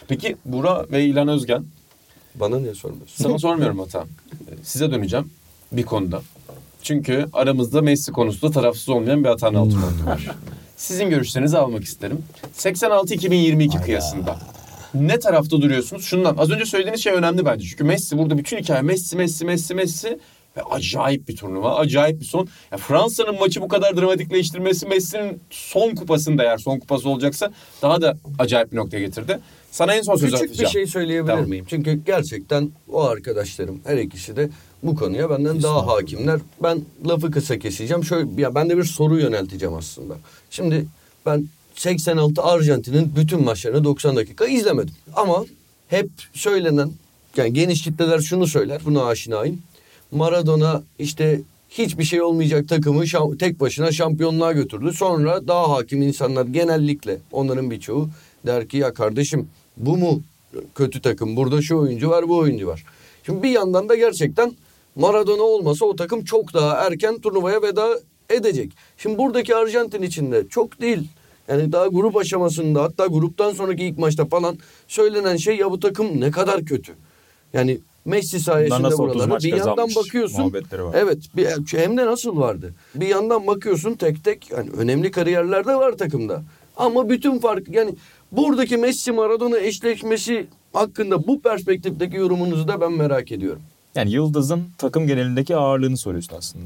Peki 0.09 0.37
Bura 0.45 0.87
ve 0.93 1.05
İlhan 1.05 1.29
Özgen. 1.29 1.65
Bana 2.35 2.59
niye 2.59 2.75
sormuyorsun? 2.75 3.25
Sana 3.25 3.39
sormuyorum 3.39 3.79
hata. 3.79 4.05
Size 4.63 4.91
döneceğim 4.91 5.31
bir 5.73 5.83
konuda. 5.83 6.23
Çünkü 6.83 7.27
aramızda 7.33 7.83
Messi 7.83 8.13
konusunda 8.13 8.53
tarafsız 8.53 8.89
olmayan 8.89 9.25
bir 9.25 9.29
Atan 9.29 9.55
Altınordu 9.55 10.07
var. 10.07 10.29
Sizin 10.83 11.11
görüşlerinizi 11.11 11.59
almak 11.59 11.85
isterim. 11.85 12.25
86-2022 12.57 13.85
kıyasında. 13.85 14.39
Ne 14.95 15.19
tarafta 15.19 15.61
duruyorsunuz? 15.61 16.05
Şundan 16.05 16.37
az 16.37 16.51
önce 16.51 16.65
söylediğiniz 16.65 17.03
şey 17.03 17.13
önemli 17.13 17.45
bence. 17.45 17.67
Çünkü 17.69 17.85
Messi 17.85 18.19
burada 18.19 18.39
bütün 18.39 18.59
hikaye 18.59 18.83
Messi, 18.83 19.17
Messi, 19.17 19.45
Messi, 19.45 19.75
Messi 19.75 20.19
ve 20.57 20.63
acayip 20.63 21.29
bir 21.29 21.37
turnuva, 21.37 21.77
acayip 21.77 22.21
bir 22.21 22.25
son. 22.25 22.49
Ya 22.73 22.79
Fransa'nın 22.79 23.39
maçı 23.39 23.63
bu 23.63 23.69
kadar 23.69 23.97
dramatikleştirmesi 23.97 24.87
Messi'nin 24.87 25.41
son 25.51 25.95
kupasında 25.95 26.43
eğer 26.43 26.59
son 26.59 26.79
kupası 26.79 27.09
olacaksa 27.09 27.53
daha 27.83 28.03
da 28.03 28.17
acayip 28.39 28.73
bir 28.73 28.77
noktaya 28.77 29.01
getirdi. 29.01 29.39
Sana 29.71 29.95
en 29.95 30.03
son 30.03 30.17
sözü 30.17 30.37
Küçük 30.37 30.61
bir 30.61 30.67
şey 30.67 30.87
söyleyebilir 30.87 31.33
Tamam. 31.33 31.49
miyim? 31.49 31.65
Çünkü 31.69 32.05
gerçekten 32.07 32.71
o 32.89 33.03
arkadaşlarım 33.03 33.81
her 33.85 33.97
ikisi 33.97 34.37
de 34.37 34.51
bu 34.83 34.95
konuya 34.95 35.31
benden 35.31 35.63
daha 35.63 35.87
hakimler. 35.87 36.41
Ben 36.63 36.81
lafı 37.07 37.31
kısa 37.31 37.59
keseceğim. 37.59 38.05
Şöyle 38.05 38.43
ya 38.43 38.55
ben 38.55 38.71
de 38.71 38.77
bir 38.77 38.85
soru 38.85 39.19
yönelteceğim 39.19 39.75
aslında. 39.75 40.15
Şimdi 40.53 40.87
ben 41.27 41.47
86 41.75 42.43
Arjantin'in 42.43 43.17
bütün 43.17 43.43
maçlarını 43.45 43.85
90 43.85 44.17
dakika 44.17 44.47
izlemedim. 44.47 44.95
Ama 45.17 45.45
hep 45.89 46.09
söylenen 46.35 46.91
yani 47.37 47.53
geniş 47.53 47.83
kitleler 47.83 48.21
şunu 48.21 48.47
söyler. 48.47 48.81
Buna 48.85 49.05
aşinayım. 49.05 49.63
Maradona 50.11 50.83
işte 50.99 51.41
hiçbir 51.71 52.05
şey 52.05 52.23
olmayacak 52.23 52.69
takımı 52.69 53.05
şam- 53.05 53.39
tek 53.39 53.61
başına 53.61 53.93
şampiyonluğa 53.93 54.53
götürdü. 54.53 54.93
Sonra 54.93 55.49
daha 55.49 55.71
hakim 55.71 56.03
insanlar 56.03 56.47
genellikle 56.47 57.19
onların 57.33 57.71
birçoğu 57.71 58.09
der 58.47 58.69
ki 58.69 58.77
ya 58.77 58.95
kardeşim 58.95 59.49
bu 59.77 59.97
mu 59.97 60.23
kötü 60.75 61.03
takım? 61.03 61.37
Burada 61.37 61.63
şu 61.63 61.77
oyuncu 61.77 62.11
var 62.11 62.29
bu 62.29 62.37
oyuncu 62.39 62.67
var. 62.67 62.85
Şimdi 63.27 63.43
bir 63.43 63.51
yandan 63.51 63.89
da 63.89 63.95
gerçekten 63.95 64.53
Maradona 64.97 65.43
olmasa 65.43 65.85
o 65.85 65.97
takım 65.97 66.25
çok 66.25 66.55
daha 66.55 66.75
erken 66.75 67.21
turnuvaya 67.21 67.63
veda 67.63 67.89
edecek. 68.31 68.73
Şimdi 68.99 69.19
buradaki 69.19 69.57
Arjantin 69.57 70.03
içinde 70.03 70.49
çok 70.49 70.81
değil. 70.81 71.09
Yani 71.49 71.73
daha 71.73 71.87
grup 71.87 72.17
aşamasında 72.17 72.83
hatta 72.83 73.07
gruptan 73.07 73.53
sonraki 73.53 73.85
ilk 73.85 73.99
maçta 73.99 74.27
falan 74.27 74.59
söylenen 74.89 75.37
şey 75.37 75.57
ya 75.57 75.71
bu 75.71 75.81
takım 75.81 76.21
ne 76.21 76.31
kadar 76.31 76.65
kötü. 76.65 76.93
Yani 77.53 77.81
Messi 78.05 78.41
sayesinde 78.41 78.83
nasıl 78.83 79.03
30 79.03 79.15
buralara 79.15 79.39
bir 79.39 79.57
yandan 79.57 79.89
bakıyorsun. 79.97 80.55
Evet 80.95 81.19
bir, 81.37 81.47
hem 81.79 81.97
de 81.97 82.07
nasıl 82.07 82.37
vardı. 82.37 82.75
Bir 82.95 83.07
yandan 83.07 83.47
bakıyorsun 83.47 83.95
tek 83.95 84.25
tek 84.25 84.51
yani 84.51 84.71
önemli 84.71 85.11
kariyerler 85.11 85.67
de 85.67 85.75
var 85.75 85.93
takımda. 85.93 86.43
Ama 86.77 87.09
bütün 87.09 87.39
fark 87.39 87.69
yani 87.69 87.95
buradaki 88.33 88.77
Messi 88.77 89.13
Maradona 89.13 89.59
eşleşmesi 89.59 90.47
hakkında 90.73 91.27
bu 91.27 91.41
perspektifteki 91.41 92.17
yorumunuzu 92.17 92.69
da 92.69 92.81
ben 92.81 92.93
merak 92.93 93.33
ediyorum. 93.33 93.63
Yani 93.95 94.11
Yıldız'ın 94.11 94.65
takım 94.79 95.07
genelindeki 95.07 95.57
ağırlığını 95.57 95.97
soruyorsun 95.97 96.37
aslında. 96.37 96.65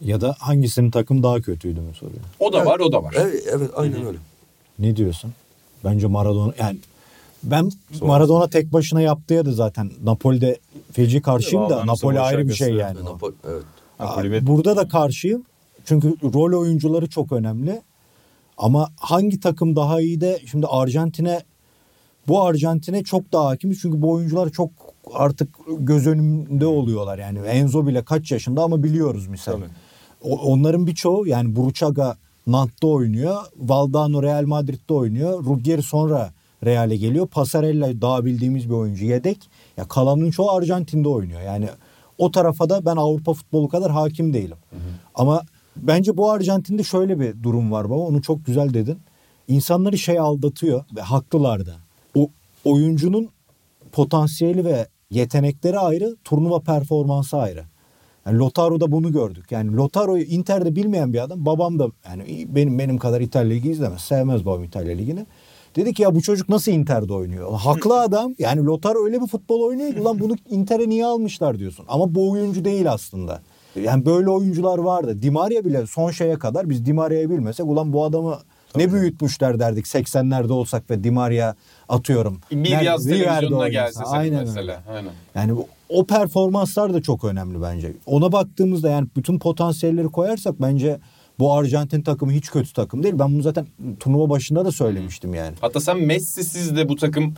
Ya 0.00 0.20
da 0.20 0.36
hangisinin 0.38 0.90
takım 0.90 1.22
daha 1.22 1.40
kötüydü 1.40 1.80
mü 1.80 1.94
soruyor. 1.94 2.20
O 2.38 2.52
da 2.52 2.66
var, 2.66 2.80
o 2.80 2.92
da 2.92 3.02
var. 3.02 3.14
Evet, 3.18 3.44
evet 3.52 3.70
aynen 3.76 4.06
öyle. 4.06 4.18
Ne 4.78 4.96
diyorsun? 4.96 5.32
Bence 5.84 6.06
Maradona 6.06 6.52
yani 6.58 6.78
ben 7.42 7.70
Maradona 8.02 8.48
tek 8.50 8.72
başına 8.72 9.00
yaptığı 9.00 9.44
da 9.44 9.52
zaten 9.52 9.90
Napoli'de 10.04 10.58
feci 10.92 11.22
karşıyım 11.22 11.70
da 11.70 11.86
Napoli 11.86 12.20
ayrı 12.20 12.48
bir 12.48 12.54
şey 12.54 12.74
yani. 12.74 12.98
Napoli- 12.98 13.34
evet. 13.48 13.62
Napoli 14.00 14.46
Burada 14.46 14.76
da 14.76 14.88
karşıyım. 14.88 15.44
Çünkü 15.84 16.16
rol 16.22 16.60
oyuncuları 16.60 17.08
çok 17.08 17.32
önemli. 17.32 17.82
Ama 18.58 18.90
hangi 18.96 19.40
takım 19.40 19.76
daha 19.76 20.00
iyi 20.00 20.20
de 20.20 20.40
şimdi 20.50 20.66
Arjantin'e 20.66 21.42
bu 22.28 22.42
Arjantin'e 22.42 23.04
çok 23.04 23.32
daha 23.32 23.46
hakimiz. 23.46 23.78
Çünkü 23.82 24.02
bu 24.02 24.10
oyuncular 24.10 24.50
çok 24.50 24.70
artık 25.14 25.48
göz 25.78 26.06
önünde 26.06 26.66
oluyorlar. 26.66 27.18
Yani 27.18 27.38
Enzo 27.38 27.86
bile 27.86 28.04
kaç 28.04 28.32
yaşında 28.32 28.62
ama 28.62 28.82
biliyoruz 28.82 29.26
misal. 29.26 29.52
Tabii. 29.52 29.64
Onların 30.22 30.86
birçoğu 30.86 31.26
yani 31.26 31.56
Burçaga 31.56 32.16
Nant'ta 32.46 32.86
oynuyor. 32.86 33.36
Valdano 33.56 34.22
Real 34.22 34.46
Madrid'de 34.46 34.94
oynuyor. 34.94 35.44
Ruggeri 35.44 35.82
sonra 35.82 36.32
Real'e 36.64 36.96
geliyor. 36.96 37.26
Pasarella 37.26 38.00
daha 38.00 38.24
bildiğimiz 38.24 38.68
bir 38.68 38.74
oyuncu 38.74 39.04
yedek. 39.04 39.50
Ya 39.76 39.88
kalanın 39.88 40.30
çoğu 40.30 40.50
Arjantin'de 40.50 41.08
oynuyor. 41.08 41.40
Yani 41.40 41.68
o 42.18 42.30
tarafa 42.30 42.70
da 42.70 42.84
ben 42.84 42.96
Avrupa 42.96 43.32
futbolu 43.34 43.68
kadar 43.68 43.90
hakim 43.90 44.32
değilim. 44.32 44.56
Ama 45.14 45.42
bence 45.76 46.16
bu 46.16 46.30
Arjantin'de 46.30 46.82
şöyle 46.82 47.20
bir 47.20 47.42
durum 47.42 47.72
var 47.72 47.90
baba. 47.90 48.00
Onu 48.00 48.22
çok 48.22 48.46
güzel 48.46 48.74
dedin. 48.74 48.98
İnsanları 49.48 49.98
şey 49.98 50.18
aldatıyor 50.18 50.84
ve 50.96 51.00
haklılar 51.00 51.66
da. 51.66 51.74
O 52.14 52.30
oyuncunun 52.64 53.28
potansiyeli 53.92 54.64
ve 54.64 54.88
yetenekleri 55.10 55.78
ayrı, 55.78 56.16
turnuva 56.24 56.60
performansı 56.60 57.36
ayrı. 57.36 57.64
Yani 58.30 58.38
Lotaro'da 58.38 58.92
bunu 58.92 59.12
gördük. 59.12 59.52
Yani 59.52 59.76
Lotaro'yu 59.76 60.22
Inter'de 60.22 60.76
bilmeyen 60.76 61.12
bir 61.12 61.18
adam. 61.22 61.46
Babam 61.46 61.78
da 61.78 61.86
yani 62.08 62.46
benim 62.48 62.78
benim 62.78 62.98
kadar 62.98 63.20
İtalya 63.20 63.48
Ligi 63.50 63.70
izlemez. 63.70 64.00
Sevmez 64.00 64.46
babam 64.46 64.64
İtalya 64.64 64.96
Ligi'ni. 64.96 65.26
Dedi 65.76 65.94
ki 65.94 66.02
ya 66.02 66.14
bu 66.14 66.22
çocuk 66.22 66.48
nasıl 66.48 66.72
Inter'de 66.72 67.12
oynuyor? 67.12 67.52
Haklı 67.52 68.00
adam. 68.00 68.34
Yani 68.38 68.64
Lotaro 68.64 69.04
öyle 69.04 69.20
bir 69.20 69.26
futbol 69.26 69.60
oynuyor 69.60 69.94
ki 69.94 70.00
ulan 70.00 70.20
bunu 70.20 70.36
Inter'e 70.50 70.88
niye 70.88 71.06
almışlar 71.06 71.58
diyorsun. 71.58 71.84
Ama 71.88 72.14
bu 72.14 72.30
oyuncu 72.30 72.64
değil 72.64 72.92
aslında. 72.92 73.42
Yani 73.82 74.06
böyle 74.06 74.30
oyuncular 74.30 74.78
vardı. 74.78 75.22
Di 75.22 75.30
Maria 75.30 75.64
bile 75.64 75.86
son 75.86 76.10
şeye 76.10 76.38
kadar 76.38 76.70
biz 76.70 76.86
Di 76.86 76.92
Maria'yı 76.92 77.30
bilmesek 77.30 77.66
ulan 77.66 77.92
bu 77.92 78.04
adamı 78.04 78.38
ne 78.76 78.92
büyütmüşler 78.92 79.58
derdik 79.58 79.86
80'lerde 79.86 80.52
olsak 80.52 80.90
ve 80.90 81.04
Di 81.04 81.10
Maria 81.10 81.54
atıyorum. 81.88 82.40
Bir 82.52 82.80
yaz 82.80 83.04
televizyonuna 83.04 83.68
gelse 83.68 84.04
Aynen 84.04 84.40
mesela. 84.40 84.82
Aynen. 84.94 85.10
Yani 85.34 85.56
bu- 85.56 85.66
o 85.90 86.06
performanslar 86.06 86.94
da 86.94 87.02
çok 87.02 87.24
önemli 87.24 87.62
bence. 87.62 87.96
Ona 88.06 88.32
baktığımızda 88.32 88.90
yani 88.90 89.08
bütün 89.16 89.38
potansiyelleri 89.38 90.06
koyarsak 90.06 90.62
bence 90.62 91.00
bu 91.38 91.52
Arjantin 91.52 92.02
takımı 92.02 92.32
hiç 92.32 92.50
kötü 92.50 92.72
takım 92.72 93.02
değil. 93.02 93.14
Ben 93.18 93.34
bunu 93.34 93.42
zaten 93.42 93.66
turnuva 94.00 94.30
başında 94.30 94.64
da 94.64 94.72
söylemiştim 94.72 95.34
yani. 95.34 95.56
Hatta 95.60 95.80
sen 95.80 95.98
Messi'siz 96.00 96.76
de 96.76 96.88
bu 96.88 96.96
takım 96.96 97.34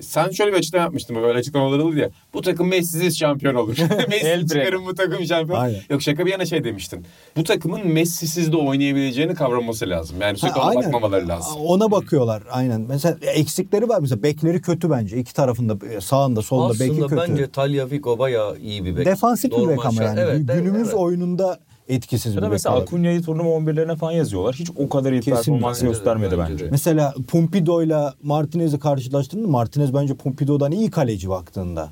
sen 0.00 0.30
şöyle 0.30 0.52
bir 0.52 0.56
açıklama 0.58 0.82
yapmıştın 0.84 1.16
böyle 1.16 1.38
açıklamalar 1.38 1.78
olur 1.78 1.94
ya. 1.96 2.10
Bu 2.34 2.42
takım 2.42 2.68
Messi'siz 2.68 3.18
şampiyon 3.18 3.54
olur. 3.54 3.76
Messi 4.08 4.46
çıkarın 4.48 4.86
bu 4.86 4.94
takım 4.94 5.24
şampiyon. 5.24 5.60
Aynen. 5.60 5.80
Yok 5.90 6.02
şaka 6.02 6.26
bir 6.26 6.30
yana 6.30 6.46
şey 6.46 6.64
demiştin. 6.64 7.04
Bu 7.36 7.44
takımın 7.44 7.86
Messi'siz 7.88 8.52
de 8.52 8.56
oynayabileceğini 8.56 9.34
kavraması 9.34 9.90
lazım. 9.90 10.16
Yani 10.20 10.38
sürekli 10.38 10.60
Ha, 10.60 10.62
ona 10.62 10.70
aynen. 10.70 10.84
bakmamaları 10.84 11.28
lazım. 11.28 11.56
Ona 11.60 11.90
bakıyorlar 11.90 12.42
aynen. 12.50 12.80
Mesela 12.80 13.16
eksikleri 13.22 13.88
var 13.88 14.00
mesela 14.00 14.22
bekleri 14.22 14.62
kötü 14.62 14.90
bence. 14.90 15.16
İki 15.16 15.34
tarafında 15.34 16.00
sağında 16.00 16.42
solunda 16.42 16.74
beki 16.74 16.92
Aslında 16.92 17.06
kötü. 17.06 17.30
bence 17.32 17.50
Tagliafico 17.50 18.18
bayağı 18.18 18.58
iyi 18.58 18.84
bir 18.84 18.96
bek. 18.96 19.06
Defansif 19.06 19.52
bir 19.52 19.68
bek 19.68 19.86
ama 19.86 20.02
yani. 20.02 20.20
Evet, 20.20 20.40
Günümüz 20.54 20.88
evet. 20.88 20.94
oyununda 20.94 21.58
etkisiz 21.90 22.34
Ya 22.34 22.42
da 22.42 22.48
mesela 22.48 22.76
olabilir. 22.76 22.92
Acuña'yı 22.92 23.22
turnuva 23.22 23.48
11'lerine 23.48 23.96
falan 23.96 24.12
yazıyorlar. 24.12 24.54
Hiç 24.54 24.70
o 24.76 24.88
kadar 24.88 25.12
iyi 25.12 25.20
Kesinlikle. 25.20 25.52
performans 25.52 25.82
göstermedi 25.82 26.38
bence 26.38 26.52
bence. 26.52 26.68
Mesela 26.70 27.14
Pumpido'yla 27.28 28.14
Martinez'i 28.22 28.78
karşılaştırdığında 28.78 29.48
Martinez 29.48 29.94
bence 29.94 30.14
Pumpido'dan 30.14 30.72
iyi 30.72 30.90
kaleci 30.90 31.28
baktığında. 31.28 31.88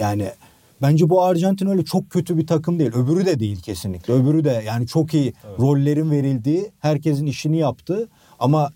Yani 0.00 0.28
bence 0.82 1.10
bu 1.10 1.22
Arjantin 1.22 1.66
öyle 1.66 1.84
çok 1.84 2.10
kötü 2.10 2.38
bir 2.38 2.46
takım 2.46 2.78
değil. 2.78 2.90
Öbürü 2.94 3.26
de 3.26 3.40
değil 3.40 3.60
kesinlikle. 3.60 4.14
Öbürü 4.14 4.44
de 4.44 4.62
yani 4.66 4.86
çok 4.86 5.14
iyi 5.14 5.34
rollerin 5.58 6.10
verildiği, 6.10 6.70
herkesin 6.80 7.26
işini 7.26 7.58
yaptığı 7.58 8.08
ama 8.38 8.70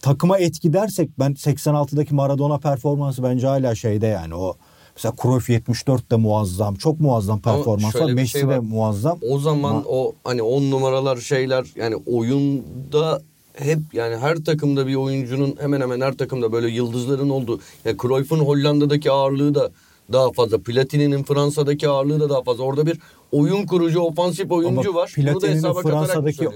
takıma 0.00 0.38
etki 0.38 0.72
dersek 0.72 1.18
ben 1.18 1.32
86'daki 1.32 2.14
Maradona 2.14 2.58
performansı 2.58 3.22
bence 3.22 3.46
hala 3.46 3.74
şeyde 3.74 4.06
yani 4.06 4.34
o 4.34 4.56
mesela 5.04 5.14
Cruyff 5.22 5.50
74 5.50 6.10
de 6.10 6.16
muazzam. 6.16 6.74
Çok 6.74 7.00
muazzam 7.00 7.40
performans 7.40 7.96
var. 7.96 8.10
Messi 8.12 8.28
şey 8.32 8.42
de 8.42 8.46
var. 8.46 8.58
muazzam. 8.58 9.18
O 9.30 9.38
zaman 9.38 9.70
Ama- 9.70 9.84
o 9.88 10.12
hani 10.24 10.42
on 10.42 10.70
numaralar 10.70 11.16
şeyler 11.16 11.66
yani 11.76 11.96
oyunda 12.06 13.22
hep 13.54 13.78
yani 13.92 14.16
her 14.16 14.36
takımda 14.36 14.86
bir 14.86 14.94
oyuncunun 14.94 15.56
hemen 15.60 15.80
hemen 15.80 16.00
her 16.00 16.12
takımda 16.16 16.52
böyle 16.52 16.68
yıldızların 16.68 17.30
olduğu. 17.30 17.60
Yani 17.84 17.96
Cruyff'un 18.02 18.38
Hollanda'daki 18.38 19.10
ağırlığı 19.10 19.54
da 19.54 19.70
daha 20.12 20.32
fazla. 20.32 20.58
Platini'nin 20.58 21.22
Fransa'daki 21.24 21.88
ağırlığı 21.88 22.20
da 22.20 22.30
daha 22.30 22.42
fazla. 22.42 22.64
Orada 22.64 22.86
bir 22.86 22.98
oyun 23.32 23.66
kurucu, 23.66 24.00
ofansif 24.00 24.50
oyuncu 24.50 24.90
Ama 24.90 25.00
var. 25.00 25.12
Platini'nin 25.16 25.82
Fransa'daki? 25.82 26.48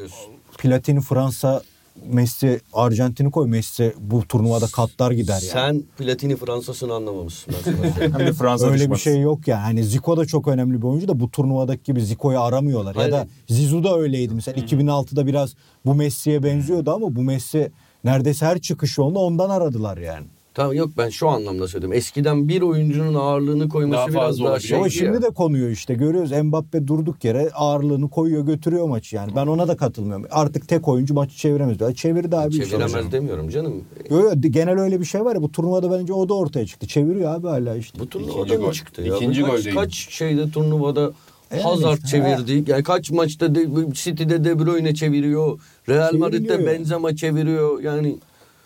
Platini 0.59 1.01
Fransa 1.01 1.63
Messi 2.05 2.61
Arjantin'i 2.73 3.31
koy 3.31 3.49
Messi 3.49 3.95
bu 3.99 4.29
turnuvada 4.29 4.67
katlar 4.67 5.11
gider 5.11 5.33
yani. 5.33 5.53
Sen 5.53 5.83
Platini 5.99 6.37
Fransa'sını 6.37 6.95
anlamamışsın. 6.95 7.55
Hem 8.01 8.19
de 8.19 8.33
Fransa 8.33 8.67
Öyle 8.67 8.75
bir 8.75 8.81
düşmanı. 8.81 8.99
şey 8.99 9.21
yok 9.21 9.49
yani. 9.49 9.61
Hani 9.61 9.85
Zico 9.85 10.17
da 10.17 10.27
çok 10.27 10.49
önemli 10.49 10.83
bir 10.83 10.87
oyuncu 10.87 11.09
da 11.09 11.21
bu 11.21 11.31
turnuvadaki 11.31 11.83
gibi 11.85 12.03
Zico'yu 12.03 12.41
aramıyorlar. 12.41 12.95
Ya 12.95 13.13
da 13.13 13.17
Aynen. 13.17 13.29
Zizou 13.49 13.85
da 13.85 13.99
öyleydi. 13.99 14.35
Mesela 14.35 14.61
2006'da 14.65 15.27
biraz 15.27 15.55
bu 15.87 15.95
Messi'ye 15.95 16.43
benziyordu 16.43 16.91
ama 16.93 17.17
bu 17.17 17.23
Messi 17.23 17.71
neredeyse 18.05 18.47
her 18.47 18.59
çıkış 18.59 18.99
yolunda 18.99 19.19
ondan 19.19 19.51
aradılar 19.51 19.97
yani. 19.99 20.27
Tamam 20.57 20.75
yok 20.75 20.91
ben 20.97 21.09
şu 21.09 21.29
anlamda 21.29 21.69
söyledim. 21.69 21.93
Eskiden 21.93 22.49
bir 22.49 22.63
oyuncunun 22.63 23.15
ağırlığını 23.15 23.69
koyması 23.69 23.99
Daha 23.99 24.09
biraz 24.09 24.23
fazla 24.23 24.45
daha 24.45 24.61
şey. 24.61 24.77
Ama 24.77 24.89
şimdi 24.89 25.23
de 25.23 25.31
konuyor 25.31 25.71
işte 25.71 25.95
görüyoruz. 25.95 26.33
Mbappe 26.33 26.87
durduk 26.87 27.25
yere 27.25 27.51
ağırlığını 27.55 28.11
koyuyor 28.11 28.47
götürüyor 28.47 28.89
maçı 28.89 29.17
yani. 29.17 29.33
Ben 29.37 29.47
ona 29.47 29.69
da 29.69 29.77
katılmıyorum. 29.77 30.27
Artık 30.31 30.69
tek 30.69 30.89
oyuncu 30.89 31.15
maçı 31.15 31.37
çeviremez. 31.37 31.79
diyor. 31.79 31.95
Çevirdi 31.95 32.37
abi. 32.37 32.51
işte. 32.51 32.65
Çeviremez 32.65 33.13
demiyorum 33.13 33.49
canım. 33.49 33.85
Yo, 34.11 34.21
yo, 34.21 34.33
genel 34.41 34.81
öyle 34.81 35.01
bir 35.01 35.05
şey 35.05 35.25
var 35.25 35.35
ya 35.35 35.43
bu 35.43 35.53
turnuvada 35.53 35.91
bence 35.91 36.13
o 36.13 36.29
da 36.29 36.35
ortaya 36.35 36.67
çıktı. 36.67 36.87
Çeviriyor 36.87 37.35
abi 37.35 37.47
hala 37.47 37.77
işte. 37.77 37.99
Bu 38.01 38.09
turnuvada 38.09 38.41
İkinci 38.41 38.59
mı 38.59 38.65
gol. 38.65 38.73
çıktı 38.73 39.03
ya? 39.03 39.17
İkinci 39.17 39.43
kaç, 39.43 39.51
gol 39.51 39.65
değil. 39.65 39.77
Kaç 39.77 39.95
şeyde 39.95 40.51
turnuvada 40.51 41.13
Yani 41.51 41.63
Hazard 41.63 41.97
işte, 41.97 42.09
çevirdi. 42.09 42.71
Yani 42.71 42.83
kaç 42.83 43.11
maçta 43.11 43.55
de, 43.55 43.67
City'de 43.93 44.45
De 44.45 44.59
Bruyne 44.59 44.95
çeviriyor. 44.95 45.61
Real 45.89 46.15
Madrid'de. 46.15 46.67
Benzema 46.67 47.17
çeviriyor. 47.17 47.83
Yani 47.83 48.17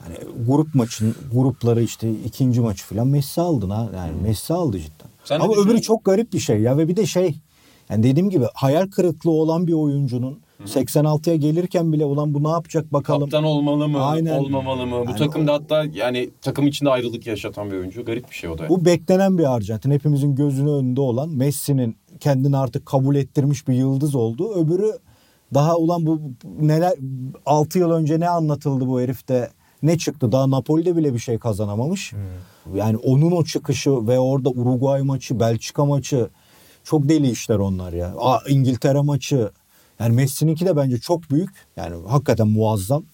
Hani 0.05 0.17
grup 0.47 0.75
maçın 0.75 1.15
grupları 1.35 1.83
işte 1.83 2.11
ikinci 2.11 2.61
maçı 2.61 2.85
falan 2.85 3.07
Messi 3.07 3.41
aldın 3.41 3.71
ha. 3.71 3.89
Yani 3.97 4.13
Messi 4.23 4.55
aldı 4.55 4.79
cidden. 4.79 5.09
Sen 5.25 5.41
Ama 5.41 5.55
öbürü 5.55 5.83
çok 5.83 6.05
garip 6.05 6.33
bir 6.33 6.39
şey 6.39 6.61
ya 6.61 6.79
ve 6.79 6.89
bir 6.89 6.97
de 6.97 7.07
şey 7.07 7.35
yani 7.91 8.03
dediğim 8.03 8.31
gibi 8.31 8.45
hayal 8.55 8.87
kırıklığı 8.87 9.31
olan 9.31 9.67
bir 9.67 9.73
oyuncunun 9.73 10.39
86'ya 10.67 11.37
gelirken 11.37 11.93
bile 11.93 12.05
ulan 12.05 12.35
bu 12.35 12.45
ne 12.45 12.49
yapacak 12.49 12.93
bakalım. 12.93 13.21
Kaptan 13.21 13.45
olmalı 13.45 13.89
mı? 13.89 14.05
Aynen. 14.05 14.39
Olmamalı 14.39 14.87
mı? 14.87 14.97
Bu 15.07 15.11
Yani 15.11 15.19
takımda 15.19 15.53
hatta 15.53 15.85
yani 15.95 16.31
takım 16.41 16.67
içinde 16.67 16.91
ayrılık 16.91 17.27
yaşatan 17.27 17.71
bir 17.71 17.77
oyuncu. 17.77 18.05
Garip 18.05 18.31
bir 18.31 18.35
şey 18.35 18.51
o 18.51 18.59
da. 18.59 18.69
Bu 18.69 18.85
beklenen 18.85 19.39
bir 19.39 19.55
Arjantin. 19.55 19.91
Hepimizin 19.91 20.35
gözünün 20.35 20.79
önünde 20.79 21.01
olan 21.01 21.29
Messi'nin 21.29 21.97
kendini 22.21 22.57
artık 22.57 22.87
kabul 22.87 23.17
ettirmiş 23.17 23.69
bir 23.69 23.75
yıldız 23.75 24.15
oldu. 24.15 24.55
Öbürü 24.55 24.93
daha 25.55 25.77
ulan 25.77 26.07
bu 26.07 26.21
neler 26.61 26.93
6 27.47 27.79
yıl 27.79 27.91
önce 27.91 28.21
ne 28.21 28.29
anlatıldı 28.29 28.87
bu 28.87 29.01
herifte 29.01 29.51
ne 29.83 29.99
çıktı? 29.99 30.33
Daha 30.33 30.51
Napoli'de 30.51 30.97
bile 30.97 31.15
bir 31.15 31.19
şey 31.19 31.39
kazanamamış. 31.39 32.13
Yani 32.75 32.97
onun 32.97 33.31
o 33.31 33.45
çıkışı 33.45 33.91
ve 33.91 34.19
orada 34.19 34.51
Uruguay 34.51 35.03
maçı, 35.03 35.41
Belçika 35.41 35.85
maçı 35.85 36.29
çok 36.85 37.09
deli 37.09 37.31
işler 37.31 37.57
onlar 37.57 37.93
ya. 37.93 38.15
Aa, 38.19 38.39
İngiltere 38.49 39.01
maçı. 39.01 39.51
Yani 40.01 40.15
Messi'ninki 40.15 40.67
de 40.67 40.77
bence 40.77 40.99
çok 40.99 41.31
büyük. 41.31 41.51
Yani 41.77 41.97
hakikaten 42.09 42.49
muazzam. 42.49 43.05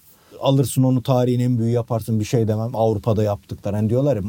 Alırsın 0.41 0.83
onu 0.83 1.03
tarihin 1.03 1.41
en 1.41 1.59
büyüğü 1.59 1.71
yaparsın 1.73 2.21
bir 2.21 2.25
şey 2.25 2.49
demem. 2.49 2.71
Avrupa'da 2.75 3.23
yaptıklar. 3.23 3.75
Hani 3.75 3.91
diyorlar 3.91 4.17
ya 4.17 4.23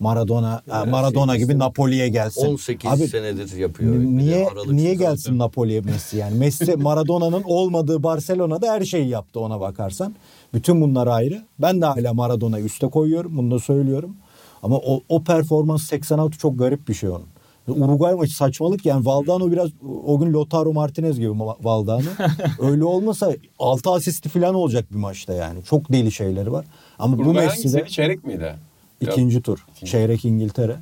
Maradona 0.00 0.62
ha, 0.68 0.84
Maradona 0.84 1.36
gibi 1.36 1.58
Napoli'ye 1.58 2.08
gelsin. 2.08 2.46
18 2.46 2.90
Abi, 2.90 3.08
senedir 3.08 3.56
yapıyor. 3.56 3.94
Niye 3.94 4.48
niye 4.66 4.94
zaten. 4.94 4.98
gelsin 4.98 5.38
Napoli'ye 5.38 5.80
Messi 5.80 6.16
yani? 6.16 6.38
Messi 6.38 6.76
Maradona'nın 6.76 7.42
olmadığı 7.42 8.02
Barcelona'da 8.02 8.72
her 8.72 8.84
şeyi 8.84 9.08
yaptı 9.08 9.40
ona 9.40 9.60
bakarsan. 9.60 10.14
Bütün 10.54 10.80
bunlar 10.80 11.06
ayrı. 11.06 11.42
Ben 11.58 11.80
de 11.80 11.86
hala 11.86 12.14
Maradona'yı 12.14 12.64
üste 12.64 12.86
koyuyorum. 12.88 13.36
Bunu 13.36 13.50
da 13.50 13.58
söylüyorum. 13.58 14.16
Ama 14.62 14.76
o, 14.76 15.02
o 15.08 15.22
performans 15.22 15.82
86 15.82 16.38
çok 16.38 16.58
garip 16.58 16.88
bir 16.88 16.94
şey 16.94 17.08
onun. 17.10 17.26
Uruguay 17.68 18.14
maçı 18.14 18.36
saçmalık 18.36 18.86
yani 18.86 19.06
Valdano 19.06 19.52
biraz 19.52 19.68
o 20.06 20.18
gün 20.18 20.34
Lautaro 20.34 20.72
Martinez 20.72 21.18
gibi 21.18 21.30
Valdano. 21.60 22.08
Öyle 22.60 22.84
olmasa 22.84 23.32
6 23.58 23.90
asisti 23.90 24.28
falan 24.28 24.54
olacak 24.54 24.92
bir 24.92 24.96
maçta 24.96 25.32
yani. 25.32 25.64
Çok 25.64 25.92
deli 25.92 26.12
şeyleri 26.12 26.52
var. 26.52 26.66
Ama 26.98 27.18
bu 27.18 27.22
Uruguay 27.22 27.46
Messi'de 27.46 27.68
hangisiydi? 27.68 27.90
Çeyrek 27.90 28.24
miydi? 28.24 28.54
İkinci 29.00 29.42
tur. 29.42 29.66
Çeyrek 29.84 30.24
İngiltere. 30.24 30.76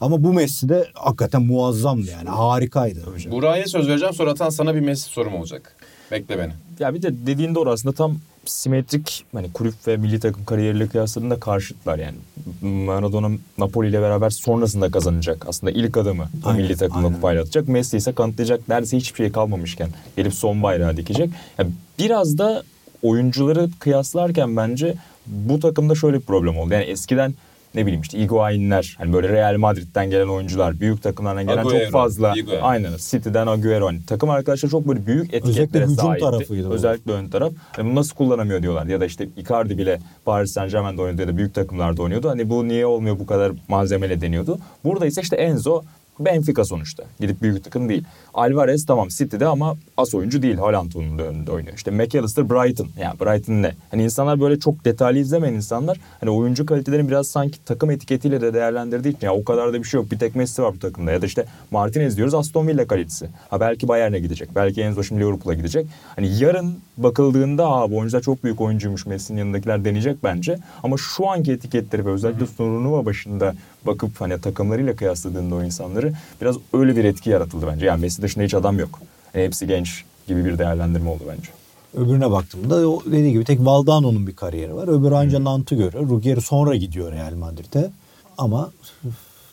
Ama 0.00 0.22
bu 0.22 0.32
Messi 0.32 0.68
de 0.68 0.86
hakikaten 0.94 1.42
muazzamdı 1.42 2.10
yani. 2.10 2.28
Harikaydı. 2.28 3.00
Buraya 3.30 3.66
söz 3.66 3.88
vereceğim 3.88 4.14
sonra 4.14 4.30
Atan 4.30 4.50
sana 4.50 4.74
bir 4.74 4.80
Messi 4.80 5.04
sorum 5.08 5.34
olacak. 5.34 5.76
Bekle 6.12 6.38
beni. 6.38 6.52
Ya 6.78 6.94
bir 6.94 7.02
de 7.02 7.26
dediğin 7.26 7.54
doğru 7.54 7.70
aslında 7.70 7.94
tam 7.94 8.16
simetrik 8.44 9.24
hani 9.32 9.52
kulüp 9.52 9.74
ve 9.86 9.96
milli 9.96 10.20
takım 10.20 10.44
kariyeriyle 10.44 10.86
kıyasladığında 10.86 11.40
karşıtlar 11.40 11.98
yani. 11.98 12.16
Maradona 12.62 13.30
Napoli 13.58 13.88
ile 13.88 14.02
beraber 14.02 14.30
sonrasında 14.30 14.90
kazanacak. 14.90 15.44
Aslında 15.48 15.70
ilk 15.70 15.96
adımı 15.96 16.28
Aynen, 16.44 16.62
milli 16.62 16.76
takımla 16.76 17.12
kupayla 17.12 17.42
atacak. 17.42 17.68
Messi 17.68 17.96
ise 17.96 18.12
kanıtlayacak 18.12 18.68
neredeyse 18.68 18.96
hiçbir 18.96 19.16
şey 19.16 19.32
kalmamışken 19.32 19.88
gelip 20.16 20.34
son 20.34 20.62
bayrağı 20.62 20.96
dikecek. 20.96 21.30
Yani 21.58 21.70
biraz 21.98 22.38
da 22.38 22.62
oyuncuları 23.02 23.68
kıyaslarken 23.78 24.56
bence 24.56 24.94
bu 25.26 25.60
takımda 25.60 25.94
şöyle 25.94 26.16
bir 26.16 26.24
problem 26.24 26.58
oldu. 26.58 26.74
Yani 26.74 26.84
eskiden 26.84 27.34
ne 27.74 27.86
bileyim 27.86 28.02
işte 28.02 28.20
Higuain'ler 28.20 28.94
hani 28.98 29.12
böyle 29.12 29.28
Real 29.28 29.56
Madrid'den 29.56 30.10
gelen 30.10 30.28
oyuncular, 30.28 30.80
büyük 30.80 31.02
takımlardan 31.02 31.46
gelen 31.46 31.58
Agüero, 31.58 31.82
çok 31.82 31.92
fazla 31.92 32.34
Higuain. 32.34 32.60
aynen 32.62 32.92
City'den 32.98 33.46
Agüero 33.46 33.86
hani 33.86 34.06
takım 34.06 34.30
arkadaşlar 34.30 34.70
çok 34.70 34.88
böyle 34.88 35.06
büyük 35.06 35.34
etiketlere 35.34 35.84
hücum 35.84 35.96
sahipti. 35.96 36.24
tarafıydı 36.24 36.70
bu. 36.70 36.74
Özellikle 36.74 37.12
ön 37.12 37.28
taraf. 37.28 37.52
Hani 37.76 37.86
bunu 37.86 37.94
nasıl 37.94 38.14
kullanamıyor 38.14 38.62
diyorlar. 38.62 38.86
Ya 38.86 39.00
da 39.00 39.06
işte 39.06 39.28
Icardi 39.36 39.78
bile 39.78 39.98
Paris 40.24 40.52
Saint 40.52 40.72
Germain'de 40.72 41.02
oynadı 41.02 41.22
ya 41.22 41.28
da 41.28 41.36
büyük 41.36 41.54
takımlarda 41.54 42.02
oynuyordu. 42.02 42.28
Hani 42.28 42.50
bu 42.50 42.68
niye 42.68 42.86
olmuyor 42.86 43.18
bu 43.18 43.26
kadar 43.26 43.52
malzemeli 43.68 44.20
deniyordu. 44.20 44.58
Burada 44.84 45.06
ise 45.06 45.20
işte 45.20 45.36
Enzo 45.36 45.82
Benfica 46.20 46.64
sonuçta. 46.64 47.04
Gidip 47.20 47.42
büyük 47.42 47.64
takım 47.64 47.88
değil. 47.88 48.04
Alvarez 48.34 48.86
tamam 48.86 49.08
City'de 49.08 49.46
ama 49.46 49.76
as 49.96 50.14
oyuncu 50.14 50.42
değil. 50.42 50.56
Haaland 50.56 50.92
onun 50.94 51.18
önünde 51.18 51.52
oynuyor. 51.52 51.76
İşte 51.76 51.90
McAllister 51.90 52.50
Brighton. 52.50 52.88
Yani 53.00 53.20
Brighton 53.20 53.62
ne? 53.62 53.72
Hani 53.90 54.02
insanlar 54.02 54.40
böyle 54.40 54.58
çok 54.58 54.84
detaylı 54.84 55.18
izlemeyen 55.18 55.54
insanlar 55.54 55.98
hani 56.20 56.30
oyuncu 56.30 56.66
kalitelerini 56.66 57.08
biraz 57.08 57.26
sanki 57.26 57.64
takım 57.64 57.90
etiketiyle 57.90 58.40
de 58.40 58.54
değerlendirdiği 58.54 59.16
için 59.16 59.26
ya 59.26 59.34
o 59.34 59.44
kadar 59.44 59.72
da 59.72 59.78
bir 59.78 59.84
şey 59.84 60.00
yok. 60.00 60.10
Bir 60.10 60.18
tek 60.18 60.36
Messi 60.36 60.62
var 60.62 60.74
bu 60.74 60.78
takımda. 60.78 61.12
Ya 61.12 61.22
da 61.22 61.26
işte 61.26 61.44
Martinez 61.70 62.16
diyoruz 62.16 62.34
Aston 62.34 62.68
Villa 62.68 62.86
kalitesi. 62.86 63.28
Ha 63.50 63.60
belki 63.60 63.88
Bayern'e 63.88 64.18
gidecek. 64.18 64.48
Belki 64.54 64.82
Enzo 64.82 65.02
şimdi 65.02 65.20
Liverpool'a 65.20 65.54
gidecek. 65.54 65.86
Hani 66.16 66.38
yarın 66.38 66.74
bakıldığında 66.96 67.66
Aa, 67.66 67.90
bu 67.90 67.98
oyuncular 67.98 68.22
çok 68.22 68.44
büyük 68.44 68.60
oyuncuymuş 68.60 69.06
Messi'nin 69.06 69.38
yanındakiler 69.38 69.84
deneyecek 69.84 70.24
bence. 70.24 70.58
Ama 70.82 70.96
şu 70.98 71.28
anki 71.30 71.52
etiketleri 71.52 72.06
ve 72.06 72.10
özellikle 72.10 72.46
turnuva 72.56 73.06
başında 73.06 73.54
bakıp 73.86 74.20
hani 74.20 74.40
takımlarıyla 74.40 74.96
kıyasladığında 74.96 75.54
o 75.54 75.62
insanları 75.62 76.12
biraz 76.40 76.56
öyle 76.72 76.96
bir 76.96 77.04
etki 77.04 77.30
yaratıldı 77.30 77.66
bence. 77.66 77.86
Yani 77.86 78.00
Messi 78.00 78.22
dışında 78.22 78.44
hiç 78.44 78.54
adam 78.54 78.78
yok. 78.78 79.00
Yani 79.34 79.44
hepsi 79.44 79.66
genç 79.66 80.04
gibi 80.28 80.44
bir 80.44 80.58
değerlendirme 80.58 81.10
oldu 81.10 81.22
bence. 81.28 81.48
Öbürüne 81.94 82.30
baktığımda 82.30 82.88
o 82.88 83.02
dediği 83.06 83.32
gibi 83.32 83.44
tek 83.44 83.60
Valdano'nun 83.60 84.26
bir 84.26 84.36
kariyeri 84.36 84.74
var. 84.74 84.88
Öbürü 84.88 85.14
anca 85.14 85.44
Nant'ı 85.44 85.74
görüyor. 85.74 86.08
Ruggeri 86.08 86.40
sonra 86.40 86.76
gidiyor 86.76 87.12
Real 87.12 87.34
Madrid'e. 87.34 87.90
Ama 88.38 88.70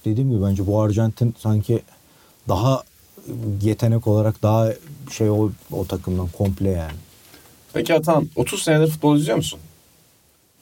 dediğim 0.05 0.31
gibi 0.31 0.43
bence 0.43 0.67
bu 0.67 0.81
Arjantin 0.81 1.35
sanki 1.37 1.79
daha 2.47 2.83
yetenek 3.61 4.07
olarak 4.07 4.43
daha 4.43 4.73
şey 5.11 5.29
o, 5.29 5.51
o 5.71 5.85
takımdan 5.85 6.27
komple 6.27 6.69
yani. 6.69 6.97
Peki 7.73 7.93
Atan 7.93 8.29
30 8.35 8.63
senedir 8.63 8.91
futbol 8.91 9.17
izliyor 9.17 9.37
musun? 9.37 9.59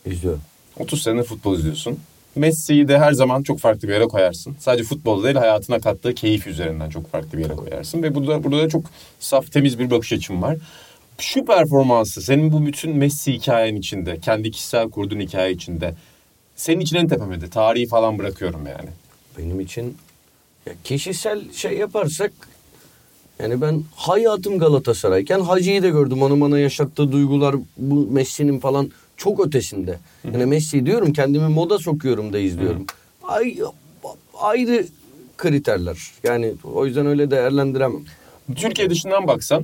İzliyorum. 0.05 0.41
30 0.79 1.03
senedir 1.03 1.23
futbol 1.23 1.57
izliyorsun. 1.57 1.99
Messi'yi 2.37 2.87
de 2.87 2.99
her 2.99 3.13
zaman 3.13 3.43
çok 3.43 3.59
farklı 3.59 3.87
bir 3.87 3.93
yere 3.93 4.03
koyarsın. 4.03 4.55
Sadece 4.59 4.83
futbolda 4.83 5.23
değil 5.23 5.35
hayatına 5.35 5.79
kattığı 5.79 6.13
keyif 6.13 6.47
üzerinden 6.47 6.89
çok 6.89 7.11
farklı 7.11 7.37
bir 7.37 7.43
yere 7.43 7.55
koyarsın. 7.55 8.03
Ve 8.03 8.15
burada, 8.15 8.43
burada 8.43 8.63
da 8.63 8.69
çok 8.69 8.85
saf 9.19 9.51
temiz 9.51 9.79
bir 9.79 9.91
bakış 9.91 10.13
açım 10.13 10.41
var. 10.41 10.57
Şu 11.19 11.45
performansı 11.45 12.21
senin 12.21 12.51
bu 12.51 12.65
bütün 12.65 12.97
Messi 12.97 13.33
hikayen 13.33 13.75
içinde, 13.75 14.19
kendi 14.19 14.51
kişisel 14.51 14.89
kurduğun 14.89 15.19
hikaye 15.19 15.53
içinde 15.53 15.93
senin 16.55 16.79
için 16.79 16.95
en 16.95 17.07
tepemede. 17.07 17.49
Tarihi 17.49 17.87
falan 17.87 18.19
bırakıyorum 18.19 18.67
yani. 18.67 18.89
Benim 19.37 19.59
için 19.59 19.97
ya 20.65 20.73
kişisel 20.83 21.53
şey 21.53 21.77
yaparsak 21.77 22.31
yani 23.39 23.61
ben 23.61 23.83
hayatım 23.95 24.59
Galatasaray'ken 24.59 25.39
Hacı'yı 25.39 25.83
da 25.83 25.89
gördüm. 25.89 26.21
Onun 26.21 26.41
bana 26.41 26.59
yaşattığı 26.59 27.11
duygular 27.11 27.55
bu 27.77 28.07
Messi'nin 28.11 28.59
falan 28.59 28.91
çok 29.17 29.47
ötesinde. 29.47 29.99
Yani 30.33 30.45
Messi 30.45 30.85
diyorum 30.85 31.13
kendimi 31.13 31.47
moda 31.47 31.79
sokuyorum 31.79 32.33
da 32.33 32.39
izliyorum. 32.39 32.85
Ay, 33.23 33.57
ayrı 34.39 34.85
kriterler. 35.37 35.97
Yani 36.23 36.53
o 36.63 36.85
yüzden 36.85 37.05
öyle 37.05 37.31
değerlendiremem. 37.31 38.01
Türkiye 38.55 38.89
dışından 38.89 39.27
baksan 39.27 39.63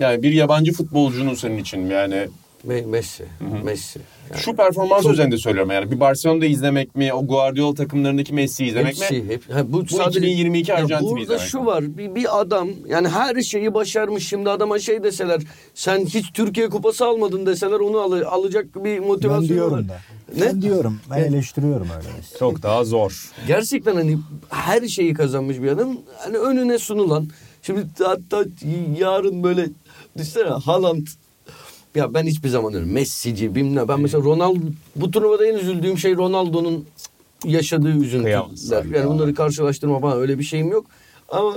yani 0.00 0.22
bir 0.22 0.32
yabancı 0.32 0.72
futbolcunun 0.72 1.34
senin 1.34 1.58
için 1.58 1.86
yani 1.86 2.28
Me- 2.66 2.86
Messi. 2.86 3.24
Messi. 3.64 4.00
Yani 4.30 4.40
şu 4.40 4.56
performans 4.56 5.02
Çok- 5.02 5.12
üzerinde 5.12 5.36
söylüyorum 5.38 5.70
yani 5.70 5.90
bir 5.90 6.00
Barcelona'da 6.00 6.46
izlemek 6.46 6.96
mi, 6.96 7.12
o 7.12 7.26
Guardiola 7.26 7.74
takımlarındaki 7.74 8.34
Messi'yi 8.34 8.68
izlemek 8.70 8.98
mi? 8.98 9.04
Hepsi, 9.04 9.28
hep, 9.28 9.54
ha, 9.54 9.72
bu, 9.72 9.82
2022 9.82 10.70
Ya 10.70 10.76
Arjantin'i 10.76 11.10
Burada 11.10 11.22
izlemek 11.22 11.42
şu 11.42 11.60
mi? 11.60 11.66
var 11.66 11.98
bir, 11.98 12.14
bir 12.14 12.40
adam 12.40 12.68
yani 12.88 13.08
her 13.08 13.42
şeyi 13.42 13.74
başarmış 13.74 14.28
şimdi 14.28 14.50
adama 14.50 14.78
şey 14.78 15.02
deseler 15.02 15.40
sen 15.74 16.04
hiç 16.06 16.32
Türkiye 16.32 16.68
kupası 16.68 17.04
almadın 17.06 17.46
deseler 17.46 17.80
onu 17.80 17.98
al- 18.00 18.22
alacak 18.22 18.84
bir 18.84 18.98
motivasyonu 18.98 19.42
Ben 19.42 19.48
diyorum 19.48 19.72
var. 19.78 19.88
da. 19.88 20.00
Ne? 20.36 20.46
Ben 20.46 20.62
diyorum. 20.62 21.00
Ben 21.10 21.18
eleştiriyorum 21.18 21.88
öyle. 21.96 22.08
Çok 22.38 22.62
daha 22.62 22.84
zor. 22.84 23.30
Gerçekten 23.46 23.94
hani 23.94 24.18
her 24.48 24.88
şeyi 24.88 25.14
kazanmış 25.14 25.62
bir 25.62 25.68
adam 25.68 25.96
hani 26.18 26.36
önüne 26.38 26.78
sunulan 26.78 27.28
şimdi 27.62 27.86
hatta 27.98 28.44
yarın 28.98 29.42
böyle 29.42 29.66
düşünsene 30.18 30.48
Haaland 30.48 31.06
ya 31.94 32.14
ben 32.14 32.26
hiçbir 32.26 32.48
zaman 32.48 32.74
öyle 32.74 32.84
Messi'ci 32.84 33.54
bilmem. 33.54 33.88
Ben 33.88 34.00
mesela 34.00 34.24
Ronaldo 34.24 34.60
bu 34.96 35.10
turnuvada 35.10 35.46
en 35.46 35.54
üzüldüğüm 35.54 35.98
şey 35.98 36.16
Ronaldo'nun 36.16 36.86
yaşadığı 37.44 37.96
üzüntüler. 37.96 38.44
Yani 38.70 38.96
ya. 38.96 39.08
bunları 39.08 39.34
karşılaştırma 39.34 40.00
falan 40.00 40.18
öyle 40.18 40.38
bir 40.38 40.44
şeyim 40.44 40.70
yok. 40.70 40.86
Ama 41.28 41.54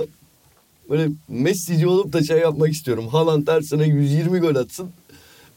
böyle 0.90 1.08
Messi'ci 1.28 1.86
olup 1.86 2.12
da 2.12 2.22
şey 2.22 2.38
yapmak 2.38 2.72
istiyorum. 2.72 3.08
Haaland 3.08 3.48
her 3.48 3.60
sene 3.60 3.86
120 3.86 4.38
gol 4.38 4.54
atsın. 4.54 4.90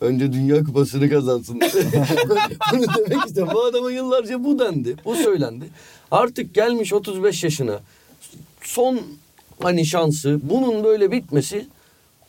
Önce 0.01 0.33
Dünya 0.33 0.63
Kupası'nı 0.63 1.09
kazansın. 1.09 1.61
Bunu 2.73 2.85
demek 2.97 3.25
istiyorum. 3.25 3.53
Bu 3.55 3.63
adama 3.63 3.91
yıllarca 3.91 4.43
bu 4.43 4.59
dendi. 4.59 4.95
Bu 5.05 5.15
söylendi. 5.15 5.65
Artık 6.11 6.53
gelmiş 6.53 6.93
35 6.93 7.43
yaşına. 7.43 7.79
Son 8.61 9.01
hani 9.61 9.85
şansı 9.85 10.39
bunun 10.43 10.83
böyle 10.83 11.11
bitmesi 11.11 11.67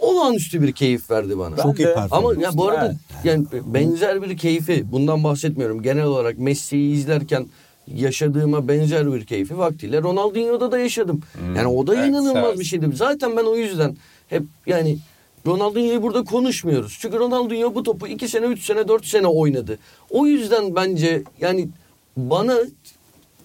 olağanüstü 0.00 0.62
bir 0.62 0.72
keyif 0.72 1.10
verdi 1.10 1.38
bana. 1.38 1.56
Çok 1.56 1.78
iyi 1.78 1.84
performans. 1.84 2.12
Ama 2.12 2.42
ya 2.42 2.50
bu 2.54 2.68
arada 2.68 2.94
yani 3.24 3.46
benzer 3.66 4.22
bir 4.22 4.36
keyfi 4.36 4.92
bundan 4.92 5.24
bahsetmiyorum. 5.24 5.82
Genel 5.82 6.04
olarak 6.04 6.38
Messi'yi 6.38 6.94
izlerken 6.94 7.46
yaşadığıma 7.94 8.68
benzer 8.68 9.12
bir 9.12 9.26
keyfi 9.26 9.58
vaktiyle 9.58 10.02
Ronaldinho'da 10.02 10.72
da 10.72 10.78
yaşadım. 10.78 11.20
Yani 11.56 11.68
o 11.68 11.86
da 11.86 11.94
Evet, 11.94 12.08
inanılmaz 12.08 12.44
evet. 12.44 12.58
bir 12.58 12.64
şeydi. 12.64 12.90
Zaten 12.94 13.36
ben 13.36 13.44
o 13.44 13.56
yüzden 13.56 13.96
hep 14.28 14.42
yani 14.66 14.98
Ronaldinho'yu 15.46 16.02
burada 16.02 16.24
konuşmuyoruz. 16.24 16.96
Çünkü 17.00 17.18
Ronaldinho 17.18 17.74
bu 17.74 17.82
topu 17.82 18.06
2 18.06 18.28
sene, 18.28 18.46
3 18.46 18.62
sene, 18.64 18.88
4 18.88 19.06
sene 19.06 19.26
oynadı. 19.26 19.78
O 20.10 20.26
yüzden 20.26 20.74
bence 20.74 21.22
yani 21.40 21.68
bana 22.16 22.58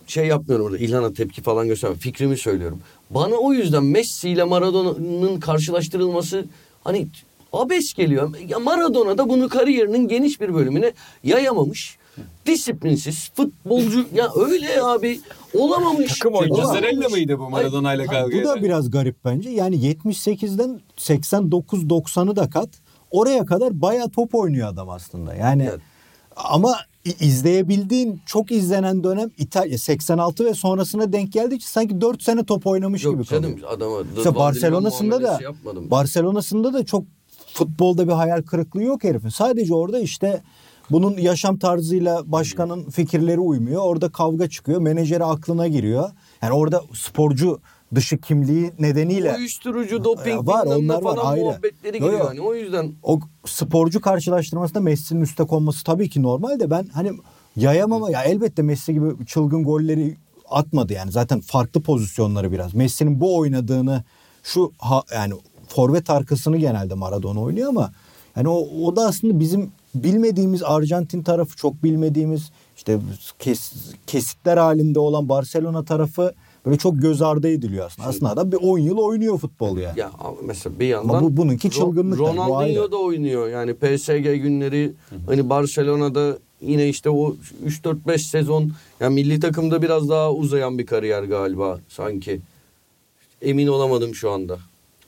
şey 0.08 0.28
yapmıyorum 0.28 0.66
orada 0.66 0.78
İlhan'a 0.78 1.14
tepki 1.14 1.42
falan 1.42 1.68
göstermem. 1.68 1.98
Fikrimi 2.00 2.38
söylüyorum. 2.38 2.80
Bana 3.10 3.36
o 3.36 3.54
yüzden 3.54 3.84
Messi 3.84 4.30
ile 4.30 4.44
Maradona'nın 4.44 5.40
karşılaştırılması 5.40 6.46
hani 6.84 7.08
abes 7.54 7.94
geliyor. 7.94 8.34
Ya 8.48 8.60
Maradona 8.60 9.18
da 9.18 9.30
bunu 9.30 9.50
kariyerinin 9.50 10.08
geniş 10.08 10.42
bir 10.42 10.54
bölümüne 10.54 10.94
yayamamış. 11.24 11.98
Disiplinsiz 12.46 13.32
futbolcu 13.36 14.06
ya 14.16 14.30
öyle 14.36 14.84
abi 14.84 15.20
olamamış. 15.54 16.20
Takım 16.20 16.34
oyuncusu. 16.34 16.62
Olamamış. 16.62 16.82
Mozzarella 16.84 17.10
mıydı 17.10 17.40
bu 17.40 17.50
Maradona'yla 17.50 18.06
Hayır, 18.08 18.22
kavga 18.22 18.38
Bu 18.38 18.44
da 18.44 18.64
biraz 18.64 18.92
garip 18.92 19.16
bence. 19.26 19.50
Yani 19.50 19.76
78'den 19.76 20.82
89-90'ı 20.98 22.36
da 22.36 22.50
kat. 22.50 22.70
Oraya 23.12 23.46
kadar 23.46 23.82
bayağı 23.82 24.10
top 24.10 24.36
oynuyor 24.36 24.68
adam 24.70 24.90
aslında. 24.90 25.36
Yani 25.36 25.64
Evet. 25.70 25.80
ama 26.36 26.76
izleyebildiğin 27.20 28.22
çok 28.26 28.52
izlenen 28.52 29.04
dönem 29.04 29.30
İtalya 29.38 29.78
86 29.78 30.46
ve 30.46 30.54
sonrasına 30.54 31.14
denk 31.14 31.34
geldiği 31.34 31.56
için 31.56 31.68
sanki 31.68 32.02
4 32.02 32.24
sene 32.24 32.44
top 32.44 32.68
oynamış 32.68 33.02
gibi 33.02 33.14
Yok 33.18 33.28
kalıyor. 33.30 33.44
canım 33.58 33.60
adama 33.70 33.98
İşte 34.18 34.36
Barcelona'sında 34.36 35.24
da 35.24 35.40
yapmadım. 35.42 35.92
Barcelona'sında 35.92 36.74
da 36.74 36.86
çok 36.86 37.04
futbolda 37.54 38.08
bir 38.08 38.14
hayal 38.14 38.42
kırıklığı 38.42 38.84
yok 38.84 39.04
herifin. 39.04 39.30
Sadece 39.30 39.74
orada 39.74 40.00
işte 40.00 40.42
bunun 40.92 41.18
yaşam 41.18 41.58
tarzıyla 41.58 42.32
başkanın 42.32 42.90
fikirleri 42.90 43.40
uymuyor. 43.40 43.82
Orada 43.82 44.10
kavga 44.10 44.50
çıkıyor. 44.50 44.82
Menajeri 44.82 45.24
aklına 45.24 45.68
giriyor. 45.68 46.10
Yani 46.42 46.54
orada 46.54 46.84
sporcu 46.94 47.60
dışı 47.96 48.18
kimliği 48.18 48.72
nedeniyle 48.80 49.36
Uyuşturucu, 49.38 50.04
doping, 50.04 50.48
Var, 50.48 50.66
onlar 50.66 51.02
var, 51.02 51.20
ayrı. 51.24 51.46
muhabbetleri 51.46 51.98
Yo, 51.98 52.06
yo. 52.06 52.12
giriyor. 52.12 52.28
Hani 52.28 52.42
o 52.42 52.56
yüzden 52.56 52.94
o 53.04 53.20
sporcu 53.46 54.02
karşılaştırmasında 54.02 54.80
Messi'nin 54.80 55.22
üste 55.22 55.44
konması 55.44 55.84
tabii 55.84 56.10
ki 56.10 56.24
normal 56.24 56.60
de 56.60 56.70
ben 56.70 56.88
hani 56.94 57.12
yayamama 57.56 58.12
ya 58.12 58.24
elbette 58.24 58.62
Messi 58.62 58.94
gibi 58.94 59.26
çılgın 59.26 59.64
golleri 59.64 60.18
atmadı 60.50 60.94
yani 60.94 61.12
zaten 61.12 61.40
farklı 61.40 61.82
pozisyonları 61.82 62.52
biraz. 62.52 62.74
Messi'nin 62.74 63.20
bu 63.20 63.38
oynadığını 63.38 64.04
şu 64.44 64.72
ha, 64.78 65.04
yani 65.14 65.34
forvet 65.68 66.10
arkasını 66.10 66.58
genelde 66.58 66.94
Maradona 66.94 67.42
oynuyor 67.42 67.70
ama 67.70 67.92
yani 68.36 68.48
o, 68.48 68.68
o 68.84 68.96
da 68.96 69.02
aslında 69.08 69.40
bizim 69.40 69.72
bilmediğimiz 69.96 70.64
Arjantin 70.64 71.24
tarafı 71.24 71.58
çok 71.58 71.84
bilmediğimiz 71.84 72.52
işte 72.78 73.00
kes, 73.40 73.74
kesitler 74.08 74.58
halinde 74.58 75.00
olan 75.00 75.30
Barcelona 75.30 75.86
tarafı 75.86 76.34
böyle 76.66 76.78
çok 76.78 77.02
göz 77.02 77.22
ardı 77.22 77.48
ediliyor 77.50 77.86
aslında. 77.86 78.08
Aslında 78.08 78.32
adam 78.32 78.52
bir 78.52 78.58
10 78.58 78.78
yıl 78.78 78.98
oynuyor 78.98 79.38
futbol 79.38 79.78
yani. 79.78 80.00
ya 80.00 80.12
mesela 80.46 80.80
bir 80.80 80.88
yandan 80.88 81.10
Ama 81.10 81.22
bu- 81.22 81.38
bununki 81.38 81.72
çılgınlık 81.72 82.20
Ronaldinho 82.20 82.92
da 82.92 82.98
oynuyor. 82.98 83.50
Yani 83.50 83.74
PSG 83.74 84.36
günleri 84.38 84.92
hani 85.28 85.50
Barcelona'da 85.50 86.38
yine 86.62 86.90
işte 86.90 87.10
o 87.10 87.36
3-4-5 87.66 88.18
sezon 88.18 88.72
yani 89.00 89.14
milli 89.14 89.40
takımda 89.40 89.82
biraz 89.82 90.10
daha 90.10 90.32
uzayan 90.34 90.78
bir 90.78 90.86
kariyer 90.86 91.24
galiba 91.24 91.80
sanki. 91.90 92.42
Emin 93.42 93.68
olamadım 93.68 94.16
şu 94.16 94.32
anda. 94.32 94.58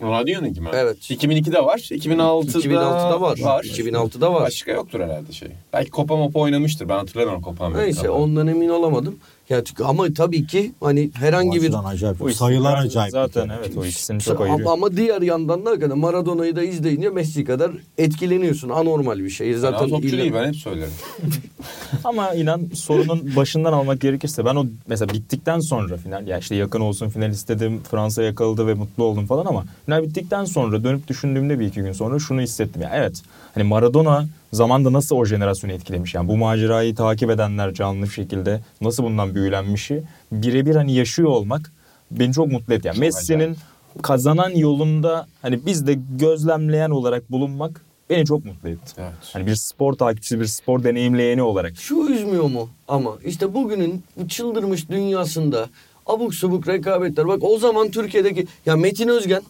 Ronaldinho'nunki 0.01 0.61
mi? 0.61 0.69
Evet. 0.73 0.97
2002'de 1.11 1.65
var. 1.65 1.77
2006'da, 1.77 2.59
2006'da 2.59 3.21
var. 3.21 3.37
2006'da 3.63 4.33
var. 4.33 4.41
Başka 4.41 4.71
yoktur 4.71 4.99
herhalde 4.99 5.31
şey. 5.31 5.49
Belki 5.73 5.91
Copa 5.91 6.15
Mopa 6.15 6.39
oynamıştır. 6.39 6.89
Ben 6.89 6.97
hatırlamıyorum 6.97 7.43
Copa 7.43 7.65
Amerika'da. 7.65 7.83
Neyse 7.85 8.09
ondan 8.09 8.47
emin 8.47 8.69
olamadım. 8.69 9.15
Ya 9.49 9.63
çünkü- 9.63 9.83
ama 9.83 10.13
tabii 10.13 10.47
ki 10.47 10.71
hani 10.81 11.11
herhangi 11.13 11.61
bir 11.61 11.73
acayip. 11.89 12.19
Bu 12.19 12.33
Sayılar 12.33 12.77
acayip. 12.77 13.11
Zaten 13.11 13.49
evet 13.59 13.77
o 13.77 13.85
ikisini 13.85 14.21
çok 14.21 14.41
ama, 14.41 14.49
ayırıyor. 14.49 14.71
ama 14.73 14.97
diğer 14.97 15.21
yandan 15.21 15.65
da 15.65 15.69
hakikaten 15.69 15.97
Maradona'yı 15.97 16.55
da 16.55 16.63
izleyince 16.63 17.09
Messi 17.09 17.45
kadar 17.45 17.71
etkileniyorsun. 17.97 18.69
Anormal 18.69 19.19
bir 19.19 19.29
şey. 19.29 19.53
Zaten 19.53 19.77
Zaten 19.77 19.89
topçu 19.89 20.07
illa- 20.07 20.17
değil 20.17 20.33
ben 20.33 20.47
hep 20.47 20.55
söylerim. 20.55 20.91
Ama 22.03 22.33
inan 22.33 22.61
sorunun 22.73 23.35
başından 23.35 23.73
almak 23.73 24.01
gerekirse 24.01 24.45
ben 24.45 24.55
o 24.55 24.65
mesela 24.87 25.13
bittikten 25.13 25.59
sonra 25.59 25.97
final 25.97 26.27
ya 26.27 26.37
işte 26.37 26.55
yakın 26.55 26.81
olsun 26.81 27.09
final 27.09 27.31
istedim 27.31 27.81
Fransa 27.91 28.23
yakaladı 28.23 28.67
ve 28.67 28.73
mutlu 28.73 29.03
oldum 29.03 29.25
falan 29.25 29.45
ama 29.45 29.65
final 29.85 30.03
bittikten 30.03 30.45
sonra 30.45 30.83
dönüp 30.83 31.07
düşündüğümde 31.07 31.59
bir 31.59 31.65
iki 31.67 31.81
gün 31.81 31.91
sonra 31.91 32.19
şunu 32.19 32.41
hissettim 32.41 32.81
ya 32.81 32.91
evet 32.93 33.21
hani 33.57 33.67
Maradona 33.67 34.25
zamanda 34.53 34.93
nasıl 34.93 35.15
o 35.15 35.25
jenerasyonu 35.25 35.73
etkilemiş 35.73 36.13
yani 36.13 36.27
bu 36.27 36.37
macerayı 36.37 36.95
takip 36.95 37.29
edenler 37.29 37.73
canlı 37.73 38.07
şekilde 38.07 38.61
nasıl 38.81 39.03
bundan 39.03 39.35
büyülenmişi 39.35 40.03
birebir 40.31 40.75
hani 40.75 40.93
yaşıyor 40.93 41.29
olmak 41.29 41.71
beni 42.11 42.33
çok 42.33 42.51
mutlu 42.51 42.73
etti. 42.73 42.87
Yani 42.87 42.99
Messi'nin 42.99 43.57
kazanan 44.01 44.49
yolunda 44.49 45.27
hani 45.41 45.65
biz 45.65 45.87
de 45.87 45.97
gözlemleyen 46.19 46.89
olarak 46.89 47.31
bulunmak 47.31 47.81
beni 48.09 48.25
çok 48.25 48.45
mutlu 48.45 48.69
etti. 48.69 48.93
Evet. 48.97 49.13
Hani 49.33 49.47
bir 49.47 49.55
spor 49.55 49.93
takipçisi, 49.93 50.39
bir 50.39 50.45
spor 50.45 50.83
deneyimleyeni 50.83 51.41
olarak. 51.41 51.77
Şu 51.77 51.95
üzmüyor 51.95 52.43
mu 52.43 52.69
ama 52.87 53.11
işte 53.25 53.53
bugünün 53.53 54.03
bu 54.17 54.27
çıldırmış 54.27 54.89
dünyasında 54.89 55.69
abuk 56.05 56.35
subuk 56.35 56.67
rekabetler. 56.67 57.27
Bak 57.27 57.39
o 57.41 57.57
zaman 57.57 57.91
Türkiye'deki 57.91 58.47
ya 58.65 58.75
Metin 58.75 59.07
Özgen 59.07 59.41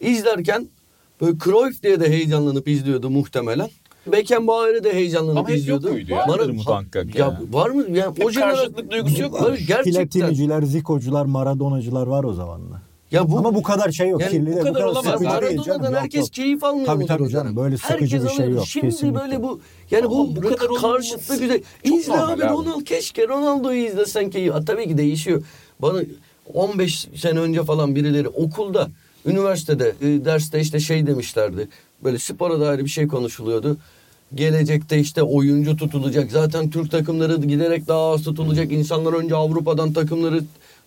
izlerken 0.00 0.68
böyle 1.20 1.38
Cruyff 1.44 1.82
diye 1.82 2.00
de 2.00 2.08
heyecanlanıp 2.10 2.68
izliyordu 2.68 3.10
muhtemelen. 3.10 3.68
Beckenbauer'ı 4.06 4.84
de 4.84 4.94
heyecanlanıp 4.94 5.38
Ama 5.38 5.50
izliyordu. 5.50 5.90
muydu 5.90 6.10
ya? 6.12 6.26
Muhakkak 6.52 7.14
ya. 7.14 7.26
ya. 7.26 7.40
var 7.52 7.70
mı? 7.70 7.84
Yani 7.96 8.14
o 8.24 8.28
Hep 8.30 8.34
karşıtlık 8.34 8.90
duygusu 8.90 9.22
yok 9.22 9.40
mu? 9.40 9.48
Gerçekten. 9.68 10.08
Platiniciler, 10.08 10.62
zikocular, 10.62 11.24
maradonacılar 11.24 12.06
var 12.06 12.24
o 12.24 12.32
zamanla. 12.32 12.82
Ya 13.10 13.30
bu 13.30 13.38
Ama 13.38 13.54
bu 13.54 13.62
kadar 13.62 13.90
şey 13.90 14.08
yok. 14.08 14.20
Yani 14.20 14.30
kirli 14.30 14.56
bu 14.56 14.60
kadar 14.62 14.84
olamaz. 14.84 15.20
Maradona'dan 15.20 15.92
herkes 15.92 16.20
yok. 16.20 16.32
keyif 16.32 16.64
almıyor 16.64 16.86
Tabii, 16.86 17.06
tabii 17.06 17.28
canım? 17.28 17.56
Böyle 17.56 17.76
sıkıcı 17.76 18.16
Herkes 18.16 18.24
bir 18.24 18.36
şey 18.36 18.44
alıyor. 18.44 18.58
yok. 18.58 18.66
Şimdi 18.66 18.86
Kesinlikle. 18.90 19.20
böyle 19.20 19.42
bu 19.42 19.60
yani 19.90 20.04
Ama 20.06 20.14
bu, 20.14 20.36
bu 20.36 20.40
kadar 20.40 20.58
karşıtlı 20.58 20.84
olmaması 20.84 21.40
güzel. 21.40 21.60
çok 21.88 21.98
İzle 21.98 22.12
abi. 22.12 22.42
Ronaldo 22.42 22.78
keşke 22.84 23.28
Ronaldo'yu 23.28 23.86
izlesen 23.86 24.30
ki 24.30 24.38
ya, 24.38 24.64
tabii 24.64 24.88
ki 24.88 24.98
değişiyor. 24.98 25.42
Bana 25.82 25.98
15 26.54 27.08
sene 27.16 27.38
önce 27.40 27.62
falan 27.64 27.94
birileri 27.94 28.28
okulda 28.28 28.88
üniversitede 29.28 29.94
e, 30.00 30.24
derste 30.24 30.60
işte 30.60 30.80
şey 30.80 31.06
demişlerdi. 31.06 31.68
Böyle 32.04 32.18
spora 32.18 32.60
dair 32.60 32.78
bir 32.78 32.90
şey 32.90 33.06
konuşuluyordu. 33.08 33.76
Gelecekte 34.34 34.98
işte 34.98 35.22
oyuncu 35.22 35.76
tutulacak. 35.76 36.30
Zaten 36.32 36.70
Türk 36.70 36.90
takımları 36.90 37.36
giderek 37.36 37.88
daha 37.88 38.12
az 38.12 38.22
tutulacak. 38.22 38.72
İnsanlar 38.72 39.12
önce 39.12 39.34
Avrupa'dan 39.36 39.92
takımları 39.92 40.40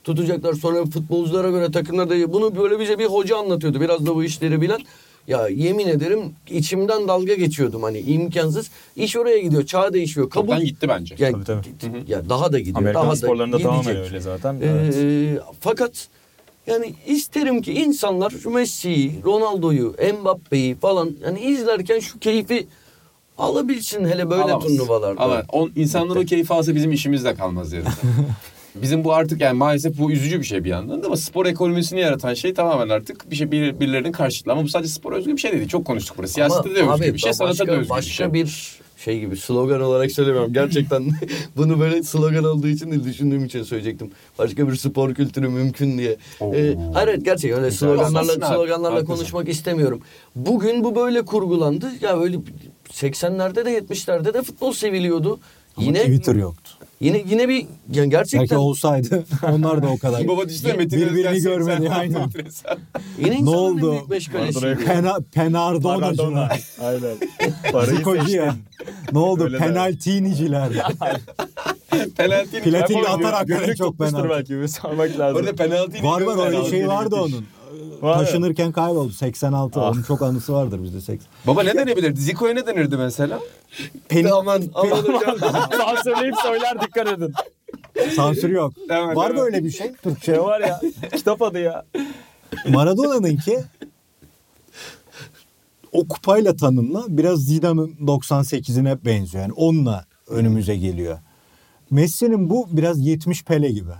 tutacaklar. 0.03 0.53
Sonra 0.53 0.85
futbolculara 0.85 1.49
göre 1.49 1.71
takımlar 1.71 2.09
da 2.09 2.33
bunu 2.33 2.55
böyle 2.55 2.79
bize 2.79 2.99
bir 2.99 3.05
hoca 3.05 3.37
anlatıyordu. 3.37 3.81
Biraz 3.81 4.05
da 4.05 4.15
bu 4.15 4.23
işleri 4.23 4.61
bilen. 4.61 4.79
Ya 5.27 5.47
yemin 5.47 5.87
ederim 5.87 6.19
içimden 6.49 7.07
dalga 7.07 7.33
geçiyordum 7.33 7.83
hani 7.83 7.99
imkansız. 7.99 8.69
İş 8.95 9.15
oraya 9.17 9.39
gidiyor. 9.39 9.65
Çağ 9.65 9.93
değişiyor. 9.93 10.29
Kabul. 10.29 10.47
Çoktan 10.47 10.65
gitti 10.65 10.87
bence. 10.89 11.15
Ya, 11.19 11.31
Tabii, 11.31 11.43
tabii. 11.45 12.03
ya 12.07 12.29
daha 12.29 12.51
da 12.51 12.59
gidiyor. 12.59 12.77
Amerikan 12.77 13.03
daha 13.05 13.15
sporlarında 13.15 13.59
da 13.59 13.63
tamamen 13.63 13.95
öyle 13.97 14.19
zaten. 14.19 14.53
Ee, 14.61 14.65
Evet. 14.65 15.41
fakat 15.59 16.07
yani 16.67 16.93
isterim 17.07 17.61
ki 17.61 17.73
insanlar 17.73 18.29
şu 18.29 18.49
Messi'yi, 18.49 19.23
Ronaldo'yu, 19.25 19.95
Mbappe'yi 20.21 20.75
falan 20.75 21.15
yani 21.23 21.39
izlerken 21.39 21.99
şu 21.99 22.19
keyfi 22.19 22.67
alabilsin 23.37 24.05
hele 24.05 24.29
böyle 24.29 24.43
Alamaz. 24.43 24.63
turnuvalarda. 24.63 25.21
Ama 25.21 25.43
on, 25.51 25.71
insanlar 25.75 26.15
o 26.15 26.25
keyfi 26.25 26.53
alsa 26.53 26.75
bizim 26.75 26.91
işimiz 26.91 27.25
de 27.25 27.35
kalmaz 27.35 27.73
yani. 27.73 27.85
bizim 28.75 29.03
bu 29.03 29.13
artık 29.13 29.41
yani 29.41 29.57
maalesef 29.57 29.97
bu 29.97 30.11
üzücü 30.11 30.39
bir 30.39 30.45
şey 30.45 30.63
bir 30.63 30.69
yandan 30.69 31.03
da 31.03 31.07
ama 31.07 31.17
spor 31.17 31.45
ekonomisini 31.45 31.99
yaratan 31.99 32.33
şey 32.33 32.53
tamamen 32.53 32.89
artık 32.89 33.31
bir 33.31 33.35
şey 33.35 33.51
bir, 33.51 33.79
birilerinin 33.79 34.11
karşılığı. 34.11 34.51
Ama 34.51 34.63
bu 34.63 34.69
sadece 34.69 34.89
spor 34.89 35.13
özgü 35.13 35.33
bir 35.33 35.41
şey 35.41 35.51
değil. 35.51 35.67
Çok 35.67 35.85
konuştuk 35.85 36.17
burada. 36.17 36.27
Siyasette 36.27 36.75
de 36.75 36.83
özgü 36.83 37.13
bir 37.13 37.19
şey, 37.19 37.29
başka, 37.29 37.33
sanata 37.33 37.67
da 37.67 37.71
özgü 37.71 37.89
başka 37.89 38.33
bir 38.33 38.47
şey. 38.47 38.77
bir 38.77 38.80
şey 39.03 39.19
gibi 39.19 39.37
slogan 39.37 39.81
olarak 39.81 40.11
söylemiyorum. 40.11 40.53
Gerçekten 40.53 41.09
bunu 41.57 41.79
böyle 41.79 42.03
slogan 42.03 42.43
olduğu 42.43 42.67
için 42.67 42.91
değil 42.91 43.03
düşündüğüm 43.03 43.45
için 43.45 43.63
söyleyecektim. 43.63 44.11
Başka 44.39 44.67
bir 44.67 44.75
spor 44.75 45.13
kültürü 45.13 45.49
mümkün 45.49 45.97
diye. 45.97 46.17
Oo. 46.39 46.53
Ee, 46.53 46.75
hayır 46.93 47.07
evet, 47.07 47.25
gerçekten 47.25 47.59
öyle 47.59 47.71
sloganlarla 47.71 48.33
sloganlarla 48.33 48.95
haklısın. 48.95 49.05
konuşmak 49.05 49.49
istemiyorum. 49.49 50.01
Bugün 50.35 50.83
bu 50.83 50.95
böyle 50.95 51.25
kurgulandı. 51.25 51.91
Ya 52.01 52.19
böyle 52.19 52.37
80'lerde 52.89 53.65
de 53.65 53.79
70'lerde 53.79 54.33
de 54.33 54.41
futbol 54.41 54.71
seviliyordu. 54.73 55.39
Ama 55.77 55.85
yine 55.85 55.99
Twitter 56.01 56.35
yoktu. 56.35 56.71
yine 56.99 57.23
yine 57.29 57.49
bir 57.49 57.65
yani 57.93 58.09
gerçekten 58.09 58.39
Belki 58.41 58.57
olsaydı 58.57 59.23
onlar 59.51 59.83
da 59.83 59.87
o 59.87 59.97
kadar. 59.97 60.27
Baba 60.27 60.49
düşünsene 60.49 60.73
Metin 60.73 61.01
Birbirini 61.01 61.39
görmedi, 61.41 61.81
80 61.81 61.91
aynen. 61.99 62.29
yine 63.19 63.45
Ne 63.45 63.49
oldu? 63.49 63.91
büyük 63.91 64.09
meşgalesiydi. 64.09 64.77
Pena, 64.85 65.01
Maradona. 65.01 65.21
penardonacılar. 65.31 66.61
Aynen. 66.81 67.17
Parayı 67.71 68.29
ya. 68.35 68.55
Ne 69.11 69.19
oldu? 69.19 69.43
Öyle. 69.43 69.57
Penaltiniciler. 69.57 70.69
Penaltı. 72.17 72.61
Platinle 72.63 73.07
atarak 73.07 73.49
en 73.49 73.73
çok 73.73 73.97
penaltı. 73.97 74.29
belki 74.29 74.53
bir 74.61 74.67
sormak 74.67 75.19
lazım. 75.19 75.37
arada 75.37 75.55
penaltı 75.55 76.03
Var 76.03 76.21
var 76.21 76.47
öyle 76.47 76.69
şey 76.69 76.87
vardı 76.87 77.15
onun. 77.15 77.45
Var 78.01 78.11
ya. 78.17 78.25
Taşınırken 78.25 78.71
kayboldu. 78.71 79.11
86. 79.13 79.81
Onun 79.81 80.03
çok 80.03 80.21
anısı 80.21 80.53
vardır 80.53 80.83
bizde. 80.83 81.01
80. 81.01 81.27
Baba 81.47 81.63
ne 81.63 81.73
denebilirdi? 81.73 82.19
Zico'ya 82.21 82.53
ne 82.53 82.67
denirdi 82.67 82.97
mesela? 82.97 83.39
Pen, 84.09 84.23
Aman 84.25 84.63
aman 84.73 84.97
hocam. 84.97 85.37
Sansürleyip 85.77 86.35
söyler 86.43 86.81
dikkat 86.81 87.07
edin. 87.07 87.33
sansür 88.15 88.49
yok. 88.49 88.73
Devam 88.89 89.11
et, 89.11 89.17
var 89.17 89.33
devam. 89.33 89.45
böyle 89.45 89.63
bir 89.63 89.71
şey 89.71 89.91
Türkçe. 90.03 90.25
Şey 90.25 90.41
var 90.41 90.59
ya 90.61 90.81
kitap 91.15 91.41
adı 91.41 91.59
ya. 91.59 91.85
Maradona'nınki 92.69 93.59
o 95.91 96.07
kupayla 96.07 96.55
tanımla 96.55 97.03
biraz 97.07 97.39
Zidane'ın 97.39 97.95
98'ine 98.01 99.05
benziyor. 99.05 99.43
Yani 99.43 99.53
onunla 99.53 100.05
önümüze 100.27 100.75
geliyor. 100.75 101.19
Messi'nin 101.91 102.49
bu 102.49 102.67
biraz 102.71 103.05
70 103.07 103.43
Pele 103.43 103.71
gibi. 103.71 103.91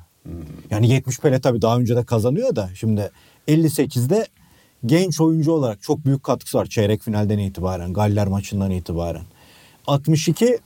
Yani 0.70 0.90
70 0.90 1.20
Pele 1.20 1.42
tabii 1.42 1.62
daha 1.62 1.78
önce 1.78 1.96
de 1.96 2.04
kazanıyor 2.06 2.56
da 2.56 2.70
şimdi 2.76 3.12
58'de 3.48 4.28
genç 4.86 5.22
oyuncu 5.22 5.52
olarak 5.52 5.82
çok 5.82 6.06
büyük 6.06 6.24
katkısı 6.24 6.58
var 6.58 6.66
çeyrek 6.66 7.02
finalden 7.02 7.38
itibaren, 7.38 7.94
Galler 7.94 8.28
maçından 8.28 8.72
itibaren. 8.72 9.24
62 9.88 10.60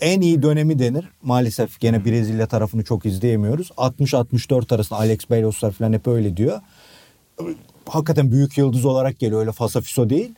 en 0.00 0.20
iyi 0.20 0.42
dönemi 0.42 0.78
denir. 0.78 1.04
Maalesef 1.22 1.80
gene 1.80 2.04
Brezilya 2.04 2.46
tarafını 2.46 2.84
çok 2.84 3.06
izleyemiyoruz. 3.06 3.70
60-64 3.76 4.74
arasında 4.74 4.98
Alex 4.98 5.30
Beloslar 5.30 5.70
falan 5.70 5.92
hep 5.92 6.06
öyle 6.06 6.36
diyor 6.36 6.60
hakikaten 7.88 8.30
büyük 8.32 8.58
yıldız 8.58 8.84
olarak 8.84 9.18
geliyor. 9.18 9.40
Öyle 9.40 9.52
fasafiso 9.52 10.10
değil. 10.10 10.34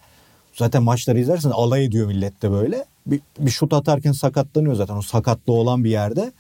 Zaten 0.55 0.83
maçları 0.83 1.21
izlersen 1.21 1.51
alay 1.51 1.85
ediyor 1.85 2.07
millet 2.07 2.43
de 2.43 2.51
böyle. 2.51 2.85
Bir, 3.07 3.21
bir 3.39 3.51
şut 3.51 3.73
atarken 3.73 4.13
sakatlanıyor 4.13 4.75
zaten. 4.75 4.97
O 4.97 5.03
sakatlı 5.03 5.53
olan 5.53 5.85
bir 5.85 5.91
yerde. 5.91 6.33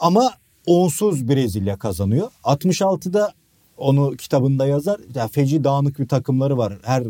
Ama 0.00 0.32
onsuz 0.66 1.28
Brezilya 1.28 1.78
kazanıyor. 1.78 2.30
66'da 2.44 3.32
onu 3.78 4.16
kitabında 4.16 4.66
yazar. 4.66 5.00
Ya 5.14 5.28
feci 5.28 5.64
dağınık 5.64 5.98
bir 5.98 6.08
takımları 6.08 6.58
var. 6.58 6.78
Her 6.82 7.04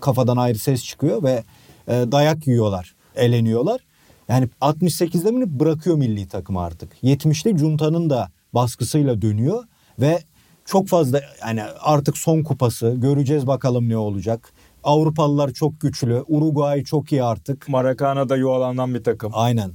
kafadan 0.00 0.36
ayrı 0.36 0.58
ses 0.58 0.84
çıkıyor 0.84 1.22
ve 1.22 1.44
e, 1.88 1.92
dayak 1.92 2.46
yiyorlar. 2.46 2.94
Eleniyorlar. 3.16 3.80
Yani 4.28 4.48
68'de 4.60 5.30
mi 5.30 5.60
bırakıyor 5.60 5.96
milli 5.96 6.28
takımı 6.28 6.60
artık. 6.60 7.02
70'te 7.02 7.56
Cunta'nın 7.56 8.10
da 8.10 8.30
baskısıyla 8.54 9.22
dönüyor 9.22 9.64
ve 10.00 10.22
çok 10.64 10.88
fazla 10.88 11.20
yani 11.40 11.62
artık 11.80 12.18
son 12.18 12.42
kupası 12.42 12.94
göreceğiz 12.96 13.46
bakalım 13.46 13.88
ne 13.88 13.96
olacak. 13.96 14.52
Avrupalılar 14.84 15.52
çok 15.52 15.80
güçlü. 15.80 16.24
Uruguay 16.28 16.84
çok 16.84 17.12
iyi 17.12 17.22
artık. 17.22 17.68
Maracana'da 17.68 18.36
yuvalanan 18.36 18.94
bir 18.94 19.04
takım. 19.04 19.32
Aynen. 19.34 19.72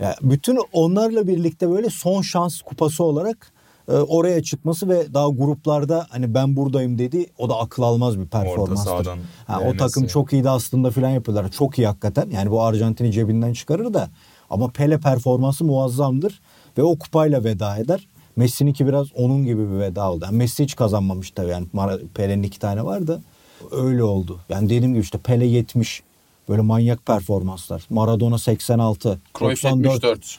Ya 0.00 0.16
bütün 0.22 0.58
onlarla 0.72 1.26
birlikte 1.26 1.70
böyle 1.70 1.90
son 1.90 2.22
şans 2.22 2.60
kupası 2.60 3.04
olarak 3.04 3.52
e, 3.88 3.92
oraya 3.92 4.42
çıkması 4.42 4.88
ve 4.88 5.14
daha 5.14 5.28
gruplarda 5.28 6.06
hani 6.10 6.34
ben 6.34 6.56
buradayım 6.56 6.98
dedi. 6.98 7.26
O 7.38 7.48
da 7.48 7.58
akıl 7.58 7.82
almaz 7.82 8.20
bir 8.20 8.26
performanstır. 8.26 8.90
sahadan 8.90 9.18
Ha, 9.46 9.60
o 9.60 9.76
takım 9.76 10.06
çok 10.06 10.32
iyiydi 10.32 10.50
aslında 10.50 10.90
filan 10.90 11.10
yapıyorlar. 11.10 11.50
Çok 11.50 11.78
iyi 11.78 11.86
hakikaten. 11.86 12.30
Yani 12.30 12.50
bu 12.50 12.62
Arjantin'i 12.62 13.12
cebinden 13.12 13.52
çıkarır 13.52 13.94
da 13.94 14.08
ama 14.50 14.68
Pele 14.68 14.98
performansı 15.00 15.64
muazzamdır 15.64 16.40
ve 16.78 16.82
o 16.82 16.98
kupayla 16.98 17.44
veda 17.44 17.76
eder. 17.76 18.08
Messi'ninki 18.36 18.86
biraz 18.86 19.06
onun 19.14 19.44
gibi 19.44 19.72
bir 19.72 19.78
veda 19.78 20.12
oldu. 20.12 20.24
Yani 20.24 20.36
Messi 20.36 20.64
hiç 20.64 20.76
kazanmamış 20.76 21.30
tabii 21.30 21.50
yani 21.50 21.66
Pele'nin 22.14 22.42
iki 22.42 22.58
tane 22.58 22.84
vardı. 22.84 23.22
Öyle 23.70 24.02
oldu. 24.02 24.38
Yani 24.48 24.64
dediğim 24.64 24.94
gibi 24.94 25.02
işte 25.02 25.18
Pele 25.18 25.46
70 25.46 26.02
böyle 26.48 26.62
manyak 26.62 27.06
performanslar. 27.06 27.82
Maradona 27.90 28.38
86, 28.38 29.20
Cruyff 29.38 29.64
94. 29.64 29.94
74. 29.94 30.38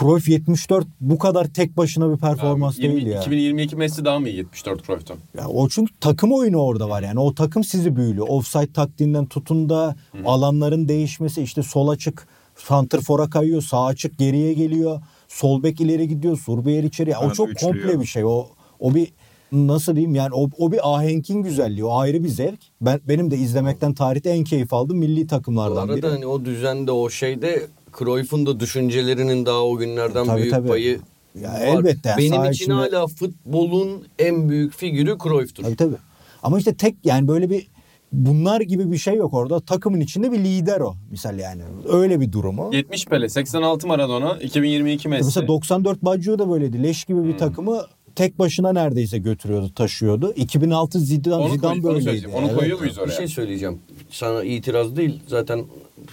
Cruyff 0.00 0.28
74 0.28 0.86
bu 1.00 1.18
kadar 1.18 1.44
tek 1.44 1.76
başına 1.76 2.12
bir 2.12 2.16
performans 2.18 2.78
Abi, 2.78 2.82
20 2.82 2.96
değil 2.96 3.06
ya. 3.06 3.20
2022 3.20 3.76
Messi 3.76 4.04
daha 4.04 4.18
mı 4.18 4.28
iyi 4.28 4.36
74 4.36 4.86
Cruyff'tan? 4.86 5.16
Ya 5.38 5.48
o 5.48 5.68
çünkü 5.68 5.92
takım 6.00 6.32
oyunu 6.32 6.56
orada 6.58 6.88
var 6.88 7.02
yani. 7.02 7.20
O 7.20 7.34
takım 7.34 7.64
sizi 7.64 7.96
büyülüyor. 7.96 8.26
Offside 8.28 8.72
taktiğinden 8.72 9.26
tutun 9.26 9.68
da 9.68 9.96
alanların 10.24 10.88
değişmesi 10.88 11.42
işte 11.42 11.62
sol 11.62 11.88
açık 11.88 12.26
santrfora 12.56 13.30
kayıyor, 13.30 13.62
sağ 13.62 13.84
açık 13.84 14.18
geriye 14.18 14.52
geliyor. 14.52 15.00
Sol 15.28 15.62
bek 15.62 15.80
ileri 15.80 16.08
gidiyor, 16.08 16.38
Surbeyer 16.38 16.84
içeri. 16.84 17.10
Ya 17.10 17.20
O 17.20 17.32
çok 17.32 17.50
üçlüyor. 17.50 17.72
komple 17.74 18.00
bir 18.00 18.06
şey. 18.06 18.24
O 18.24 18.46
o 18.80 18.94
bir 18.94 19.12
nasıl 19.52 19.96
diyeyim 19.96 20.14
yani 20.14 20.30
o, 20.34 20.48
o 20.58 20.72
bir 20.72 20.94
ahenkin 20.94 21.42
güzelliği. 21.42 21.84
O 21.84 21.96
ayrı 21.98 22.24
bir 22.24 22.28
zevk. 22.28 22.58
Ben 22.80 23.00
benim 23.08 23.30
de 23.30 23.36
izlemekten 23.36 23.94
tarihte 23.94 24.30
en 24.30 24.44
keyif 24.44 24.72
aldığım 24.72 24.98
milli 24.98 25.22
Bu 25.22 25.26
takımlardan 25.26 25.76
arada 25.76 25.96
biri. 25.96 26.06
hani 26.06 26.26
o 26.26 26.44
düzende 26.44 26.92
o 26.92 27.10
şeyde 27.10 27.66
Cruyff'un 27.98 28.46
da 28.46 28.60
düşüncelerinin 28.60 29.46
daha 29.46 29.62
o 29.64 29.76
günlerden 29.76 30.26
Tabii, 30.26 30.40
büyük 30.40 30.50
tabii. 30.54 30.68
payı 30.68 31.00
Ya 31.42 31.52
var. 31.52 31.60
elbette 31.60 32.08
yani 32.08 32.18
Benim 32.18 32.42
için 32.44 32.52
içinde- 32.52 32.74
hala 32.74 33.06
futbolun 33.06 34.06
en 34.18 34.48
büyük 34.48 34.74
figürü 34.74 35.16
Cruyff'tur. 35.22 35.62
Tabii 35.62 35.76
tabii. 35.76 35.96
Ama 36.42 36.58
işte 36.58 36.74
tek 36.74 36.94
yani 37.04 37.28
böyle 37.28 37.50
bir 37.50 37.66
bunlar 38.12 38.60
gibi 38.60 38.92
bir 38.92 38.98
şey 38.98 39.14
yok 39.14 39.34
orada. 39.34 39.60
Takımın 39.60 40.00
içinde 40.00 40.32
bir 40.32 40.38
lider 40.38 40.80
o. 40.80 40.94
Misal 41.10 41.38
yani 41.38 41.62
öyle 41.88 42.20
bir 42.20 42.32
durumu. 42.32 42.70
70 42.74 43.06
Pele, 43.06 43.28
86 43.28 43.86
Maradona, 43.86 44.36
2022 44.38 45.08
Messi. 45.08 45.24
Mesela 45.24 45.48
94 45.48 46.02
Baggio 46.02 46.38
da 46.38 46.50
böyleydi. 46.50 46.82
Leş 46.82 47.04
gibi 47.04 47.24
bir 47.24 47.38
takımı 47.38 47.82
tek 48.14 48.38
başına 48.38 48.72
neredeyse 48.72 49.18
götürüyordu, 49.18 49.74
taşıyordu. 49.74 50.32
2006 50.36 51.00
Zidane, 51.00 51.36
Onu 51.36 51.48
koy- 51.48 51.56
Zidane 51.56 51.74
onu 51.74 51.94
böyleydi. 51.94 52.28
Onu 52.28 52.46
Evet. 52.46 52.56
koyuyor 52.58 52.78
muyuz 52.78 52.96
Bir 52.96 53.02
oraya? 53.02 53.16
şey 53.16 53.28
söyleyeceğim. 53.28 53.78
Sana 54.10 54.44
itiraz 54.44 54.96
değil. 54.96 55.20
Zaten 55.26 55.64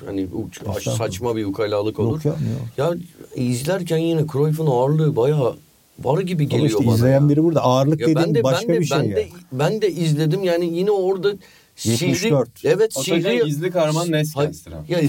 hani 0.05 0.27
uç- 0.45 0.83
saçma 0.97 1.35
bir 1.35 1.45
ukalalık 1.45 1.99
olur. 1.99 2.11
Yok 2.11 2.25
ya, 2.25 2.31
yok. 2.31 2.97
Ya 2.97 3.43
izlerken 3.43 3.97
yine 3.97 4.21
Cruyff'un 4.31 4.67
ağırlığı 4.67 5.15
bayağı 5.15 5.55
var 5.99 6.19
gibi 6.21 6.43
Ama 6.43 6.49
geliyor 6.51 6.69
işte 6.69 6.85
bana. 6.87 6.95
izleyen 6.95 7.21
ya. 7.21 7.29
biri 7.29 7.43
burada. 7.43 7.61
Ağırlık 7.61 7.99
Ya 8.01 8.07
dediğin 8.07 8.35
de 8.35 8.43
başka 8.43 8.67
ben 8.67 8.75
de 8.75 8.79
bir 8.79 8.85
şey 8.85 8.99
ben 8.99 9.03
ya. 9.03 9.15
de 9.15 9.27
ben 9.51 9.81
de 9.81 9.91
izledim 9.91 10.43
yani 10.43 10.65
yine 10.77 10.91
orada 10.91 11.33
sihri 11.75 12.05
74. 12.05 12.65
evet 12.65 12.91
O 12.97 13.03
çocuğun 13.03 13.29
sihri 13.29 13.45
gizli 13.45 13.71
kahraman 13.71 14.11
Neskens'tir 14.11 14.71
abi. 14.71 14.91
Ya 14.91 14.99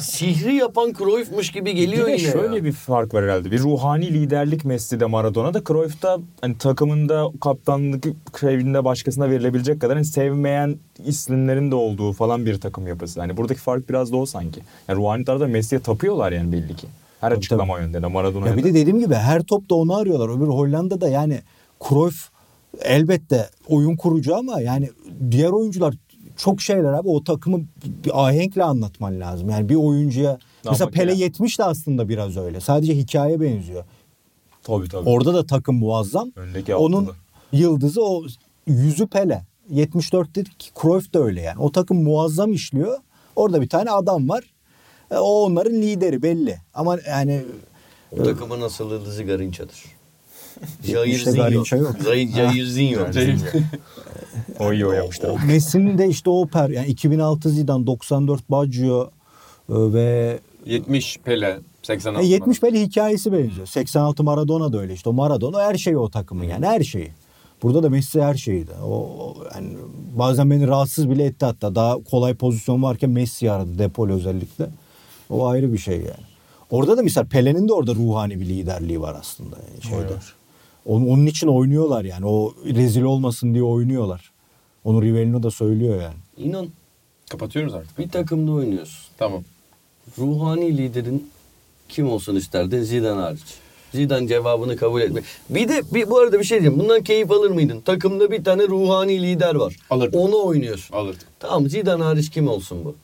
sihri 0.00 0.54
yapan 0.54 0.92
Cruyff'muş 0.98 1.50
gibi 1.50 1.74
geliyor 1.74 2.06
Bir 2.06 2.12
de 2.12 2.16
yine. 2.22 2.32
şöyle 2.32 2.56
ya. 2.56 2.64
bir 2.64 2.72
fark 2.72 3.14
var 3.14 3.24
herhalde. 3.24 3.50
Bir 3.50 3.58
ruhani 3.58 4.06
liderlik 4.12 4.64
Messi'de 4.64 5.06
Maradona'da. 5.06 5.64
Cruyff'ta 5.64 6.18
hani 6.40 6.58
takımında 6.58 7.28
kaptanlık 7.40 8.06
evinde 8.42 8.84
başkasına 8.84 9.30
verilebilecek 9.30 9.80
kadar 9.80 9.96
hani 9.96 10.04
sevmeyen 10.06 10.76
isimlerin 11.06 11.70
de 11.70 11.74
olduğu 11.74 12.12
falan 12.12 12.46
bir 12.46 12.60
takım 12.60 12.86
yapısı. 12.86 13.20
Hani 13.20 13.36
buradaki 13.36 13.60
fark 13.60 13.88
biraz 13.88 14.12
da 14.12 14.16
o 14.16 14.26
sanki. 14.26 14.60
Yani 14.88 14.98
ruhani 14.98 15.24
tarafta 15.24 15.46
Messi'ye 15.46 15.80
tapıyorlar 15.80 16.32
yani 16.32 16.52
belli 16.52 16.76
ki. 16.76 16.86
Her 17.20 17.30
Tabii, 17.30 17.38
açıklama 17.38 17.78
yönde 17.80 18.02
de 18.02 18.06
Maradona'ya 18.06 18.50
Ya 18.50 18.56
bir 18.58 18.64
de 18.64 18.74
dediğim 18.74 18.98
gibi 19.00 19.14
her 19.14 19.42
topta 19.42 19.74
onu 19.74 19.96
arıyorlar. 19.96 20.36
Öbür 20.36 20.46
Hollanda'da 20.46 21.08
yani 21.08 21.40
Cruyff 21.88 22.28
elbette 22.82 23.48
oyun 23.68 23.96
kurucu 23.96 24.36
ama 24.36 24.60
yani 24.60 24.90
diğer 25.30 25.50
oyuncular 25.50 25.94
çok 26.38 26.62
şeyler 26.62 26.92
abi. 26.92 27.08
O 27.08 27.24
takımı 27.24 27.60
bir 28.04 28.26
ahenkle 28.26 28.64
anlatman 28.64 29.20
lazım. 29.20 29.50
Yani 29.50 29.68
bir 29.68 29.74
oyuncuya 29.74 30.38
mesela 30.64 30.84
makine. 30.86 31.04
Pele 31.04 31.14
70 31.14 31.58
de 31.58 31.64
aslında 31.64 32.08
biraz 32.08 32.36
öyle. 32.36 32.60
Sadece 32.60 32.96
hikaye 32.96 33.40
benziyor. 33.40 33.84
Tabii 34.62 34.88
tabii. 34.88 35.08
Orada 35.08 35.34
da 35.34 35.46
takım 35.46 35.76
muazzam. 35.76 36.32
Öndeki 36.36 36.74
Onun 36.74 37.02
altılı. 37.02 37.14
yıldızı 37.52 38.02
o 38.04 38.24
yüzü 38.66 39.06
Pele. 39.06 39.42
74 39.70 40.34
dedik 40.34 40.60
ki 40.60 40.70
Cruyff 40.82 41.12
da 41.14 41.18
öyle 41.22 41.40
yani. 41.40 41.58
O 41.60 41.72
takım 41.72 42.02
muazzam 42.02 42.52
işliyor. 42.52 42.98
Orada 43.36 43.60
bir 43.62 43.68
tane 43.68 43.90
adam 43.90 44.28
var. 44.28 44.44
E, 45.10 45.16
O 45.16 45.44
onların 45.44 45.74
lideri 45.74 46.22
belli. 46.22 46.58
Ama 46.74 46.98
yani 47.08 47.42
O 48.12 48.22
takımın 48.22 48.60
asıl 48.60 48.90
yıldızı 48.90 49.22
Garinça'dır. 49.24 49.84
Jair 50.84 51.14
İşte 51.14 51.30
Zinho. 51.30 51.44
Garinça 51.44 51.76
yok. 51.76 51.96
Jair, 52.04 52.28
Jair 52.28 52.64
Zinho. 52.64 53.00
O 54.60 54.72
iyi 54.72 54.86
o 54.86 54.92
yapmışlar. 54.92 55.30
Messi'nin 55.46 55.98
de 55.98 56.08
işte 56.08 56.30
o 56.30 56.46
per 56.46 56.68
yani 56.68 56.86
2006 56.86 57.50
Zidane, 57.50 57.86
94 57.86 58.50
Baggio 58.50 59.10
e, 59.68 59.74
ve 59.74 60.38
70 60.66 61.18
Pele, 61.24 61.58
86 61.82 62.26
e, 62.26 62.26
70 62.26 62.60
Pele 62.60 62.80
hikayesi 62.82 63.32
benziyor. 63.32 63.66
86 63.66 64.24
Maradona 64.24 64.72
da 64.72 64.80
öyle 64.80 64.94
işte. 64.94 65.08
O 65.08 65.12
Maradona 65.12 65.62
her 65.62 65.74
şeyi 65.74 65.96
o 65.96 66.08
takımın 66.08 66.44
yani 66.44 66.66
her 66.66 66.80
şeyi. 66.80 67.10
Burada 67.62 67.82
da 67.82 67.90
Messi 67.90 68.22
her 68.22 68.34
şeyiydi. 68.34 68.70
O, 68.84 68.92
o 68.94 69.36
yani 69.54 69.68
bazen 70.16 70.50
beni 70.50 70.66
rahatsız 70.66 71.10
bile 71.10 71.24
etti 71.24 71.44
hatta. 71.44 71.74
Daha 71.74 71.94
kolay 72.04 72.34
pozisyon 72.34 72.82
varken 72.82 73.10
Messi 73.10 73.50
aradı 73.50 73.78
Depol 73.78 74.10
özellikle. 74.10 74.68
O 75.30 75.46
ayrı 75.46 75.72
bir 75.72 75.78
şey 75.78 75.96
yani. 75.96 76.28
Orada 76.70 76.96
da 76.96 77.02
mesela 77.02 77.24
Pele'nin 77.24 77.68
de 77.68 77.72
orada 77.72 77.94
ruhani 77.94 78.40
bir 78.40 78.46
liderliği 78.46 79.00
var 79.00 79.16
aslında. 79.20 79.56
Yani 79.56 79.82
şeyde. 79.82 80.14
Var. 80.14 80.34
Onun, 80.88 81.08
onun 81.08 81.26
için 81.26 81.46
oynuyorlar 81.46 82.04
yani. 82.04 82.26
O 82.26 82.54
rezil 82.64 83.02
olmasın 83.02 83.54
diye 83.54 83.62
oynuyor. 83.62 84.32
Onu 84.84 85.02
Rivellino 85.02 85.42
da 85.42 85.50
söylüyor 85.50 86.02
yani. 86.02 86.16
İnan 86.36 86.68
Kapatıyoruz 87.30 87.74
artık. 87.74 87.98
bir 87.98 88.08
takımda 88.08 88.52
oynuyorsun. 88.52 88.98
Tamam. 89.18 89.42
Ruhani 90.18 90.76
liderin 90.76 91.30
kim 91.88 92.10
olsun 92.10 92.36
isterdin? 92.36 92.82
Zidane 92.82 93.20
hariç. 93.20 93.40
Zidane 93.94 94.28
cevabını 94.28 94.76
kabul 94.76 95.00
etme. 95.00 95.20
Bir 95.50 95.68
de 95.68 95.82
bir, 95.94 96.10
bu 96.10 96.18
arada 96.18 96.38
bir 96.38 96.44
şey 96.44 96.60
diyeyim. 96.60 96.80
Bundan 96.80 97.02
keyif 97.02 97.30
alır 97.30 97.50
mıydın? 97.50 97.80
Takımda 97.80 98.30
bir 98.30 98.44
tane 98.44 98.68
ruhani 98.68 99.22
lider 99.22 99.54
var. 99.54 99.76
Alırdım. 99.90 100.20
Onu 100.20 100.44
oynuyorsun. 100.44 100.96
Alırdım. 100.96 101.26
Tamam 101.40 101.68
Zidane 101.68 102.02
hariç 102.02 102.30
kim 102.30 102.48
olsun 102.48 102.84
bu? 102.84 102.94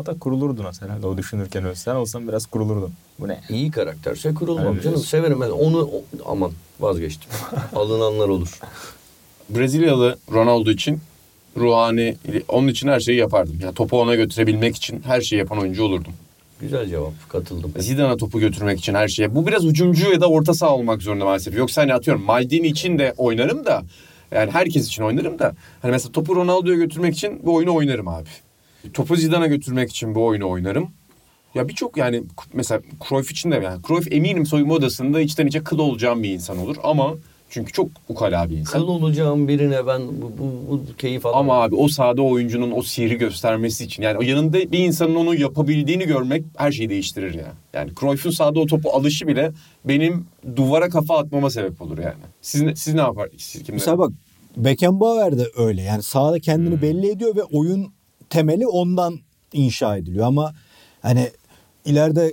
Hatta 0.00 0.18
kurulurdun 0.18 0.64
aslında 0.64 0.92
herhalde 0.92 1.06
o 1.06 1.16
düşünürken 1.18 1.64
öyle. 1.64 1.74
Sen 1.76 1.94
olsan 1.94 2.28
biraz 2.28 2.46
kurulurdun. 2.46 2.92
Bu 3.20 3.28
ne? 3.28 3.40
İyi 3.50 3.70
karakterse 3.70 4.34
kurulmam 4.34 4.72
Evet. 4.74 4.82
canım. 4.84 4.98
Severim 4.98 5.40
ben. 5.40 5.50
Onu 5.50 5.82
o- 5.82 6.04
aman 6.26 6.52
vazgeçtim. 6.80 7.30
Alınanlar 7.76 8.28
olur. 8.28 8.60
Brezilyalı 9.50 10.16
Ronaldo 10.32 10.70
için 10.70 10.98
ruhani, 11.56 12.16
onun 12.48 12.68
için 12.68 12.88
her 12.88 13.00
şeyi 13.00 13.18
yapardım. 13.18 13.58
Yani 13.62 13.74
topu 13.74 14.00
ona 14.00 14.14
götürebilmek 14.14 14.76
için 14.76 15.02
her 15.06 15.20
şeyi 15.20 15.38
yapan 15.38 15.58
oyuncu 15.58 15.84
olurdum. 15.84 16.12
Güzel 16.60 16.88
cevap. 16.88 17.12
Katıldım. 17.28 17.72
Zidane'a 17.78 18.16
topu 18.16 18.40
götürmek 18.40 18.78
için 18.78 18.94
her 18.94 19.08
şeye. 19.08 19.34
Bu 19.34 19.46
biraz 19.46 19.64
ucumcu 19.64 20.12
ya 20.12 20.20
da 20.20 20.30
orta 20.30 20.54
saha 20.54 20.74
olmak 20.74 21.02
zorunda 21.02 21.24
maalesef. 21.24 21.56
Yoksa 21.56 21.82
hani 21.82 21.94
atıyorum 21.94 22.22
Maldini 22.22 22.66
için 22.66 22.98
de 22.98 23.14
oynarım 23.16 23.64
da 23.64 23.82
yani 24.32 24.50
herkes 24.50 24.86
için 24.86 25.02
oynarım 25.02 25.38
da 25.38 25.52
hani 25.82 25.90
mesela 25.92 26.12
topu 26.12 26.36
Ronaldo'ya 26.36 26.76
götürmek 26.76 27.14
için 27.14 27.40
bu 27.42 27.54
oyunu 27.54 27.74
oynarım 27.74 28.08
abi. 28.08 28.28
Topu 28.94 29.16
Zidane'a 29.16 29.46
götürmek 29.46 29.90
için 29.90 30.14
bu 30.14 30.24
oyunu 30.24 30.48
oynarım. 30.50 30.90
Ya 31.54 31.68
birçok 31.68 31.96
yani 31.96 32.22
mesela 32.52 32.80
Cruyff 33.08 33.30
için 33.30 33.50
de 33.50 33.54
yani 33.54 33.82
Cruyff 33.88 34.12
eminim 34.12 34.46
soyunma 34.46 34.74
odasında 34.74 35.20
içten 35.20 35.46
içe 35.46 35.64
kıl 35.64 35.78
olacağım 35.78 36.22
bir 36.22 36.30
insan 36.30 36.58
olur 36.58 36.76
ama 36.82 37.14
çünkü 37.50 37.72
çok 37.72 37.88
ukala 38.08 38.50
bir 38.50 38.56
insan. 38.56 38.80
Kıl 38.80 38.88
olacağım 38.88 39.48
birine 39.48 39.86
ben 39.86 40.02
bu, 40.08 40.32
bu, 40.38 40.70
bu 40.70 40.96
keyif 40.98 41.26
alamam. 41.26 41.50
Ama 41.50 41.62
abi 41.62 41.74
o 41.74 41.88
sahada 41.88 42.22
oyuncunun 42.22 42.70
o 42.70 42.82
sihri 42.82 43.18
göstermesi 43.18 43.84
için 43.84 44.02
yani 44.02 44.18
o 44.18 44.22
yanında 44.22 44.72
bir 44.72 44.78
insanın 44.78 45.14
onu 45.14 45.34
yapabildiğini 45.34 46.06
görmek 46.06 46.44
her 46.56 46.72
şeyi 46.72 46.88
değiştirir 46.90 47.34
ya. 47.34 47.52
Yani 47.72 47.90
Cruyff'un 48.00 48.30
sahada 48.30 48.60
o 48.60 48.66
topu 48.66 48.90
alışı 48.90 49.26
bile 49.26 49.52
benim 49.84 50.26
duvara 50.56 50.88
kafa 50.88 51.18
atmama 51.18 51.50
sebep 51.50 51.82
olur 51.82 51.98
yani. 51.98 52.22
Siz, 52.42 52.62
siz 52.80 52.94
ne 52.94 53.00
yapar? 53.00 53.28
Siz? 53.38 53.68
Mesela 53.68 53.98
bak 53.98 54.12
Beckenbauer 54.56 55.38
de 55.38 55.46
öyle. 55.56 55.82
Yani 55.82 56.02
sahada 56.02 56.40
kendini 56.40 56.82
belli 56.82 57.10
ediyor 57.10 57.36
ve 57.36 57.42
oyun 57.42 57.92
temeli 58.30 58.66
ondan 58.66 59.18
inşa 59.52 59.96
ediliyor. 59.96 60.26
Ama 60.26 60.54
hani 61.02 61.30
ileride 61.84 62.32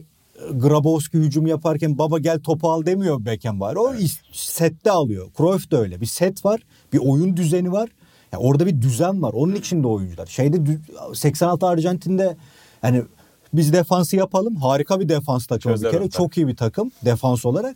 Grabowski 0.53 1.17
hücum 1.17 1.47
yaparken 1.47 1.97
baba 1.97 2.19
gel 2.19 2.39
topu 2.39 2.69
al 2.71 2.85
demiyor 2.85 3.25
Beckenbauer. 3.25 3.75
O 3.75 3.93
is- 3.93 4.19
sette 4.31 4.91
alıyor. 4.91 5.27
Cruyff 5.37 5.71
da 5.71 5.77
öyle. 5.77 6.01
Bir 6.01 6.05
set 6.05 6.45
var. 6.45 6.61
Bir 6.93 6.97
oyun 7.03 7.37
düzeni 7.37 7.71
var. 7.71 7.89
Yani 8.33 8.43
orada 8.43 8.65
bir 8.65 8.81
düzen 8.81 9.21
var. 9.21 9.33
Onun 9.33 9.55
içinde 9.55 9.87
oyuncular. 9.87 10.25
Şeyde 10.25 10.57
dü- 10.57 11.15
86 11.15 11.67
Arjantin'de 11.67 12.37
yani 12.83 13.03
biz 13.53 13.73
defansı 13.73 14.15
yapalım. 14.15 14.55
Harika 14.55 14.99
bir 14.99 15.09
defans 15.09 15.45
takımı 15.45 15.75
Çözer 15.75 15.91
bir 15.91 15.97
kere. 15.97 16.05
o 16.05 16.09
Çok 16.09 16.37
iyi 16.37 16.47
bir 16.47 16.55
takım 16.55 16.91
defans 17.05 17.45
olarak. 17.45 17.75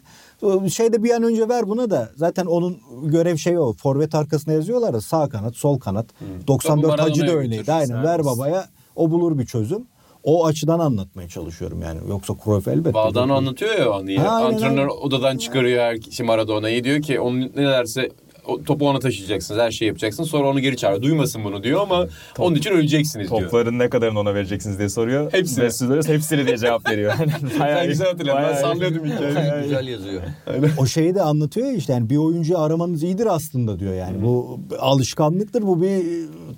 Şeyde 0.74 1.04
bir 1.04 1.12
an 1.12 1.24
önce 1.24 1.50
ver 1.50 1.68
buna 1.68 1.90
da. 1.90 2.10
Zaten 2.16 2.46
onun 2.46 2.78
görev 3.04 3.38
şey 3.38 3.58
o. 3.58 3.74
Forvet 3.74 4.16
arkasına 4.16 4.54
yazıyorlar 4.54 4.94
da 4.94 5.02
sağ 5.02 5.30
kanat, 5.30 5.56
sol 5.56 5.80
kanat. 5.80 6.06
94 6.48 6.92
Topu 6.98 7.04
Hacı 7.04 7.28
da 7.28 7.32
öyleydi. 7.32 7.74
Aynen 7.74 8.04
ver 8.04 8.26
babaya. 8.26 8.68
O 8.96 9.12
bulur 9.12 9.38
bir 9.40 9.46
çözüm. 9.46 9.86
O 10.24 10.46
açıdan 10.46 10.80
anlatmaya 10.80 11.30
çalışıyorum 11.30 11.82
yani. 11.82 12.00
Yoksa 12.10 12.34
Cruyff 12.44 12.68
elbette. 12.68 12.94
Valdano 12.94 13.34
anlatıyor 13.34 13.76
ya 13.80 13.90
onu. 13.92 14.20
Ha, 14.20 14.46
Antrenör 14.46 14.78
aynen. 14.78 14.88
odadan 15.02 15.38
çıkarıyor 15.38 15.84
her 15.84 16.02
kişi 16.02 16.24
Maradona'yı 16.24 16.84
diyor 16.84 17.02
ki 17.02 17.20
onun 17.20 17.42
ne 17.42 17.66
derse 17.66 18.10
topu 18.66 18.90
ona 18.90 19.00
taşıyacaksınız. 19.00 19.62
Her 19.62 19.72
şeyi 19.72 19.88
yapacaksınız. 19.88 20.30
Sonra 20.30 20.48
onu 20.48 20.60
geri 20.60 20.78
çağırıyor. 20.78 21.04
Duymasın 21.04 21.44
bunu 21.44 21.64
diyor 21.64 21.82
ama 21.82 22.08
onun 22.38 22.56
için 22.56 22.72
öleceksiniz 22.72 23.30
diyor. 23.32 23.42
Topların 23.42 23.80
ne 23.80 23.90
kadarını 23.90 24.20
ona 24.20 24.34
vereceksiniz 24.34 24.78
diye 24.78 24.90
soruyor. 24.90 25.34
Hepsini. 25.34 25.90
Diyoruz, 25.90 26.08
hepsini 26.08 26.48
diye 26.48 26.58
cevap 26.58 26.90
veriyor. 26.90 27.14
Bayağı 27.60 27.80
Sen 27.80 27.88
güzel 27.88 28.08
hatırladın. 28.08 28.44
Ben 28.44 28.62
sallıyordum 28.62 29.06
hikayeyi. 29.06 29.64
Güzel 29.64 29.88
yazıyor. 29.88 30.22
O 30.78 30.86
şeyi 30.86 31.16
de 31.16 31.22
anlatıyor 31.22 31.68
ya 31.68 31.74
işte 31.74 31.94
yani 31.94 32.10
bir 32.10 32.18
oyuncuyu 32.18 32.60
aramanız 32.60 33.04
iyidir 33.04 33.26
aslında 33.26 33.80
diyor 33.80 33.94
yani. 33.94 34.24
Bu 34.24 34.60
alışkanlıktır 34.80 35.62
bu 35.62 35.82
bir 35.82 36.06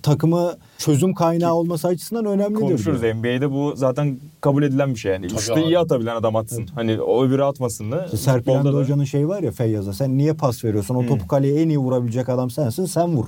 takımı 0.03 0.57
çözüm 0.85 1.13
kaynağı 1.13 1.53
olması 1.53 1.87
açısından 1.87 2.25
önemlidir. 2.25 2.59
Konuşuruz. 2.59 3.01
diyor. 3.01 3.15
NBA'de 3.15 3.51
bu 3.51 3.73
zaten 3.75 4.19
kabul 4.41 4.63
edilen 4.63 4.93
bir 4.93 4.99
şey 4.99 5.11
yani. 5.11 5.27
Tabii 5.27 5.39
Üçte 5.39 5.53
abi. 5.53 5.61
iyi 5.61 5.79
atabilen 5.79 6.15
adam 6.15 6.35
atsın. 6.35 6.67
Hani 6.75 7.01
o 7.01 7.23
öbürü 7.25 7.43
atmasın 7.43 7.91
da. 7.91 8.05
İşte 8.05 8.17
Serpil 8.17 8.39
Futbolda 8.39 8.57
Hamdi 8.57 8.73
da- 8.73 8.77
Hoca'nın 8.77 9.03
şeyi 9.03 9.27
var 9.27 9.43
ya 9.43 9.51
Feyyaz'a. 9.51 9.93
Sen 9.93 10.17
niye 10.17 10.33
pas 10.33 10.63
veriyorsun? 10.63 10.95
O 10.95 11.05
topu 11.05 11.27
kaleye 11.27 11.61
en 11.61 11.69
iyi 11.69 11.77
vurabilecek 11.77 12.29
adam 12.29 12.49
sensin. 12.49 12.85
Sen 12.85 13.15
vur. 13.17 13.25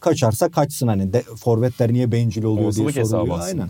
Kaçarsa 0.00 0.48
kaçsın 0.48 0.88
hani. 0.88 1.12
De, 1.12 1.22
forvetler 1.22 1.92
niye 1.92 2.12
bencil 2.12 2.44
oluyor 2.44 2.64
Olasılık 2.66 2.94
diye 2.94 3.04
soruluyor. 3.04 3.38
Aynen. 3.40 3.68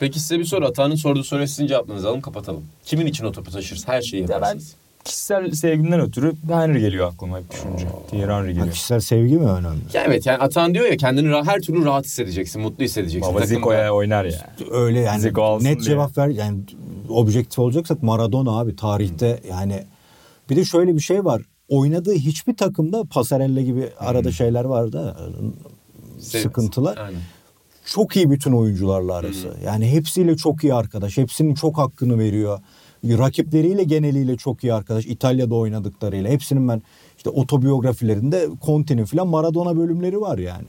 Peki 0.00 0.20
size 0.20 0.38
bir 0.38 0.44
soru. 0.44 0.66
Atan'ın 0.66 0.94
sorduğu 0.94 1.24
soruya 1.24 1.46
sizin 1.46 1.66
cevaplarınızı 1.66 2.06
alalım 2.08 2.20
kapatalım. 2.20 2.64
Kimin 2.84 3.06
için 3.06 3.24
o 3.24 3.32
topu 3.32 3.50
taşırsın? 3.50 3.86
Her 3.92 4.02
şeyi 4.02 4.22
Ya 4.22 4.28
ben 4.28 4.34
yaparsınız. 4.34 4.74
Kişisel 5.06 5.50
sevgimden 5.50 6.00
ötürü 6.00 6.32
Henry 6.48 6.80
geliyor 6.80 7.12
aklıma 7.12 7.38
hep 7.38 7.50
düşününce. 7.52 7.86
Thierry 8.10 8.32
Henry 8.32 8.46
Ha, 8.46 8.50
geliyor. 8.50 8.70
kişisel 8.70 9.00
sevgi 9.00 9.34
mi 9.38 9.44
önemli? 9.50 9.78
Ya 9.94 10.04
evet 10.04 10.26
yani 10.26 10.38
Atan 10.38 10.74
diyor 10.74 10.86
ya 10.86 10.96
kendini 10.96 11.34
her 11.44 11.60
türlü 11.60 11.84
rahat 11.84 12.04
hissedeceksin, 12.04 12.62
mutlu 12.62 12.84
hissedeceksin. 12.84 13.34
Baba. 13.34 13.46
Zico'ya 13.46 13.94
oynar 13.94 14.24
ya. 14.24 14.54
Öyle 14.70 15.00
yani 15.00 15.20
Zico 15.20 15.42
alsın 15.42 15.64
net 15.66 15.74
diye. 15.80 15.84
cevap 15.84 16.18
ver. 16.18 16.28
Yani 16.28 16.58
objektif 17.08 17.58
olacaksak 17.58 18.02
Maradona 18.02 18.58
abi 18.58 18.76
tarihte 18.76 19.40
yani 19.50 19.84
bir 20.50 20.56
de 20.56 20.64
şöyle 20.64 20.94
bir 20.94 21.00
şey 21.00 21.24
var. 21.24 21.42
Oynadığı 21.68 22.14
hiçbir 22.14 22.56
takımda 22.56 23.04
Pasarella 23.04 23.60
gibi 23.60 23.88
arada 23.98 24.32
şeyler 24.32 24.64
vardı. 24.64 25.16
Sev- 26.20 26.42
sıkıntılar. 26.42 26.96
Aynen. 26.98 27.20
çok 27.86 28.16
iyi 28.16 28.30
bütün 28.30 28.52
oyuncularla 28.52 29.14
arası. 29.14 29.54
Yani 29.64 29.90
hepsiyle 29.92 30.36
çok 30.36 30.64
iyi 30.64 30.74
arkadaş. 30.74 31.16
Hepsinin 31.16 31.54
çok 31.54 31.78
hakkını 31.78 32.18
veriyor. 32.18 32.58
Rakipleriyle 33.04 33.84
geneliyle 33.84 34.36
çok 34.36 34.64
iyi 34.64 34.74
arkadaş. 34.74 35.06
İtalya'da 35.06 35.54
oynadıklarıyla. 35.54 36.30
Hepsinin 36.30 36.68
ben 36.68 36.82
işte 37.16 37.30
otobiyografilerinde 37.30 38.48
Conte'nin 38.66 39.04
falan 39.04 39.28
Maradona 39.28 39.76
bölümleri 39.76 40.20
var 40.20 40.38
yani. 40.38 40.66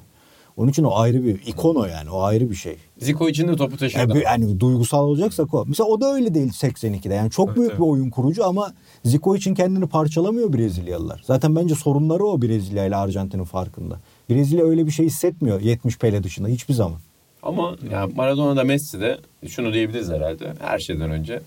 Onun 0.58 0.70
için 0.70 0.84
o 0.84 0.96
ayrı 0.96 1.24
bir 1.26 1.42
ikon 1.48 1.76
o 1.76 1.86
yani. 1.86 2.10
O 2.10 2.22
ayrı 2.22 2.50
bir 2.50 2.56
şey. 2.56 2.76
Zico 2.98 3.30
için 3.30 3.48
de 3.48 3.52
topu 3.52 3.64
Yani, 3.72 3.78
taşırdı. 3.80 4.16
bir- 4.16 4.22
yani 4.22 4.60
duygusal 4.60 5.04
olacaksak 5.04 5.54
o. 5.54 5.66
Mesela 5.68 5.88
o 5.90 6.02
da 6.02 6.14
öyle 6.14 6.34
değil 6.34 6.52
82'de. 6.52 7.14
Yani 7.14 7.32
çok 7.32 7.56
büyük 7.56 7.70
evet. 7.70 7.80
bir 7.80 7.86
oyun 7.86 8.10
kurucu 8.10 8.46
ama 8.46 8.74
Zico 9.06 9.36
için 9.36 9.56
kendini 9.56 9.88
parçalamıyor 9.88 10.54
Brezilyalılar. 10.54 11.22
Zaten 11.26 11.56
bence 11.56 11.76
sorunları 11.76 12.26
o 12.26 12.42
Brezilya 12.42 12.86
ile 12.86 12.96
Arjantin'in 12.96 13.44
farkında. 13.44 14.00
Brezilya 14.30 14.66
öyle 14.66 14.86
bir 14.86 14.92
şey 14.92 15.06
hissetmiyor 15.06 15.62
70 15.62 15.98
Pele 15.98 16.24
dışında 16.24 16.48
hiçbir 16.48 16.74
zaman. 16.74 17.00
Ama 17.44 17.76
ya 17.92 18.08
Maradona 18.16 18.56
da 18.56 18.64
Messi 18.64 19.00
de 19.02 19.18
şunu 19.48 19.74
diyebiliriz 19.74 20.10
herhalde. 20.10 20.54
Her 20.60 20.80
şeyden 20.80 21.12
önce 21.12 21.42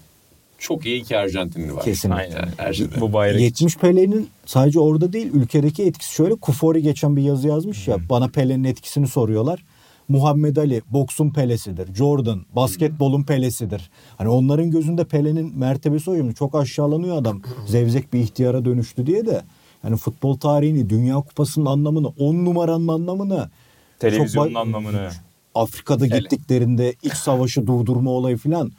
çok 0.61 0.86
iyi 0.86 1.00
iki 1.00 1.18
Arjantinli 1.18 1.74
var. 1.74 1.84
Kesinlikle. 1.84 2.22
Aynen. 2.22 2.36
Yani 2.36 2.50
her 2.56 2.72
şeyden. 2.72 3.00
Bu 3.00 3.12
bayrak 3.12 3.36
için. 3.40 3.44
70 3.44 3.76
Pele'nin 3.76 4.28
sadece 4.46 4.80
orada 4.80 5.12
değil 5.12 5.30
ülkedeki 5.32 5.82
etkisi 5.82 6.14
şöyle. 6.14 6.34
Kufori 6.34 6.82
geçen 6.82 7.16
bir 7.16 7.22
yazı 7.22 7.48
yazmış 7.48 7.88
ya 7.88 7.96
bana 8.11 8.28
Pele'nin 8.28 8.64
etkisini 8.64 9.08
soruyorlar. 9.08 9.64
Muhammed 10.08 10.56
Ali 10.56 10.82
boksun 10.90 11.30
pelesidir. 11.30 11.94
Jordan 11.94 12.42
basketbolun 12.56 13.22
pelesidir. 13.22 13.90
Hani 14.18 14.28
onların 14.28 14.70
gözünde 14.70 15.04
Pele'nin 15.04 15.58
mertebesi 15.58 16.11
o 16.11 16.14
yönde. 16.14 16.32
Çok 16.32 16.54
aşağılanıyor 16.54 17.16
adam. 17.16 17.42
Zevzek 17.66 18.12
bir 18.12 18.20
ihtiyara 18.20 18.64
dönüştü 18.64 19.06
diye 19.06 19.26
de. 19.26 19.42
Yani 19.84 19.96
futbol 19.96 20.36
tarihini, 20.36 20.90
Dünya 20.90 21.14
Kupası'nın 21.16 21.66
anlamını, 21.66 22.08
10 22.08 22.34
numaranın 22.44 22.88
anlamını, 22.88 23.50
Televizyonun 23.98 24.48
çok 24.48 24.56
ba- 24.56 24.58
anlamını. 24.61 25.11
Afrika'da 25.54 26.04
Hele. 26.04 26.18
gittiklerinde 26.18 26.94
iç 27.02 27.12
savaşı 27.14 27.66
durdurma 27.66 28.11
olayı 28.11 28.36
filan 28.36 28.72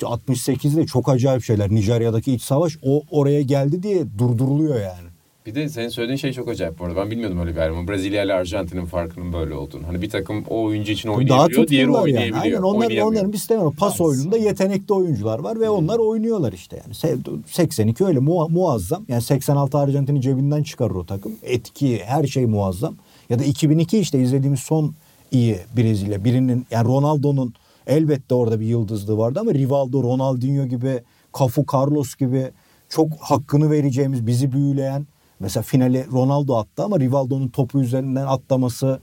68'de 0.00 0.86
çok 0.86 1.08
acayip 1.08 1.42
şeyler. 1.42 1.70
Nijerya'daki 1.70 2.34
iç 2.34 2.42
savaş 2.42 2.78
o 2.82 3.02
oraya 3.10 3.42
geldi 3.42 3.82
diye 3.82 4.04
durduruluyor 4.18 4.80
yani. 4.80 5.08
Bir 5.46 5.54
de 5.54 5.68
senin 5.68 5.88
söylediğin 5.88 6.16
şey 6.16 6.32
çok 6.32 6.48
acayip 6.48 6.78
bu 6.78 6.84
arada. 6.84 6.96
Ben 6.96 7.10
bilmiyordum 7.10 7.40
öyle 7.40 7.50
bir 7.52 7.56
ayrımı. 7.56 7.88
Brezilya 7.88 8.24
ile 8.24 8.34
Arjantin'in 8.34 8.84
farkının 8.84 9.32
böyle 9.32 9.54
olduğunu. 9.54 9.86
Hani 9.86 10.02
bir 10.02 10.10
takım 10.10 10.44
o 10.50 10.62
oyuncu 10.64 10.92
için 10.92 11.08
oynayabiliyor, 11.08 11.68
diğeri 11.68 11.82
yani. 11.82 11.96
oynayabiliyor. 11.96 12.42
Aynen 12.42 12.62
onların, 12.62 12.96
onların 12.98 13.32
bir 13.32 13.38
sistemi 13.38 13.64
var. 13.64 13.74
Pas 13.74 14.00
oyununda 14.00 14.36
yetenekli 14.36 14.94
oyuncular 14.94 15.38
var 15.38 15.60
ve 15.60 15.70
onlar 15.70 15.98
oynuyorlar 15.98 16.52
işte 16.52 16.76
yani. 16.84 16.94
Se- 16.94 17.38
82 17.46 18.04
öyle 18.04 18.18
mua- 18.18 18.52
muazzam. 18.52 19.04
Yani 19.08 19.22
86 19.22 19.78
Arjantin'i 19.78 20.20
cebinden 20.20 20.62
çıkarır 20.62 20.94
o 20.94 21.06
takım. 21.06 21.32
Etki 21.42 22.00
her 22.04 22.26
şey 22.26 22.46
muazzam. 22.46 22.94
Ya 23.30 23.38
da 23.38 23.44
2002 23.44 23.98
işte 23.98 24.20
izlediğimiz 24.22 24.60
son 24.60 24.94
iyi 25.30 25.58
Brezilya. 25.76 26.24
Birinin 26.24 26.66
yani 26.70 26.88
Ronaldo'nun 26.88 27.54
elbette 27.86 28.34
orada 28.34 28.60
bir 28.60 28.66
yıldızlığı 28.66 29.18
vardı 29.18 29.40
ama 29.40 29.54
Rivaldo, 29.54 30.02
Ronaldinho 30.02 30.66
gibi, 30.66 31.02
Cafu, 31.38 31.64
Carlos 31.72 32.14
gibi 32.14 32.50
çok 32.88 33.08
hakkını 33.20 33.70
vereceğimiz, 33.70 34.26
bizi 34.26 34.52
büyüleyen 34.52 35.06
mesela 35.40 35.62
finali 35.62 36.06
Ronaldo 36.12 36.56
attı 36.56 36.84
ama 36.84 37.00
Rivaldo'nun 37.00 37.48
topu 37.48 37.80
üzerinden 37.80 38.26
atlaması, 38.26 39.00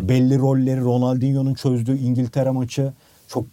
belli 0.00 0.38
rolleri 0.38 0.80
Ronaldinho'nun 0.80 1.54
çözdüğü 1.54 1.98
İngiltere 1.98 2.50
maçı 2.50 2.92
çok 3.28 3.44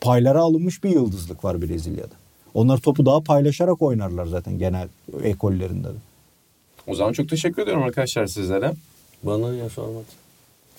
paylara 0.00 0.40
alınmış 0.40 0.84
bir 0.84 0.90
yıldızlık 0.90 1.44
var 1.44 1.62
Brezilya'da. 1.62 2.14
Onlar 2.54 2.78
topu 2.78 3.06
daha 3.06 3.20
paylaşarak 3.20 3.82
oynarlar 3.82 4.26
zaten 4.26 4.58
genel 4.58 4.88
ekollerinde 5.22 5.88
de. 5.88 5.98
O 6.86 6.94
zaman 6.94 7.12
çok 7.12 7.28
teşekkür 7.28 7.62
ediyorum 7.62 7.82
arkadaşlar 7.82 8.26
sizlere. 8.26 8.72
Bana 9.22 9.52
niye 9.52 9.68
sormadın? 9.68 10.04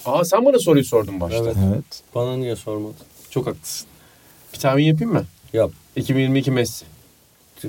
Aa 0.05 0.25
sen 0.25 0.45
bana 0.45 0.59
soruyu 0.59 0.85
sordun 0.85 1.19
başta. 1.19 1.43
Evet. 1.43 1.55
Evet. 1.73 1.83
Bana 2.15 2.37
niye 2.37 2.55
sormadın? 2.55 2.95
Çok 3.34 3.47
haklısın. 3.47 3.88
Bir 4.53 4.59
tahmin 4.59 4.84
yapayım 4.84 5.13
mı? 5.13 5.25
Yap. 5.53 5.71
2022 5.95 6.51
Messi. 6.51 6.86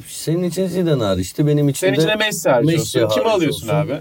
Senin 0.08 0.42
için 0.42 0.66
Zidane 0.66 1.02
hariçti. 1.04 1.46
Benim 1.46 1.68
için 1.68 1.80
Senin 1.80 1.92
de 1.92 1.96
için 2.00 2.08
de 2.08 2.14
Messi 2.14 2.48
harcıyorsun. 2.50 3.00
Messi 3.02 3.14
Kim 3.14 3.24
hariç 3.24 3.34
alıyorsun 3.36 3.68
olsun. 3.68 3.76
abi? 3.78 3.92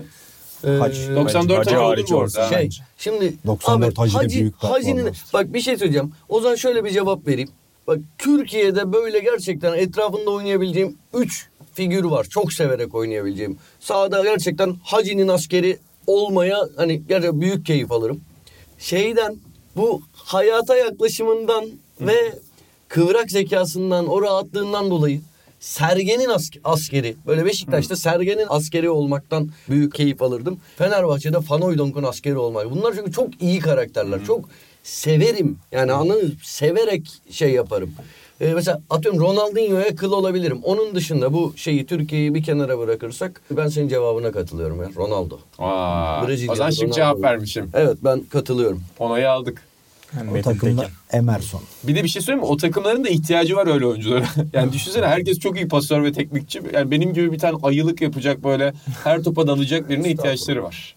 Ee, 0.63 0.69
Hac. 0.69 0.97
94 1.15 1.59
Hacı 1.59 1.69
Hacı 1.75 1.75
hariç 1.75 2.09
mu 2.11 2.17
olsun. 2.17 2.41
orada? 2.41 2.49
Şey, 2.57 2.69
şimdi 2.97 3.33
94 3.45 3.99
abi, 3.99 4.09
Hacı 4.11 4.29
da 4.29 4.29
büyük 4.39 4.61
performans. 4.61 5.33
bak 5.33 5.53
bir 5.53 5.61
şey 5.61 5.77
söyleyeceğim. 5.77 6.11
O 6.29 6.41
zaman 6.41 6.55
şöyle 6.55 6.83
bir 6.85 6.91
cevap 6.91 7.27
vereyim. 7.27 7.49
Bak 7.87 7.99
Türkiye'de 8.17 8.93
böyle 8.93 9.19
gerçekten 9.19 9.73
etrafında 9.73 10.29
oynayabileceğim 10.31 10.97
3 11.13 11.47
figür 11.73 12.03
var. 12.03 12.23
Çok 12.23 12.53
severek 12.53 12.95
oynayabileceğim. 12.95 13.57
Sahada 13.79 14.23
gerçekten 14.23 14.75
Hacı'nın 14.83 15.27
askeri 15.27 15.77
olmaya 16.07 16.59
hani 16.75 17.03
gerçekten 17.07 17.41
büyük 17.41 17.65
keyif 17.65 17.91
alırım. 17.91 18.21
Şeyden 18.77 19.35
bu 19.75 20.01
hayata 20.13 20.77
yaklaşımından 20.77 21.65
ve 22.01 22.33
kıvrak 22.87 23.31
zekasından, 23.31 24.07
o 24.07 24.21
rahatlığından 24.21 24.89
dolayı 24.89 25.21
Sergen'in 25.59 26.29
ask- 26.29 26.59
askeri. 26.63 27.15
Böyle 27.27 27.45
Beşiktaş'ta 27.45 27.95
Sergen'in 27.95 28.45
askeri 28.49 28.89
olmaktan 28.89 29.49
büyük 29.69 29.93
keyif 29.95 30.21
alırdım. 30.21 30.59
Fenerbahçe'de 30.77 31.41
Fanoydonk'un 31.41 32.03
askeri 32.03 32.37
olmak. 32.37 32.71
Bunlar 32.71 32.93
çünkü 32.95 33.11
çok 33.11 33.41
iyi 33.41 33.59
karakterler. 33.59 34.25
Çok 34.25 34.49
severim. 34.83 35.57
Yani 35.71 35.93
anladınız? 35.93 36.31
Severek 36.43 37.07
şey 37.29 37.51
yaparım. 37.51 37.93
Ee, 38.41 38.53
mesela 38.53 38.81
atıyorum 38.89 39.21
Ronaldinho'ya 39.21 39.95
kıl 39.95 40.11
olabilirim. 40.11 40.59
Onun 40.63 40.95
dışında 40.95 41.33
bu 41.33 41.53
şeyi 41.55 41.85
Türkiye'yi 41.85 42.33
bir 42.33 42.43
kenara 42.43 42.79
bırakırsak 42.79 43.41
ben 43.51 43.67
senin 43.67 43.87
cevabına 43.87 44.31
katılıyorum 44.31 44.81
ya. 44.81 44.89
Ronaldo. 44.97 45.39
Aa, 45.59 46.27
Brezilyalı 46.27 46.53
o 46.53 46.55
zaman 46.55 46.71
şimdi 46.71 46.91
cevap 46.91 47.21
vermişim. 47.21 47.69
Evet 47.73 47.97
ben 48.03 48.21
katılıyorum. 48.29 48.83
Onayı 48.99 49.31
aldık. 49.31 49.61
Yani 50.17 50.39
O 50.39 50.41
takımda 50.41 50.81
Tekin. 50.81 50.95
Emerson. 51.11 51.61
Bir 51.83 51.95
de 51.95 52.03
bir 52.03 52.07
şey 52.09 52.21
söyleyeyim 52.21 52.45
mi? 52.47 52.51
O 52.53 52.57
takımların 52.57 53.03
da 53.03 53.09
ihtiyacı 53.09 53.55
var 53.55 53.67
öyle 53.67 53.85
oyunculara. 53.85 54.25
yani 54.53 54.73
düşünsene 54.73 55.05
herkes 55.07 55.39
çok 55.39 55.55
iyi 55.57 55.67
pasör 55.67 56.03
ve 56.03 56.11
teknikçi. 56.11 56.61
Yani 56.73 56.91
benim 56.91 57.13
gibi 57.13 57.31
bir 57.31 57.39
tane 57.39 57.57
ayılık 57.63 58.01
yapacak 58.01 58.43
böyle 58.43 58.73
her 59.03 59.23
topa 59.23 59.47
dalacak 59.47 59.89
birine 59.89 60.11
ihtiyaçları 60.11 60.63
var. 60.63 60.95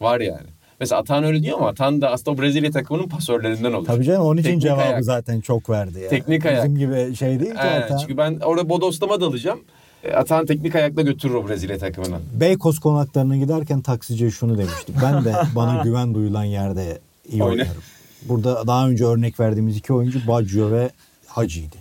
Var 0.00 0.20
yani. 0.20 0.46
Mesela 0.80 1.00
Atan 1.00 1.24
öyle 1.24 1.42
diyor 1.42 1.58
ama 1.58 1.68
Atan 1.68 2.00
da 2.00 2.10
aslında 2.10 2.30
o 2.30 2.42
Brezilya 2.42 2.70
takımının 2.70 3.08
pasörlerinden 3.08 3.72
olur. 3.72 3.86
Tabii 3.86 4.04
canım 4.04 4.22
onun 4.22 4.36
için 4.36 4.44
Teknik 4.48 4.62
cevabı 4.62 4.80
ayak. 4.82 5.04
zaten 5.04 5.40
çok 5.40 5.70
verdi 5.70 6.00
ya. 6.00 6.08
Teknik 6.08 6.46
ayak. 6.46 6.64
Bizim 6.64 6.78
gibi 6.78 7.16
şey 7.16 7.40
değil 7.40 7.52
ki 7.52 7.58
Aynen, 7.60 7.80
zaten. 7.80 7.96
çünkü 7.96 8.16
ben 8.16 8.38
orada 8.44 8.68
bodoslama 8.68 9.20
dalacağım. 9.20 9.60
E, 10.04 10.12
Atan 10.12 10.46
teknik 10.46 10.74
ayakla 10.74 11.02
götürür 11.02 11.34
o 11.34 11.48
Brezilya 11.48 11.78
takımını. 11.78 12.18
Beykoz 12.40 12.78
konaklarına 12.78 13.36
giderken 13.36 13.80
taksiciye 13.80 14.30
şunu 14.30 14.58
demiştim. 14.58 14.94
Ben 15.02 15.24
de 15.24 15.34
bana 15.56 15.82
güven 15.82 16.14
duyulan 16.14 16.44
yerde 16.44 16.98
iyi 17.28 17.42
Oyna. 17.42 17.52
oynarım. 17.52 17.82
Burada 18.28 18.66
daha 18.66 18.88
önce 18.88 19.04
örnek 19.04 19.40
verdiğimiz 19.40 19.76
iki 19.76 19.92
oyuncu 19.92 20.20
Baggio 20.28 20.70
ve 20.70 20.90
Hacı'ydı. 21.26 21.76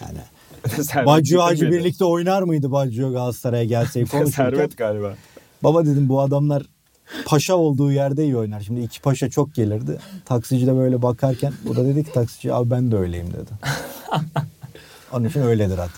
Yani 0.00 0.18
Baggio 1.06 1.42
Hacı 1.42 1.70
birlikte 1.70 2.04
oynar 2.04 2.42
mıydı 2.42 2.72
Baggio 2.72 3.12
Galatasaray'a 3.12 3.64
gelseydi 3.64 4.10
konuşurken? 4.10 4.30
Servet 4.50 4.76
galiba. 4.76 5.14
Baba 5.62 5.86
dedim 5.86 6.08
bu 6.08 6.20
adamlar 6.20 6.62
paşa 7.26 7.54
olduğu 7.56 7.92
yerde 7.92 8.24
iyi 8.24 8.36
oynar. 8.36 8.60
Şimdi 8.60 8.80
iki 8.80 9.00
paşa 9.00 9.30
çok 9.30 9.54
gelirdi. 9.54 9.98
Taksici 10.24 10.66
de 10.66 10.76
böyle 10.76 11.02
bakarken 11.02 11.52
bu 11.64 11.76
da 11.76 11.84
dedi 11.84 12.04
ki 12.04 12.12
taksici 12.12 12.54
abi 12.54 12.70
ben 12.70 12.92
de 12.92 12.96
öyleyim 12.96 13.26
dedi. 13.26 13.50
Onun 15.12 15.24
için 15.24 15.40
öyledir 15.40 15.78
Atan. 15.78 15.90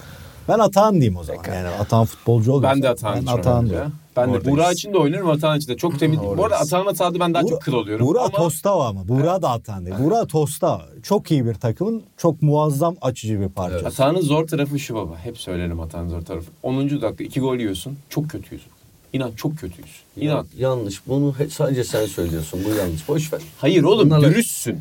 Ben 0.49 0.59
Atan 0.59 0.95
diyeyim 0.95 1.17
o 1.17 1.25
zaman. 1.25 1.45
Yani 1.49 1.69
Atan 1.69 2.05
futbolcu 2.05 2.53
oluyor. 2.53 2.73
Ben 2.73 2.83
de 2.83 2.89
Atan 2.89 3.15
Ben 3.17 3.21
için 3.23 3.27
Atan 3.33 3.53
oynarım 3.53 3.71
diyorum. 3.71 3.93
Ben 4.17 4.29
de 4.29 4.37
Oradayız. 4.37 4.59
Burak 4.59 4.73
için 4.73 4.93
de 4.93 4.99
oynarım 4.99 5.31
Atan 5.31 5.59
için 5.59 5.69
de. 5.73 5.77
Çok 5.77 5.99
temiz. 5.99 6.19
Bu 6.19 6.31
arada 6.31 6.43
Oradayız. 6.43 6.73
Atan'ın 6.73 6.87
hatalı 6.87 7.21
ben 7.21 7.35
daha 7.35 7.43
Buğra- 7.43 7.49
çok 7.51 7.62
kıl 7.62 7.73
oluyorum. 7.73 8.07
Buğra 8.07 8.19
ama 8.21 8.31
Tostava 8.31 8.87
ama. 8.89 9.09
Buğra 9.09 9.43
da 9.43 9.51
Atan 9.51 9.87
değil. 9.87 9.97
Buğra 9.99 10.27
Tosta. 10.27 10.83
Çok 11.03 11.31
iyi 11.31 11.47
bir 11.47 11.55
takımın 11.55 12.03
çok 12.17 12.43
muazzam 12.43 12.97
açıcı 13.03 13.41
bir 13.41 13.49
parçası. 13.49 13.87
Atan'ın 13.87 14.21
zor 14.21 14.47
tarafı 14.47 14.79
şu 14.79 14.95
baba. 14.95 15.19
Hep 15.19 15.39
söylerim 15.39 15.81
Atan'ın 15.81 16.09
zor 16.09 16.21
tarafı. 16.23 16.51
10. 16.62 16.89
dakika 17.03 17.25
2 17.25 17.41
gol 17.41 17.57
yiyorsun. 17.57 17.97
Çok 18.09 18.31
kötüyüz. 18.31 18.62
İnan 19.15 19.33
çok 19.33 19.59
kötüyüz. 19.59 19.91
İnan. 20.17 20.47
Yanlış. 20.59 21.07
Bunu 21.07 21.35
sadece 21.51 21.85
sen 21.85 22.07
söylüyorsun. 22.07 22.61
Bu 22.65 22.75
yanlış. 22.75 23.09
Boş 23.09 23.33
ver. 23.33 23.41
Hayır 23.59 23.83
oğlum 23.83 24.11
Bunlarla- 24.11 24.31
dürüstsün. 24.31 24.79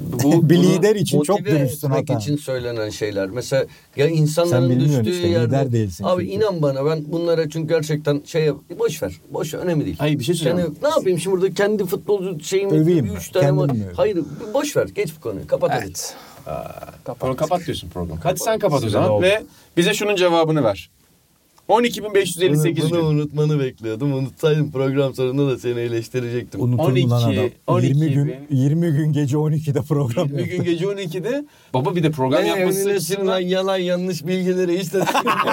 Bu, 0.00 0.48
bir 0.50 0.58
lider 0.58 0.96
için 0.96 1.22
çok 1.22 1.44
dürüstsün 1.44 1.90
hata. 1.90 2.14
için 2.14 2.36
söylenen 2.36 2.90
şeyler. 2.90 3.28
Mesela 3.30 3.64
ya 3.96 4.08
insanların 4.08 4.80
düştüğü 4.80 5.10
işte, 5.10 5.26
yerde. 5.28 5.46
lider 5.46 5.72
değilsin 5.72 6.04
Abi 6.04 6.22
çünkü. 6.22 6.34
inan 6.36 6.62
bana 6.62 6.86
ben 6.86 7.04
bunlara 7.12 7.50
çünkü 7.50 7.68
gerçekten 7.74 8.22
şey 8.26 8.44
yap- 8.44 8.60
boş 8.78 9.02
ver. 9.02 9.12
Boş 9.30 9.54
ver 9.54 9.58
önemli 9.58 9.84
değil. 9.84 9.96
Hayır 9.98 10.18
bir 10.18 10.24
şey 10.24 10.34
söyleyeyim. 10.34 10.58
Yani 10.60 10.76
ne 10.82 10.88
yapayım 10.88 11.18
şimdi 11.18 11.36
burada 11.36 11.54
kendi 11.54 11.84
futbolcu 11.84 12.44
şeyimi 12.44 12.72
Öveyim 12.72 13.16
üç 13.16 13.30
tane 13.30 13.50
mi? 13.72 13.86
Hayır 13.96 14.18
boş 14.54 14.76
ver 14.76 14.86
geç 14.94 15.10
bu 15.16 15.20
konuyu 15.20 15.46
kapat 15.46 15.70
hadi. 15.70 15.84
Evet. 15.84 16.14
Kapat. 17.04 17.36
kapat 17.36 17.66
diyorsun 17.66 17.88
programı. 17.88 18.20
Hadi 18.22 18.40
sen 18.40 18.58
kapat 18.58 18.84
o 18.84 18.88
zaman 18.88 19.22
ve 19.22 19.42
bize 19.76 19.94
şunun 19.94 20.16
cevabını 20.16 20.64
ver. 20.64 20.90
12.558 21.68 22.76
Bunu, 22.82 22.90
bunu 22.90 23.00
gün. 23.00 23.04
unutmanı 23.06 23.60
bekliyordum. 23.60 24.12
Unutsaydım 24.12 24.70
program 24.70 25.14
sonunda 25.14 25.50
da 25.52 25.58
seni 25.58 25.80
eleştirecektim. 25.80 26.60
Unutur 26.60 26.92
mu 26.92 27.10
lan 27.10 27.22
12, 27.24 27.40
adam? 27.40 27.50
12 27.66 27.86
20 27.86 28.10
gün 28.14 28.26
bin- 28.28 28.56
20 28.56 28.92
gün 28.92 29.12
gece 29.12 29.36
12'de 29.36 29.80
program 29.82 30.26
20 30.26 30.40
yapıyor. 30.40 30.56
gün 30.64 30.72
gece 30.72 30.84
12'de 30.84 31.44
baba 31.74 31.96
bir 31.96 32.02
de 32.02 32.10
program 32.10 32.42
Ne 32.42 32.48
yapması 32.48 32.80
eminesin 32.80 33.26
lan 33.26 33.40
yalan 33.40 33.76
yanlış 33.78 34.26
bilgileri 34.26 34.74
işte. 34.80 34.98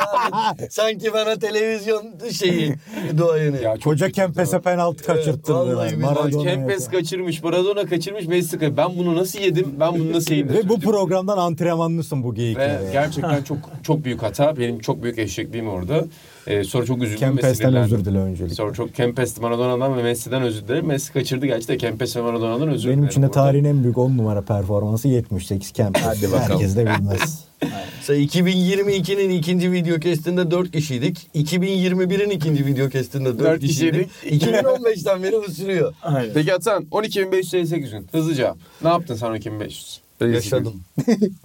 Sanki 0.69 1.13
bana 1.13 1.35
televizyon 1.35 2.03
şeyi 2.31 2.73
duayeni. 3.17 3.61
Ya 3.63 3.75
Koca 3.83 4.09
Kempes'e 4.09 4.61
penaltı 4.61 5.03
Evet, 5.07 5.25
kaçırttırdılar. 5.25 5.73
vallahi. 5.75 5.95
Maradona'ya. 5.95 6.55
Kempes 6.55 6.87
kaçırmış, 6.87 7.43
Maradona 7.43 7.85
kaçırmış, 7.85 8.25
Messi 8.27 8.51
kaçırmış. 8.59 8.77
Ben 8.77 8.97
bunu 8.97 9.15
nasıl 9.15 9.39
yedim? 9.39 9.67
Ben 9.79 9.93
bunu 9.93 10.11
nasıl 10.11 10.35
yedim? 10.35 10.55
Ve 10.55 10.69
bu 10.69 10.79
programdan 10.79 11.37
antrenmanlısın 11.37 12.23
bu 12.23 12.31
Ve 12.31 12.35
geyiklere. 12.35 12.89
gerçekten 12.91 13.43
çok 13.43 13.57
çok 13.83 14.03
büyük 14.05 14.23
hata. 14.23 14.57
Benim 14.57 14.79
çok 14.79 15.03
büyük 15.03 15.19
eşekliğim 15.19 15.67
orada. 15.69 16.02
Ee, 16.47 16.63
sonra 16.63 16.85
çok 16.85 17.03
üzüldüm 17.03 17.19
Kempes'ten 17.19 17.75
özür 17.75 18.05
dile 18.05 18.17
öncelikle. 18.17 18.55
Sonra 18.55 18.73
çok 18.73 18.95
Kempes, 18.95 19.39
Maradona'dan 19.41 19.97
ve 19.97 20.03
Messi'den 20.03 20.41
özür 20.41 20.67
dilerim. 20.67 20.85
Messi 20.85 21.13
kaçırdı 21.13 21.45
gerçi 21.45 21.67
de 21.67 21.77
Kempes 21.77 22.15
ve 22.17 22.21
Maradona'dan 22.21 22.67
özür 22.67 22.83
dilerim. 22.83 22.99
Benim 22.99 23.09
için 23.09 23.21
de 23.21 23.31
tarihin 23.31 23.63
en 23.63 23.83
büyük 23.83 23.97
10 23.97 24.17
numara 24.17 24.41
performansı 24.41 25.07
78 25.07 25.71
Kempes. 25.71 26.03
Hadi 26.03 26.31
bakalım. 26.31 26.51
Herkes 26.51 26.75
de 26.75 26.85
bilmez. 26.85 27.43
Mesela 27.97 28.19
2022'nin 28.19 29.29
ikinci 29.29 29.71
video 29.71 29.99
kestinde 29.99 30.51
4 30.51 30.71
kişiydik. 30.71 31.27
2021'in 31.35 32.29
ikinci 32.29 32.65
video 32.65 32.89
kestinde 32.89 33.39
4 33.39 33.39
Dört 33.39 33.61
kişiydik. 33.61 34.09
2015'ten 34.25 35.23
beri 35.23 35.35
bu 35.47 35.51
sürüyor. 35.51 35.93
Aynen. 36.01 36.33
Peki 36.33 36.51
Hasan 36.51 36.83
12.558 36.83 37.91
gün. 37.91 38.07
Hızlıca. 38.11 38.55
Ne 38.81 38.89
yaptın 38.89 39.15
sen 39.15 39.27
12.500? 39.27 39.99
Yaşadım. 40.33 40.73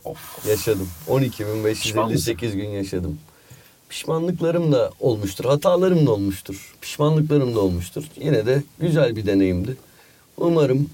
Of. 0.04 0.46
Yaşadım. 0.48 0.88
Pişman 1.74 2.10
12.558 2.10 2.56
gün 2.56 2.68
yaşadım. 2.68 3.18
Pişmanlıklarım 3.88 4.72
da 4.72 4.90
olmuştur. 5.00 5.44
Hatalarım 5.44 6.06
da 6.06 6.10
olmuştur. 6.10 6.74
Pişmanlıklarım 6.80 7.54
da 7.54 7.60
olmuştur. 7.60 8.04
Yine 8.20 8.46
de 8.46 8.62
güzel 8.80 9.16
bir 9.16 9.26
deneyimdi. 9.26 9.76
Umarım 10.36 10.90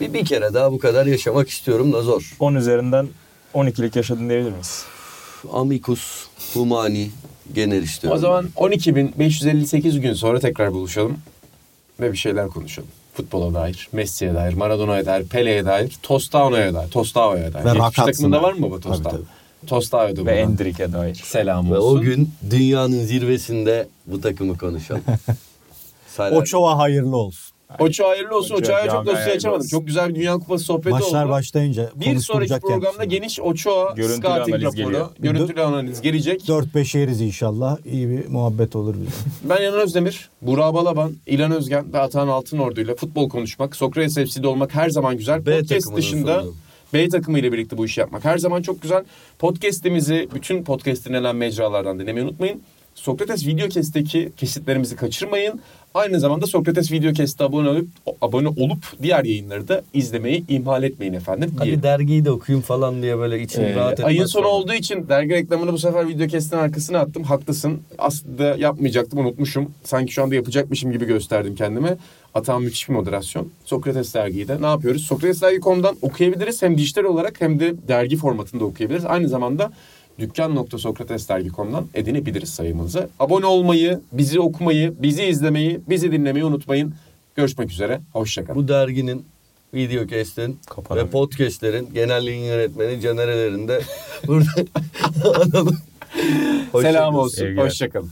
bir, 0.00 0.12
bir 0.12 0.24
kere 0.24 0.54
daha 0.54 0.72
bu 0.72 0.78
kadar 0.78 1.06
yaşamak 1.06 1.48
istiyorum 1.48 1.92
da 1.92 2.02
zor. 2.02 2.36
10 2.40 2.54
üzerinden 2.54 3.08
12'lik 3.54 3.96
yaşadın 3.96 4.28
diyebilir 4.28 4.50
miyiz? 4.50 4.84
Amicus, 5.52 6.26
Humani 6.54 7.10
genel 7.54 7.82
istiyorum. 7.82 8.18
O 8.18 8.20
zaman 8.20 8.48
12.558 8.56 9.98
gün 9.98 10.14
sonra 10.14 10.40
tekrar 10.40 10.72
buluşalım. 10.72 11.18
Ve 12.00 12.12
bir 12.12 12.16
şeyler 12.16 12.48
konuşalım. 12.48 12.88
Futbola 13.14 13.54
dair, 13.54 13.88
Messi'ye 13.92 14.34
dair, 14.34 14.54
Maradona'ya 14.54 15.06
dair, 15.06 15.26
Pele'ye 15.26 15.64
dair, 15.64 15.92
Tostano'ya 16.02 16.74
dair, 16.74 16.90
Tostao'ya 16.90 17.52
dair. 17.52 17.64
Ve 17.64 17.68
70 17.68 17.82
Rakatsın'a. 17.82 18.06
takımında 18.06 18.42
var 18.42 18.52
mı 18.52 18.62
baba 18.62 18.80
Tabii, 18.80 18.92
Tostao? 18.94 19.18
Tabii. 19.66 19.80
Tostao'da 19.80 20.26
Ve. 20.26 20.32
Endrick'e 20.32 20.92
dair. 20.92 21.14
Selam 21.14 21.72
Ve 21.72 21.78
olsun. 21.78 21.98
o 21.98 22.00
gün 22.00 22.30
dünyanın 22.50 23.00
zirvesinde 23.04 23.88
bu 24.06 24.20
takımı 24.20 24.58
konuşalım. 24.58 25.02
Oçova 26.32 26.78
hayırlı 26.78 27.16
olsun. 27.16 27.54
Oço 27.78 28.08
hayırlı 28.08 28.36
olsun. 28.36 28.54
Oço, 28.54 28.62
Oço'ya 28.72 28.88
çok 28.90 29.06
dosya 29.06 29.34
açamadım. 29.34 29.66
Çok 29.68 29.86
güzel 29.86 30.08
bir 30.08 30.14
Dünya 30.14 30.34
Kupası 30.34 30.64
sohbeti 30.64 30.90
Maçlar 30.90 31.24
oldu. 31.24 31.32
başlayınca 31.32 31.90
Bir 31.94 32.18
sonraki 32.18 32.60
programda 32.60 33.04
geniş 33.04 33.38
Görüntülü 33.96 34.16
scouting 34.16 34.48
analiz 34.48 34.64
raporu, 34.64 34.76
geliyor. 34.76 35.08
görüntülü 35.18 35.62
analiz 35.62 36.00
gelecek. 36.00 36.40
4-5 36.48 36.98
yeriz 36.98 37.20
inşallah. 37.20 37.76
İyi 37.86 38.08
bir 38.10 38.28
muhabbet 38.28 38.76
olur 38.76 38.94
bize. 39.00 39.10
Ben 39.56 39.62
Yanan 39.62 39.80
Özdemir, 39.80 40.28
Burak 40.42 40.74
Balaban, 40.74 41.12
İlan 41.26 41.52
Özgen 41.52 41.92
ve 41.92 41.98
Atahan 42.00 42.28
Altınordu 42.28 42.80
ile 42.80 42.94
futbol 42.96 43.28
konuşmak, 43.28 43.76
Sokrates 43.76 44.14
FC'de 44.14 44.48
olmak 44.48 44.74
her 44.74 44.90
zaman 44.90 45.16
güzel. 45.16 45.46
B 45.46 45.58
Podcast 45.60 45.96
dışında 45.96 46.40
sonu. 46.40 46.54
B 46.94 47.08
takımı 47.08 47.38
ile 47.38 47.52
birlikte 47.52 47.78
bu 47.78 47.86
işi 47.86 48.00
yapmak 48.00 48.24
her 48.24 48.38
zaman 48.38 48.62
çok 48.62 48.82
güzel. 48.82 49.04
Podcast'imizi 49.38 50.28
bütün 50.34 50.64
podcast 50.64 51.08
dinlenen 51.08 51.36
mecralardan 51.36 51.98
dinlemeyi 51.98 52.26
unutmayın. 52.26 52.62
Sokrates 52.94 53.46
Videocast'teki 53.46 54.32
kesitlerimizi 54.36 54.96
kaçırmayın. 54.96 55.60
Aynı 55.94 56.20
zamanda 56.20 56.46
Sokrates 56.46 56.92
Videocast'a 56.92 57.44
abone 57.44 57.68
olup, 57.68 57.88
abone 58.22 58.48
olup 58.48 58.78
diğer 59.02 59.24
yayınları 59.24 59.68
da 59.68 59.82
izlemeyi 59.94 60.44
ihmal 60.48 60.82
etmeyin 60.82 61.12
efendim. 61.12 61.54
Hadi 61.58 61.82
dergiyi 61.82 62.24
de 62.24 62.30
okuyayım 62.30 62.62
falan 62.62 63.02
diye 63.02 63.18
böyle 63.18 63.42
içim 63.42 63.64
Ee, 63.64 63.74
rahat 63.74 63.92
etmez. 63.92 64.06
ayın 64.06 64.18
sonu 64.26 64.28
sonra. 64.42 64.48
olduğu 64.48 64.72
için 64.74 65.08
dergi 65.08 65.30
reklamını 65.34 65.72
bu 65.72 65.78
sefer 65.78 66.08
videokestin 66.08 66.56
arkasına 66.56 66.98
attım. 66.98 67.22
Haklısın. 67.22 67.80
Aslında 67.98 68.44
yapmayacaktım 68.44 69.18
unutmuşum. 69.18 69.70
Sanki 69.84 70.12
şu 70.12 70.22
anda 70.22 70.34
yapacakmışım 70.34 70.92
gibi 70.92 71.04
gösterdim 71.04 71.54
kendime. 71.54 71.96
Atağım 72.34 72.64
müthiş 72.64 72.88
bir 72.88 72.94
moderasyon. 72.94 73.48
Sokrates 73.64 74.14
dergiyi 74.14 74.48
de 74.48 74.62
ne 74.62 74.66
yapıyoruz? 74.66 75.02
Sokratesdergi.com'dan 75.04 75.96
okuyabiliriz. 76.02 76.62
Hem 76.62 76.78
dijital 76.78 77.04
olarak 77.04 77.40
hem 77.40 77.60
de 77.60 77.74
dergi 77.88 78.16
formatında 78.16 78.64
okuyabiliriz. 78.64 79.04
Aynı 79.04 79.28
zamanda 79.28 79.72
dükkan.sokratesdergi.com'dan 80.18 81.86
edinebiliriz 81.94 82.48
sayımızı. 82.48 83.08
Abone 83.20 83.46
olmayı, 83.46 84.00
bizi 84.12 84.40
okumayı, 84.40 84.94
bizi 84.98 85.24
izlemeyi, 85.24 85.80
bizi 85.88 86.12
dinlemeyi 86.12 86.44
unutmayın. 86.44 86.94
Görüşmek 87.34 87.70
üzere. 87.70 88.00
Hoşçakalın. 88.12 88.62
Bu 88.62 88.68
derginin 88.68 89.26
Videocast'in 89.74 90.58
Kapanamıyor. 90.70 91.06
ve 91.06 91.10
podcast'lerin 91.10 91.88
genel 91.94 92.26
yayın 92.26 92.44
yönetmeni 92.44 93.00
Caner 93.00 93.28
de 93.68 93.80
burada 94.26 94.46
analım. 95.40 95.76
Selam 96.72 97.14
olsun. 97.14 97.56
Hoşçakalın. 97.56 98.10